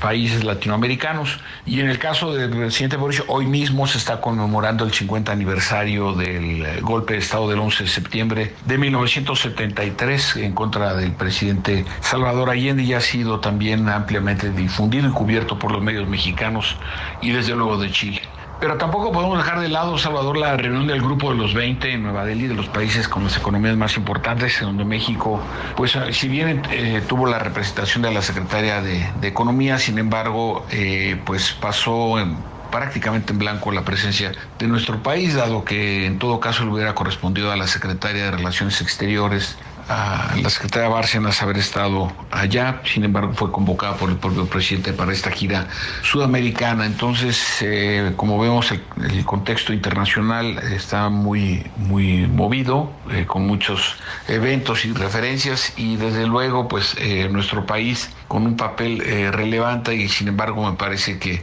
[0.00, 1.33] países latinoamericanos.
[1.66, 6.12] Y en el caso del presidente Boris, hoy mismo se está conmemorando el 50 aniversario
[6.14, 12.50] del golpe de Estado del 11 de septiembre de 1973 en contra del presidente Salvador
[12.50, 16.76] Allende y ha sido también ampliamente difundido y cubierto por los medios mexicanos
[17.20, 18.22] y desde luego de Chile.
[18.60, 22.02] Pero tampoco podemos dejar de lado, Salvador, la reunión del Grupo de los 20 en
[22.02, 25.40] Nueva Delhi, de los países con las economías más importantes, en donde México,
[25.76, 31.20] pues si bien eh, tuvo la representación de la secretaria de, Economía, sin embargo, eh,
[31.24, 32.36] pues pasó en,
[32.70, 36.94] prácticamente en blanco la presencia de nuestro país, dado que en todo caso le hubiera
[36.94, 39.56] correspondido a la secretaria de Relaciones Exteriores,
[39.88, 44.92] a la secretaria Bárcenas haber estado allá, sin embargo fue convocada por el propio presidente
[44.92, 45.68] para esta gira
[46.02, 46.86] sudamericana.
[46.86, 48.82] Entonces, eh, como vemos, el,
[49.24, 53.96] contexto internacional está muy, muy movido, eh, con muchos
[54.28, 58.98] eventos y referencias, y desde luego, pues eh, nuestro país con un papel
[59.30, 61.40] relevante y sin embargo me parece que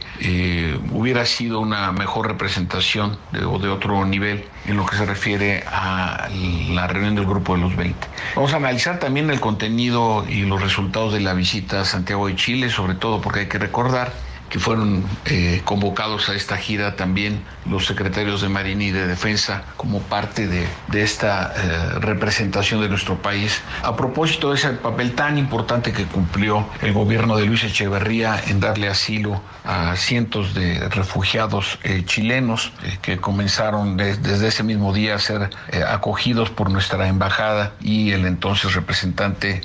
[0.90, 5.64] hubiera sido una mejor representación de, o de otro nivel en lo que se refiere
[5.66, 6.28] a
[6.68, 7.96] la reunión del grupo de los 20.
[8.36, 12.36] Vamos a analizar también el contenido y los resultados de la visita a Santiago de
[12.36, 14.12] Chile, sobre todo porque hay que recordar
[14.52, 19.64] que fueron eh, convocados a esta gira también los secretarios de Marina y de Defensa
[19.78, 23.62] como parte de, de esta eh, representación de nuestro país.
[23.82, 28.60] A propósito de ese papel tan importante que cumplió el gobierno de Luis Echeverría en
[28.60, 35.14] darle asilo a cientos de refugiados eh, chilenos que comenzaron de, desde ese mismo día
[35.14, 35.48] a ser
[35.88, 39.62] acogidos por nuestra embajada y el entonces representante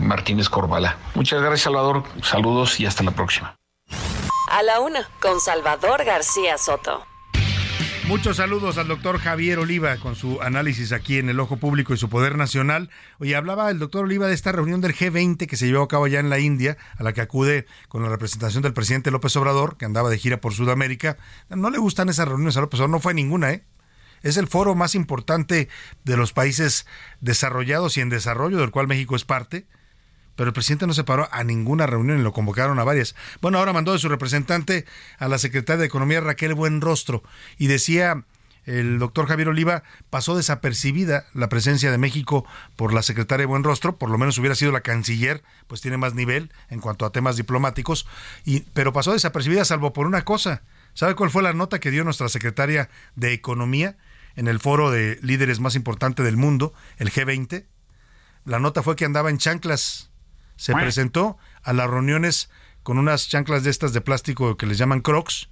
[0.00, 0.96] Martínez Corbalá.
[1.14, 3.58] Muchas gracias Salvador, saludos y hasta la próxima.
[4.50, 7.04] A la una, con Salvador García Soto.
[8.06, 11.98] Muchos saludos al doctor Javier Oliva con su análisis aquí en el Ojo Público y
[11.98, 12.88] su Poder Nacional.
[13.18, 16.06] Hoy hablaba el doctor Oliva de esta reunión del G20 que se llevó a cabo
[16.06, 19.76] allá en la India, a la que acude con la representación del presidente López Obrador,
[19.76, 21.18] que andaba de gira por Sudamérica.
[21.50, 23.64] No le gustan esas reuniones a López Obrador, no fue ninguna, ¿eh?
[24.22, 25.68] Es el foro más importante
[26.04, 26.86] de los países
[27.20, 29.66] desarrollados y en desarrollo, del cual México es parte.
[30.38, 33.16] Pero el presidente no se paró a ninguna reunión y lo convocaron a varias.
[33.40, 34.84] Bueno, ahora mandó de su representante
[35.18, 37.24] a la secretaria de Economía Raquel Buenrostro
[37.58, 38.22] y decía
[38.64, 42.46] el doctor Javier Oliva pasó desapercibida la presencia de México
[42.76, 46.52] por la secretaria Buenrostro, por lo menos hubiera sido la canciller, pues tiene más nivel
[46.70, 48.06] en cuanto a temas diplomáticos,
[48.44, 50.62] y, pero pasó desapercibida salvo por una cosa.
[50.94, 53.96] ¿Sabe cuál fue la nota que dio nuestra secretaria de Economía
[54.36, 57.64] en el foro de líderes más importante del mundo, el G20?
[58.44, 60.07] La nota fue que andaba en chanclas.
[60.58, 62.50] Se presentó a las reuniones
[62.82, 65.48] con unas chanclas de estas de plástico que les llaman crocs,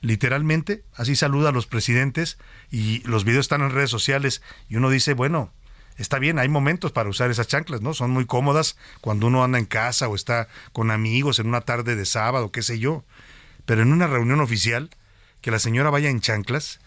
[0.00, 2.38] literalmente, así saluda a los presidentes
[2.70, 5.52] y los videos están en redes sociales y uno dice, bueno,
[5.98, 7.94] está bien, hay momentos para usar esas chanclas, ¿no?
[7.94, 11.96] Son muy cómodas cuando uno anda en casa o está con amigos en una tarde
[11.96, 13.04] de sábado, qué sé yo.
[13.66, 14.90] Pero en una reunión oficial,
[15.40, 16.80] que la señora vaya en chanclas,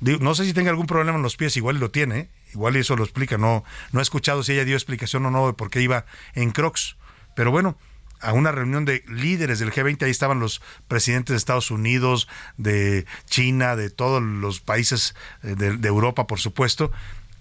[0.00, 2.28] no sé si tenga algún problema en los pies, igual lo tiene, ¿eh?
[2.52, 5.52] Igual eso lo explica, no, no he escuchado si ella dio explicación o no de
[5.52, 6.96] por qué iba en crocs.
[7.34, 7.78] Pero bueno,
[8.20, 13.06] a una reunión de líderes del G20, ahí estaban los presidentes de Estados Unidos, de
[13.26, 16.90] China, de todos los países eh, de, de Europa, por supuesto,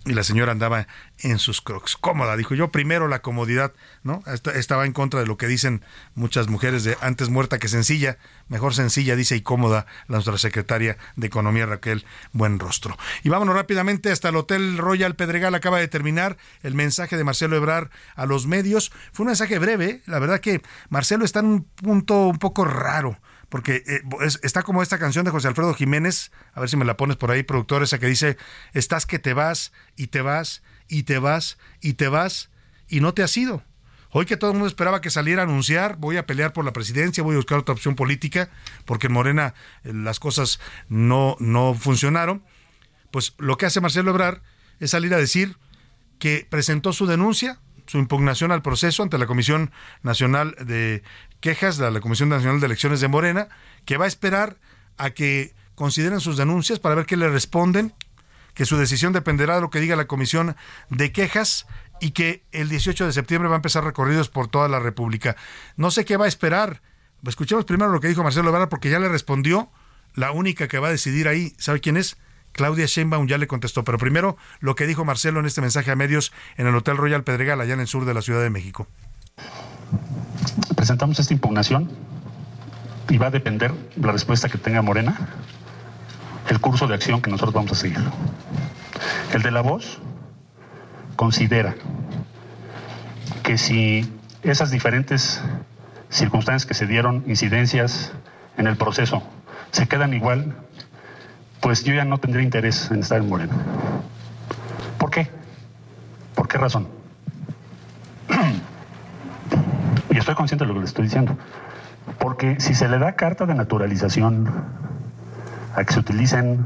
[0.08, 0.88] y la señora andaba
[1.20, 3.74] en sus crocs, cómoda, dijo yo primero la comodidad,
[4.04, 4.24] ¿no?
[4.56, 5.84] Estaba en contra de lo que dicen
[6.16, 8.18] muchas mujeres de antes muerta que sencilla,
[8.48, 12.98] mejor sencilla, dice y cómoda la nuestra secretaria de Economía Raquel Buen Rostro.
[13.24, 17.58] Y vámonos rápidamente hasta el Hotel Royal Pedregal, acaba de terminar el mensaje de Marcelo
[17.58, 21.64] Ebrar a los medios, fue un mensaje breve, la verdad que Marcelo está en un
[21.64, 24.02] punto un poco raro porque eh,
[24.44, 27.32] está como esta canción de José Alfredo Jiménez, a ver si me la pones por
[27.32, 28.38] ahí, productor, esa que dice,
[28.74, 32.50] estás que te vas y te vas y te vas y te vas
[32.88, 33.64] y no te has ido.
[34.12, 36.74] Hoy que todo el mundo esperaba que saliera a anunciar, voy a pelear por la
[36.74, 38.50] presidencia, voy a buscar otra opción política,
[38.86, 39.54] porque en Morena
[39.84, 42.44] eh, las cosas no, no funcionaron,
[43.12, 44.42] pues lo que hace Marcelo Ebrar
[44.80, 45.58] es salir a decir
[46.20, 49.72] que presentó su denuncia, su impugnación al proceso ante la Comisión
[50.04, 51.04] Nacional de
[51.40, 53.48] Quejas, de la Comisión Nacional de Elecciones de Morena,
[53.86, 54.58] que va a esperar
[54.98, 57.94] a que consideren sus denuncias para ver qué le responden,
[58.54, 60.56] que su decisión dependerá de lo que diga la Comisión
[60.90, 61.68] de Quejas
[62.02, 65.36] y que el 18 de septiembre va a empezar recorridos por toda la República.
[65.76, 66.82] No sé qué va a esperar.
[67.26, 69.70] Escuchemos primero lo que dijo Marcelo Ebrard porque ya le respondió
[70.16, 71.54] la única que va a decidir ahí.
[71.58, 72.18] ¿Sabe quién es?
[72.54, 75.96] Claudia Sheinbaum ya le contestó, pero primero lo que dijo Marcelo en este mensaje a
[75.96, 78.88] medios en el Hotel Royal Pedregal, allá en el sur de la Ciudad de México.
[80.76, 81.90] Presentamos esta impugnación
[83.10, 85.16] y va a depender la respuesta que tenga Morena,
[86.50, 88.00] el curso de acción que nosotros vamos a seguir.
[89.34, 90.00] El de la voz
[91.16, 91.76] considera
[93.44, 94.12] que si
[94.44, 95.42] esas diferentes
[96.10, 98.12] circunstancias que se dieron, incidencias
[98.58, 99.24] en el proceso,
[99.72, 100.56] se quedan igual
[101.62, 103.54] pues yo ya no tendría interés en estar en Morena.
[104.98, 105.30] ¿Por qué?
[106.36, 106.97] ¿Por qué razón?
[110.18, 111.38] Y estoy consciente de lo que le estoy diciendo.
[112.18, 114.52] Porque si se le da carta de naturalización
[115.76, 116.66] a que se utilicen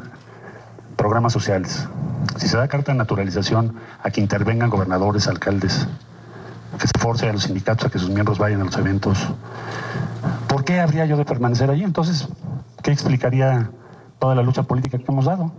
[0.95, 1.90] programas sociales,
[2.38, 5.86] si se da carta de naturalización a que intervengan gobernadores, alcaldes,
[6.80, 9.28] que se force a los sindicatos a que sus miembros vayan a los eventos,
[10.48, 11.84] ¿por qué habría yo de permanecer allí?
[11.84, 12.30] Entonces,
[12.82, 13.69] ¿qué explicaría
[14.22, 15.52] toda la lucha política que hemos dado.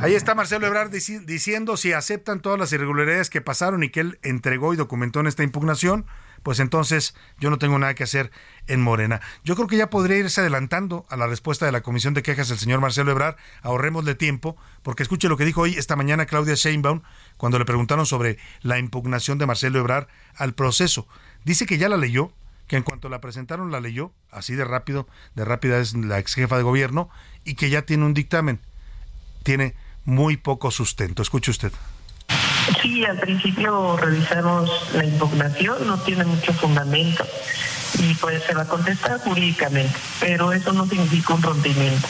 [0.00, 4.18] Ahí está Marcelo Ebrard diciendo si aceptan todas las irregularidades que pasaron y que él
[4.22, 6.04] entregó y documentó en esta impugnación,
[6.44, 8.30] pues entonces yo no tengo nada que hacer
[8.68, 9.20] en Morena.
[9.42, 12.50] Yo creo que ya podría irse adelantando a la respuesta de la Comisión de Quejas
[12.50, 16.54] del señor Marcelo Ebrard, ahorrémosle tiempo, porque escuche lo que dijo hoy esta mañana Claudia
[16.54, 17.00] Sheinbaum
[17.38, 20.06] cuando le preguntaron sobre la impugnación de Marcelo Ebrard
[20.36, 21.08] al proceso.
[21.44, 22.30] Dice que ya la leyó,
[22.68, 26.34] que en cuanto la presentaron la leyó, así de rápido, de rápida es la ex
[26.34, 27.08] jefa de gobierno,
[27.44, 28.60] y que ya tiene un dictamen.
[29.42, 31.22] Tiene muy poco sustento.
[31.22, 31.72] Escuche usted.
[32.80, 37.24] Sí, al principio revisamos la impugnación, no tiene mucho fundamento
[37.98, 42.08] y pues se va a contestar jurídicamente, pero eso no significa un rompimiento.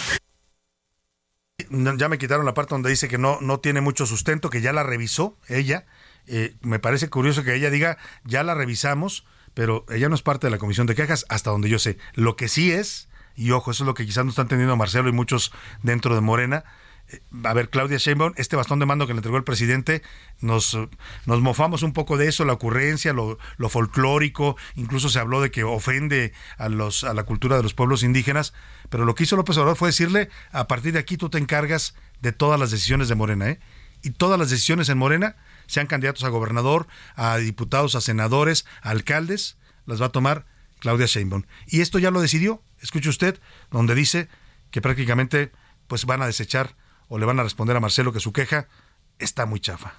[1.96, 4.72] Ya me quitaron la parte donde dice que no, no tiene mucho sustento, que ya
[4.72, 5.86] la revisó ella.
[6.26, 9.24] Eh, me parece curioso que ella diga, ya la revisamos,
[9.54, 11.98] pero ella no es parte de la comisión de quejas, hasta donde yo sé.
[12.14, 15.08] Lo que sí es, y ojo, eso es lo que quizás no están entendiendo Marcelo
[15.08, 15.52] y muchos
[15.82, 16.64] dentro de Morena,
[17.44, 20.02] a ver, Claudia Sheinbaum, este bastón de mando que le entregó el presidente,
[20.40, 20.76] nos,
[21.26, 25.64] nos mofamos un poco de eso, la ocurrencia, lo, folclórico, incluso se habló de que
[25.64, 28.54] ofende a, los, a la cultura de los pueblos indígenas,
[28.90, 31.94] pero lo que hizo López Obrador fue decirle, a partir de aquí tú te encargas
[32.20, 33.60] de todas las decisiones de Morena, ¿eh?
[34.02, 35.36] Y todas las decisiones en Morena
[35.66, 36.86] sean candidatos a gobernador,
[37.16, 39.56] a diputados, a senadores, a alcaldes,
[39.86, 40.44] las va a tomar
[40.78, 41.44] Claudia Sheinbaum.
[41.66, 43.40] Y esto ya lo decidió, escuche usted,
[43.70, 44.28] donde dice
[44.70, 45.52] que prácticamente
[45.86, 46.76] pues van a desechar
[47.08, 48.68] o le van a responder a Marcelo que su queja
[49.18, 49.94] está muy chafa.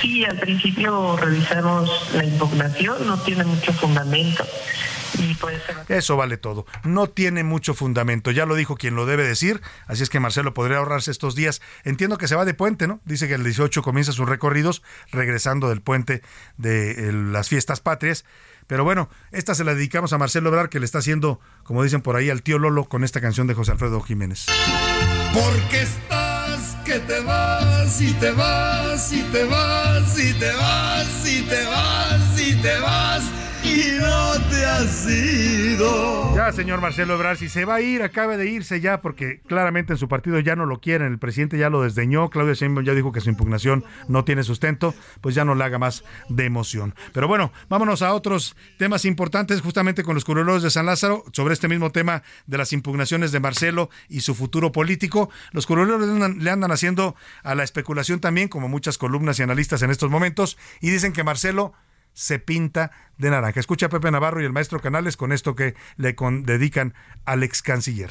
[0.00, 4.44] Sí, al principio revisamos la impugnación, no tiene mucho fundamento.
[5.18, 6.66] Y pues, Eso vale todo.
[6.84, 8.30] No tiene mucho fundamento.
[8.30, 9.60] Ya lo dijo quien lo debe decir.
[9.86, 11.60] Así es que Marcelo podría ahorrarse estos días.
[11.84, 13.00] Entiendo que se va de puente, ¿no?
[13.04, 16.22] Dice que el 18 comienza sus recorridos regresando del puente
[16.56, 18.24] de las fiestas patrias.
[18.66, 22.00] Pero bueno, esta se la dedicamos a Marcelo Obrar, que le está haciendo, como dicen
[22.00, 24.46] por ahí, al tío Lolo con esta canción de José Alfredo Jiménez.
[25.32, 31.42] Porque estás que te vas y te vas y te vas y te vas y
[31.42, 33.22] te vas y te vas.
[33.24, 33.41] y
[34.00, 35.06] no te has.
[36.34, 39.92] Ya, señor Marcelo Ebrard, si se va a ir, acabe de irse ya, porque claramente
[39.92, 42.94] en su partido ya no lo quieren, el presidente ya lo desdeñó, Claudia Sheinbaum ya
[42.94, 46.94] dijo que su impugnación no tiene sustento, pues ya no le haga más de emoción.
[47.12, 51.54] Pero bueno, vámonos a otros temas importantes, justamente con los curuleros de San Lázaro, sobre
[51.54, 55.30] este mismo tema de las impugnaciones de Marcelo y su futuro político.
[55.52, 56.06] Los curuleros
[56.36, 60.58] le andan haciendo a la especulación también, como muchas columnas y analistas en estos momentos,
[60.80, 61.72] y dicen que Marcelo
[62.12, 63.60] se pinta de naranja.
[63.60, 66.14] Escucha a Pepe Navarro y el maestro Canales con esto que le
[66.44, 66.94] dedican
[67.24, 68.10] al ex canciller.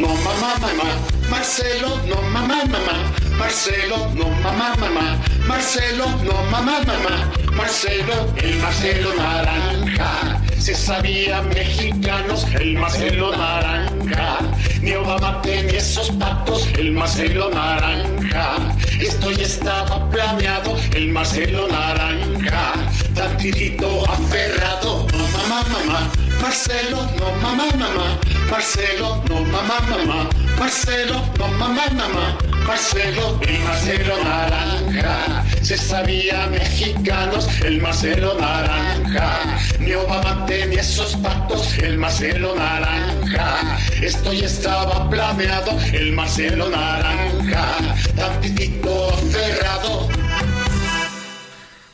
[0.00, 0.98] No mamá, mamá,
[1.30, 9.14] Marcelo, no mamá, mamá, Marcelo, no mamá, mamá, Marcelo, no mamá, mamá, Marcelo, el Marcelo
[9.14, 14.38] naranja se sabía mexicanos, el Marcelo Naranja.
[14.82, 18.56] Ni Obama tenía esos patos, el Marcelo Naranja.
[19.00, 22.74] Esto ya estaba planeado, el Marcelo Naranja.
[23.14, 26.29] Tantitito aferrado, no mamá, mamá.
[26.42, 28.18] Marcelo, no mamá, mamá.
[28.50, 30.28] Marcelo, no mamá, mamá.
[30.58, 32.38] Marcelo, no mamá, mamá.
[32.66, 35.44] Marcelo, el Marcelo Naranja.
[35.62, 39.58] Se sabía mexicanos, el Marcelo Naranja.
[39.78, 43.78] Ni Obama tenía esos pactos, el Marcelo Naranja.
[44.00, 47.76] Esto ya estaba planeado, el Marcelo Naranja.
[48.16, 50.19] Tantitito cerrado.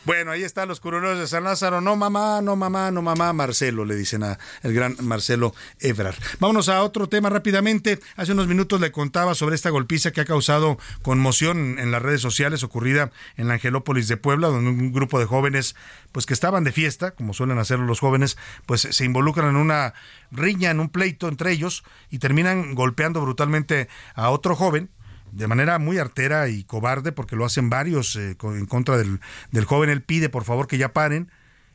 [0.07, 1.81] Bueno, ahí están los curuleros de San Lázaro.
[1.81, 6.15] No mamá, no mamá, no mamá, Marcelo, le dicen a el gran Marcelo Ebrard.
[6.39, 7.99] Vámonos a otro tema rápidamente.
[8.15, 12.21] Hace unos minutos le contaba sobre esta golpiza que ha causado conmoción en las redes
[12.21, 15.75] sociales ocurrida en la Angelópolis de Puebla, donde un grupo de jóvenes,
[16.13, 19.93] pues que estaban de fiesta, como suelen hacerlo los jóvenes, pues se involucran en una
[20.31, 24.89] riña, en un pleito entre ellos y terminan golpeando brutalmente a otro joven
[25.33, 29.19] de manera muy artera y cobarde, porque lo hacen varios eh, en contra del,
[29.65, 29.91] joven.
[29.91, 31.31] Él pide por favor que ya paren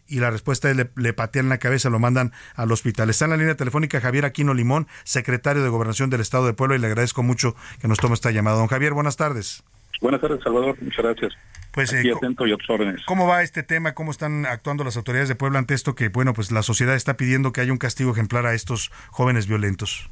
[0.07, 3.09] y la respuesta es le, le, patean la cabeza, lo mandan al hospital.
[3.09, 6.75] Está en la línea telefónica Javier Aquino Limón, secretario de Gobernación del Estado de Puebla,
[6.75, 8.57] y le agradezco mucho que nos tome esta llamada.
[8.57, 9.63] Don Javier, buenas tardes.
[10.01, 10.75] Buenas tardes, Salvador.
[10.81, 11.33] Muchas gracias.
[11.71, 13.01] Pues, Aquí eh, atento y órdenes.
[13.05, 13.93] ¿Cómo va este tema?
[13.93, 17.15] ¿Cómo están actuando las autoridades de Puebla ante esto que, bueno, pues la sociedad está
[17.15, 20.09] pidiendo que haya un castigo ejemplar a estos jóvenes violentos?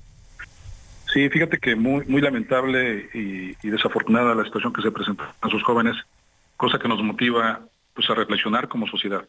[1.14, 5.64] Sí, fíjate que muy muy lamentable y, desafortunada la situación que se presenta a sus
[5.64, 5.96] jóvenes,
[6.56, 7.62] cosa que nos motiva
[7.94, 9.26] pues a reflexionar como sociedad.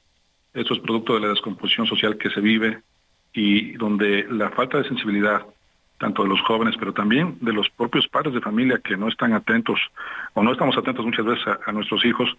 [0.52, 2.82] Esto es producto de la descomposición social que se vive
[3.32, 5.46] y donde la falta de sensibilidad
[5.98, 9.34] tanto de los jóvenes, pero también de los propios padres de familia que no están
[9.34, 9.78] atentos
[10.32, 12.34] o no estamos atentos muchas veces a, nuestros hijos,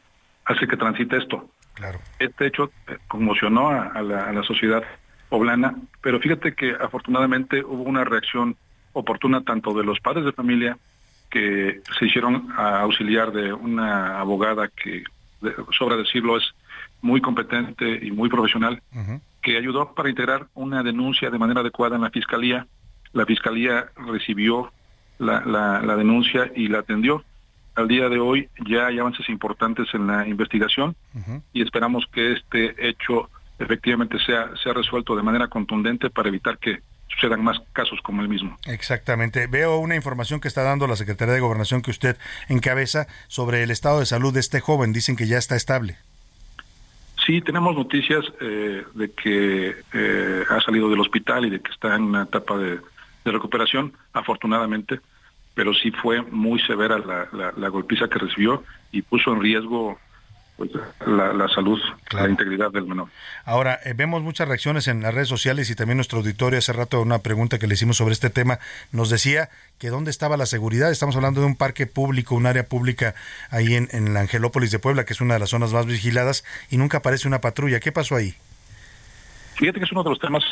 [0.45, 1.47] hace que transite esto.
[1.75, 1.99] Claro.
[2.17, 4.83] Este hecho eh, conmocionó a, la, a la sociedad
[5.29, 8.57] poblana, pero fíjate que afortunadamente hubo una reacción
[8.93, 10.77] oportuna tanto de los padres de familia
[11.29, 15.03] que se hicieron a auxiliar de una abogada que,
[15.77, 16.43] sobra decirlo, es
[17.01, 18.81] muy competente y muy profesional,
[19.41, 22.67] que ayudó para integrar una denuncia de manera adecuada en la fiscalía.
[23.13, 24.71] La fiscalía recibió
[25.17, 27.23] la, la, denuncia y la atendió.
[27.75, 30.95] Al día de hoy ya hay avances importantes en la investigación
[31.53, 36.81] y esperamos que este hecho efectivamente sea, sea resuelto de manera contundente para evitar que
[37.21, 38.57] sucedan más casos como el mismo.
[38.65, 39.47] Exactamente.
[39.47, 42.17] Veo una información que está dando la Secretaría de Gobernación que usted
[42.49, 44.93] encabeza sobre el estado de salud de este joven.
[44.93, 45.97] Dicen que ya está estable.
[47.25, 51.95] Sí, tenemos noticias eh, de que eh, ha salido del hospital y de que está
[51.95, 52.79] en una etapa de,
[53.23, 54.99] recuperación, afortunadamente,
[55.53, 59.99] pero sí fue muy severa la, la golpiza que recibió y puso en riesgo
[60.69, 61.79] pues, la, salud,
[62.11, 63.09] la integridad del menor.
[63.45, 67.01] Ahora, eh, vemos muchas reacciones en las redes sociales y también nuestro auditorio, hace rato
[67.01, 68.59] una pregunta que le hicimos sobre este tema,
[68.91, 70.91] nos decía que dónde estaba la seguridad.
[70.91, 73.15] Estamos hablando de un parque público, un área pública
[73.49, 76.43] ahí en, en la Angelópolis de Puebla, que es una de las zonas más vigiladas,
[76.69, 77.79] y nunca aparece una patrulla.
[77.79, 78.35] ¿Qué pasó ahí?
[79.55, 80.43] Fíjate que es uno de los temas,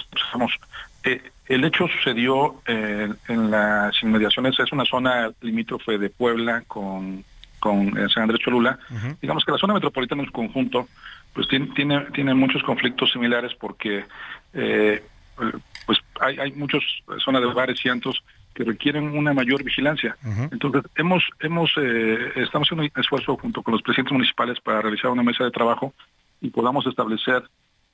[1.03, 7.23] eh, el hecho sucedió eh, en las inmediaciones, es una zona limítrofe de Puebla con
[7.59, 8.79] con eh, San Andrés Cholula,
[9.21, 10.87] digamos que la zona metropolitana en su conjunto
[11.33, 14.05] pues tiene, tiene, muchos conflictos similares porque
[14.53, 15.03] eh,
[15.41, 15.51] eh,
[15.85, 16.81] pues hay, hay muchas
[17.23, 18.23] zonas de bares y antros
[18.53, 20.17] que requieren una mayor vigilancia.
[20.51, 25.11] Entonces, hemos, hemos, eh, estamos haciendo un esfuerzo junto con los presidentes municipales para realizar
[25.11, 25.93] una mesa de trabajo
[26.41, 27.43] y podamos establecer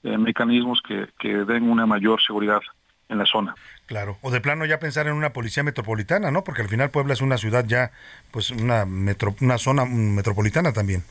[0.04, 2.62] eh, mecanismos que, que den una mayor seguridad
[3.10, 3.56] en la zona.
[3.86, 6.44] Claro, o de plano ya pensar en una policía metropolitana, ¿no?
[6.44, 7.92] Porque al final Puebla es una ciudad ya,
[8.32, 11.04] pues una metro, una zona metropolitana también.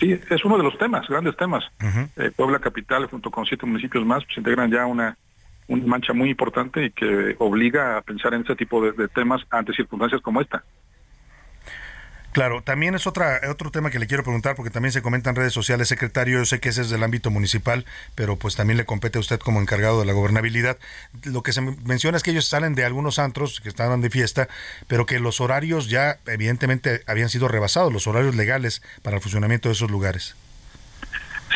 [0.00, 1.64] Sí, es uno de los temas, grandes temas.
[2.16, 5.16] Eh, Puebla Capital, junto con siete municipios más, pues integran ya una,
[5.68, 9.42] una mancha muy importante y que obliga a pensar en ese tipo de, de temas
[9.50, 10.64] ante circunstancias como esta.
[12.32, 15.36] Claro, también es otra, otro tema que le quiero preguntar, porque también se comenta en
[15.36, 17.84] redes sociales, secretario, yo sé que ese es del ámbito municipal,
[18.14, 20.78] pero pues también le compete a usted como encargado de la gobernabilidad.
[21.24, 24.48] Lo que se menciona es que ellos salen de algunos antros que estaban de fiesta,
[24.86, 29.68] pero que los horarios ya evidentemente habían sido rebasados, los horarios legales para el funcionamiento
[29.68, 30.36] de esos lugares.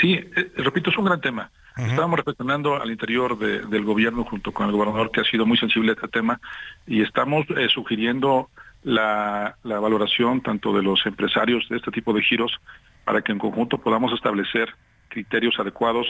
[0.01, 1.51] Sí, eh, repito, es un gran tema.
[1.77, 5.59] Estábamos reflexionando al interior de- del gobierno junto con el gobernador que ha sido muy
[5.59, 6.41] sensible a este tema
[6.87, 8.49] y estamos eh, sugiriendo
[8.85, 12.53] la, la valoración tanto de los empresarios de este tipo de giros
[13.05, 14.73] para que en conjunto podamos establecer
[15.09, 16.07] criterios adecuados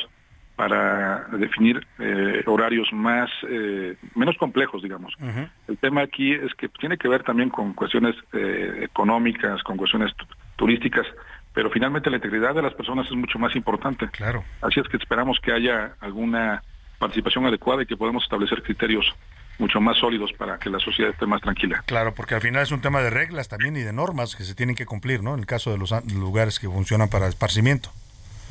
[0.56, 5.12] para definir eh, horarios más eh, menos complejos, digamos.
[5.66, 10.14] El tema aquí es que tiene que ver también con cuestiones eh, económicas, con cuestiones
[10.14, 11.06] tu- turísticas,
[11.52, 14.08] pero finalmente la integridad de las personas es mucho más importante.
[14.10, 14.44] Claro.
[14.62, 16.62] Así es que esperamos que haya alguna
[17.00, 19.12] participación adecuada y que podamos establecer criterios
[19.58, 21.82] mucho más sólidos para que la sociedad esté más tranquila.
[21.86, 24.54] Claro, porque al final es un tema de reglas también y de normas que se
[24.54, 25.34] tienen que cumplir, ¿no?
[25.34, 27.92] En el caso de los lugares que funcionan para esparcimiento.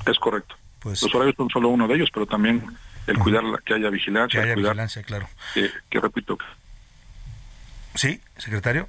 [0.05, 0.55] Es correcto.
[0.79, 2.63] Pues, Los horarios son solo uno de ellos, pero también
[3.07, 5.27] el cuidar la- que haya vigilancia, Que haya cuidar vigilancia, claro.
[5.53, 6.37] que, que repito,
[7.95, 8.87] Sí, secretario.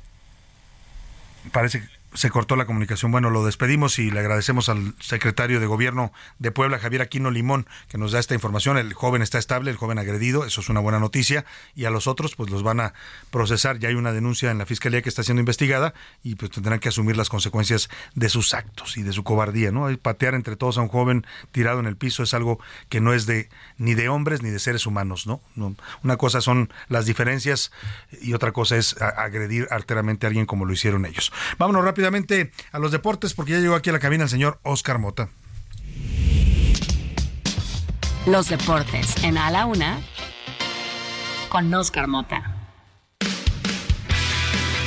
[1.53, 3.11] Parece que se cortó la comunicación.
[3.11, 7.66] Bueno, lo despedimos y le agradecemos al secretario de Gobierno de Puebla, Javier Aquino Limón,
[7.89, 8.78] que nos da esta información.
[8.78, 11.45] El joven está estable, el joven agredido, eso es una buena noticia.
[11.74, 12.95] Y a los otros, pues los van a
[13.31, 13.78] procesar.
[13.78, 15.93] Ya hay una denuncia en la fiscalía que está siendo investigada
[16.23, 19.89] y pues tendrán que asumir las consecuencias de sus actos y de su cobardía, ¿no?
[19.99, 23.27] Patear entre todos a un joven tirado en el piso es algo que no es
[23.27, 25.41] de ni de hombres ni de seres humanos, ¿no?
[25.57, 27.73] No, Una cosa son las diferencias
[28.20, 31.32] y otra cosa es agredir arteramente a alguien como lo hicieron ellos.
[31.59, 31.85] Vámonos
[32.72, 35.28] a los deportes porque ya llegó aquí a la cabina el señor Oscar Mota.
[38.26, 40.01] Los deportes en A la Una
[41.51, 42.53] con Oscar Mota.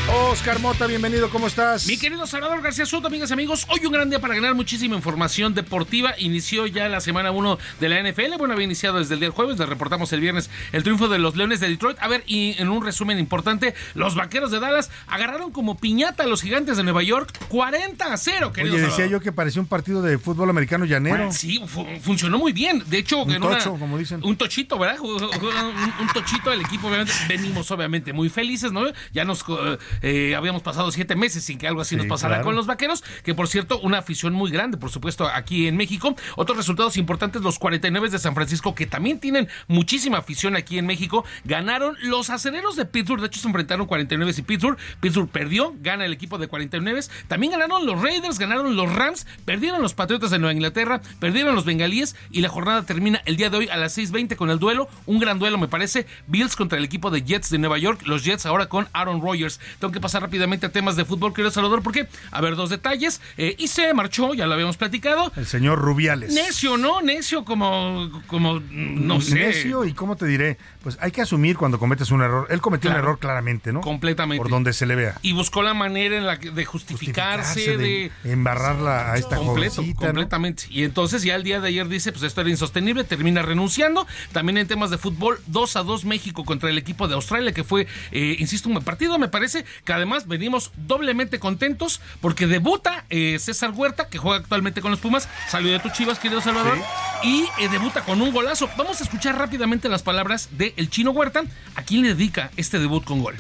[0.10, 1.86] Oscar Mota, bienvenido, ¿cómo estás?
[1.86, 4.96] Mi querido Salvador García Soto, amigas y amigos, hoy un gran día para ganar muchísima
[4.96, 6.14] información deportiva.
[6.18, 8.38] Inició ya la semana 1 de la NFL.
[8.38, 11.36] Bueno, había iniciado desde el día jueves, le reportamos el viernes el triunfo de los
[11.36, 11.98] Leones de Detroit.
[12.00, 16.28] A ver, y en un resumen importante, los Vaqueros de Dallas agarraron como piñata a
[16.28, 19.12] los Gigantes de Nueva York 40 a 0, querido Oye, decía Salvador.
[19.20, 21.18] yo que parecía un partido de fútbol americano llanero.
[21.18, 22.82] Bueno, sí, fu- funcionó muy bien.
[22.88, 24.22] De hecho, Un en una- tocho, como dicen.
[24.24, 25.02] Un tochito, ¿verdad?
[25.02, 27.12] Un, un tochito del equipo, obviamente.
[27.28, 28.84] Venimos, obviamente, muy felices, ¿no?
[29.12, 32.36] Ya nos eh, eh, habíamos pasado siete meses sin que algo así Sí, nos pasara
[32.36, 32.46] claro.
[32.46, 36.16] con los vaqueros, que por cierto, una afición muy grande, por supuesto, aquí en México.
[36.36, 40.86] Otros resultados importantes, los 49 de San Francisco, que también tienen muchísima afición aquí en
[40.86, 43.22] México, ganaron los acereros de Pittsburgh.
[43.22, 44.78] De hecho, se enfrentaron 49 y Pittsburgh.
[45.00, 47.02] Pittsburgh perdió, gana el equipo de 49.
[47.28, 51.66] También ganaron los Raiders, ganaron los Rams, perdieron los Patriotas de Nueva Inglaterra, perdieron los
[51.66, 54.90] Bengalíes y la jornada termina el día de hoy a las 6:20 con el duelo.
[55.06, 56.06] Un gran duelo, me parece.
[56.28, 58.02] Bills contra el equipo de Jets de Nueva York.
[58.06, 59.60] Los Jets ahora con Aaron Rodgers.
[59.88, 63.22] Tengo que pasar rápidamente a temas de fútbol, querido Salvador, porque, a ver, dos detalles.
[63.38, 65.32] Eh, y se marchó, ya lo habíamos platicado.
[65.38, 66.34] El señor Rubiales.
[66.34, 67.02] Necio, ¿no?
[67.02, 69.36] Necio como, como no sé.
[69.36, 70.58] Necio y cómo te diré,
[70.88, 72.48] pues hay que asumir cuando cometes un error.
[72.50, 73.02] Él cometió Claro.
[73.02, 73.82] un error claramente, ¿no?
[73.82, 74.42] Completamente.
[74.42, 75.20] Por donde se le vea.
[75.22, 80.00] Y buscó la manera en la que, de justificarse, de, embarrarla a esta completo, jovencita,
[80.00, 80.14] ¿no?
[80.14, 80.64] completamente.
[80.70, 84.08] Y entonces ya el día de ayer dice, pues esto era insostenible, termina renunciando.
[84.32, 87.66] También en temas de fútbol, 2 a 2 México contra el equipo de Australia, que
[87.66, 89.20] fue, eh, insisto, un buen partido.
[89.20, 94.80] Me parece que además venimos doblemente contentos porque debuta eh, César Huerta, que juega actualmente
[94.80, 95.28] con los Pumas.
[95.50, 96.78] Salió de tus chivas, querido Salvador.
[97.24, 98.70] Y eh, debuta con un golazo.
[98.78, 101.44] Vamos a escuchar rápidamente las palabras de El Chino Huerta.
[101.76, 103.36] ¿A quién le dedica este debut con gol?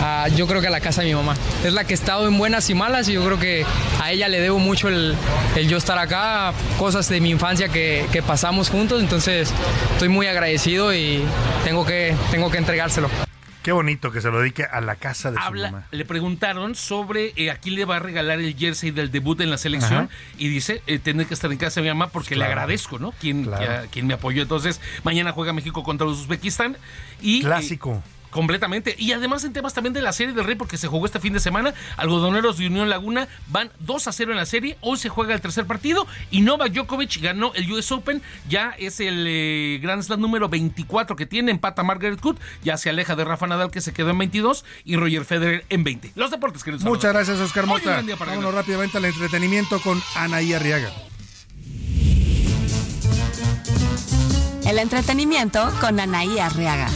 [0.00, 1.34] Ah, yo creo que a la casa de mi mamá.
[1.64, 3.66] Es la que he estado en buenas y malas y yo creo que
[4.00, 5.16] a ella le debo mucho el,
[5.68, 9.52] yo estar acá, cosas de mi infancia que, que pasamos juntos, entonces
[9.92, 11.22] estoy muy agradecido y
[11.64, 13.10] tengo que, tengo que entregárselo.
[13.62, 15.86] Qué bonito que se lo dedique a la casa de su Habla, mamá.
[15.92, 19.50] le preguntaron sobre eh, a quién le va a regalar el jersey del debut en
[19.50, 20.08] la selección Ajá.
[20.36, 23.12] y dice, eh, tener que estar en casa de mi mamá porque le agradezco, ¿no?
[23.20, 23.82] Quien, Claro.
[23.84, 24.42] que- quien me apoyó.
[24.42, 26.76] Entonces, mañana juega México contra Uzbekistán
[27.20, 27.38] y...
[27.38, 28.02] eh, Clásico.
[28.32, 28.96] Completamente.
[28.98, 31.34] Y además en temas también de la serie del Rey, porque se jugó este fin
[31.34, 34.78] de semana, algodoneros de Unión Laguna van 2 a 0 en la serie.
[34.80, 38.22] Hoy se juega el tercer partido y Novak Djokovic ganó el US Open.
[38.48, 41.50] Ya es el eh, Grand Slam número 24 que tiene.
[41.50, 42.40] Empata Margaret Court.
[42.64, 45.84] Ya se aleja de Rafa Nadal, que se quedó en 22, y Roger Federer en
[45.84, 46.12] 20.
[46.14, 46.84] Los deportes, queridos.
[46.84, 48.02] Muchas gracias, Oscar Mota.
[48.18, 50.90] Vámonos rápidamente al entretenimiento con Anaí Arriaga.
[54.64, 56.88] El entretenimiento con Anaí Arriaga.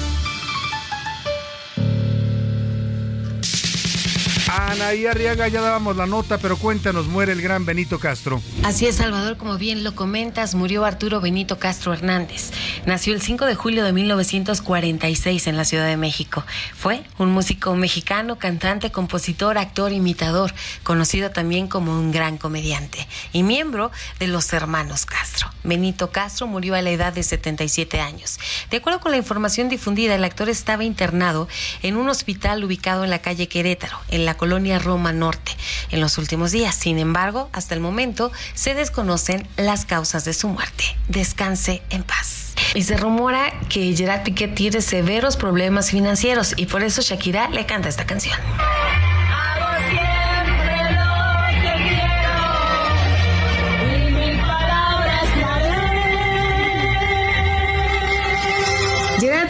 [4.59, 8.41] Anaí Arriaga, ya dábamos la nota, pero cuéntanos, muere el gran Benito Castro.
[8.65, 12.53] Así es, Salvador, como bien lo comentas, murió Arturo Benito Castro Hernández.
[12.87, 16.43] Nació el 5 de julio de 1946 en la Ciudad de México.
[16.75, 23.43] Fue un músico mexicano, cantante, compositor, actor, imitador, conocido también como un gran comediante y
[23.43, 25.51] miembro de los hermanos Castro.
[25.65, 28.39] Benito Castro murió a la edad de 77 años.
[28.71, 31.47] De acuerdo con la información difundida, el actor estaba internado
[31.83, 34.46] en un hospital ubicado en la calle Querétaro, en la colonia
[34.79, 35.53] Roma Norte,
[35.91, 36.75] en los últimos días.
[36.75, 40.85] Sin embargo, hasta el momento se desconocen las causas de su muerte.
[41.09, 42.55] Descanse en paz.
[42.75, 47.67] Y se rumora que Gerard Piquet tiene severos problemas financieros y por eso Shakira le
[47.67, 48.37] canta esta canción.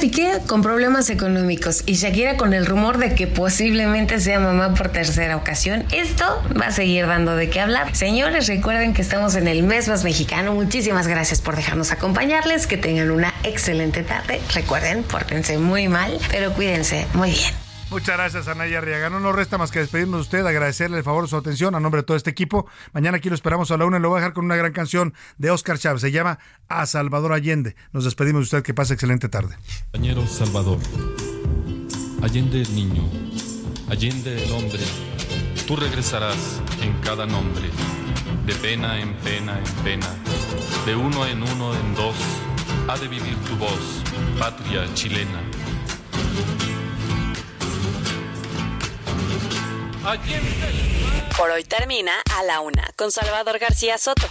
[0.01, 4.90] Piqué con problemas económicos y Shakira con el rumor de que posiblemente sea mamá por
[4.90, 5.85] tercera ocasión.
[5.90, 7.97] Esto va a seguir dando de qué hablar.
[7.97, 10.52] Señores, recuerden que estamos en el mes más mexicano.
[10.52, 12.66] Muchísimas gracias por dejarnos acompañarles.
[12.66, 14.40] Que tengan una excelente tarde.
[14.55, 17.66] Recuerden, pórtense muy mal, pero cuídense muy bien.
[17.91, 19.11] Muchas gracias, Anaya Arriaga.
[19.11, 21.81] No nos resta más que despedirnos de usted, agradecerle el favor de su atención a
[21.81, 22.67] nombre de todo este equipo.
[22.93, 24.73] Mañana aquí lo esperamos a la una y lo voy a dejar con una gran
[24.73, 26.01] canción de Oscar Chávez.
[26.01, 26.39] Se llama
[26.69, 27.77] A Salvador Allende.
[27.93, 28.63] Nos despedimos de usted.
[28.65, 29.57] Que pase excelente tarde.
[29.93, 30.79] Compañero Salvador,
[32.23, 33.09] Allende el niño,
[33.89, 34.83] Allende el hombre,
[35.67, 37.71] tú regresarás en cada nombre,
[38.47, 40.09] de pena en pena en pena,
[40.85, 42.17] de uno en uno en dos,
[42.89, 44.03] ha de vivir tu voz,
[44.39, 45.41] patria chilena.
[51.37, 54.28] Por hoy termina A la Una con Salvador García Soto.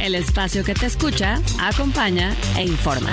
[0.00, 3.10] El espacio que te escucha, acompaña e informa.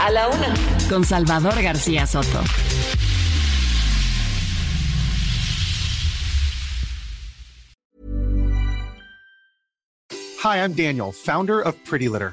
[0.00, 0.54] A la Una
[0.88, 2.42] con Salvador García Soto.
[10.42, 12.32] Hi, I'm Daniel, founder of Pretty Litter.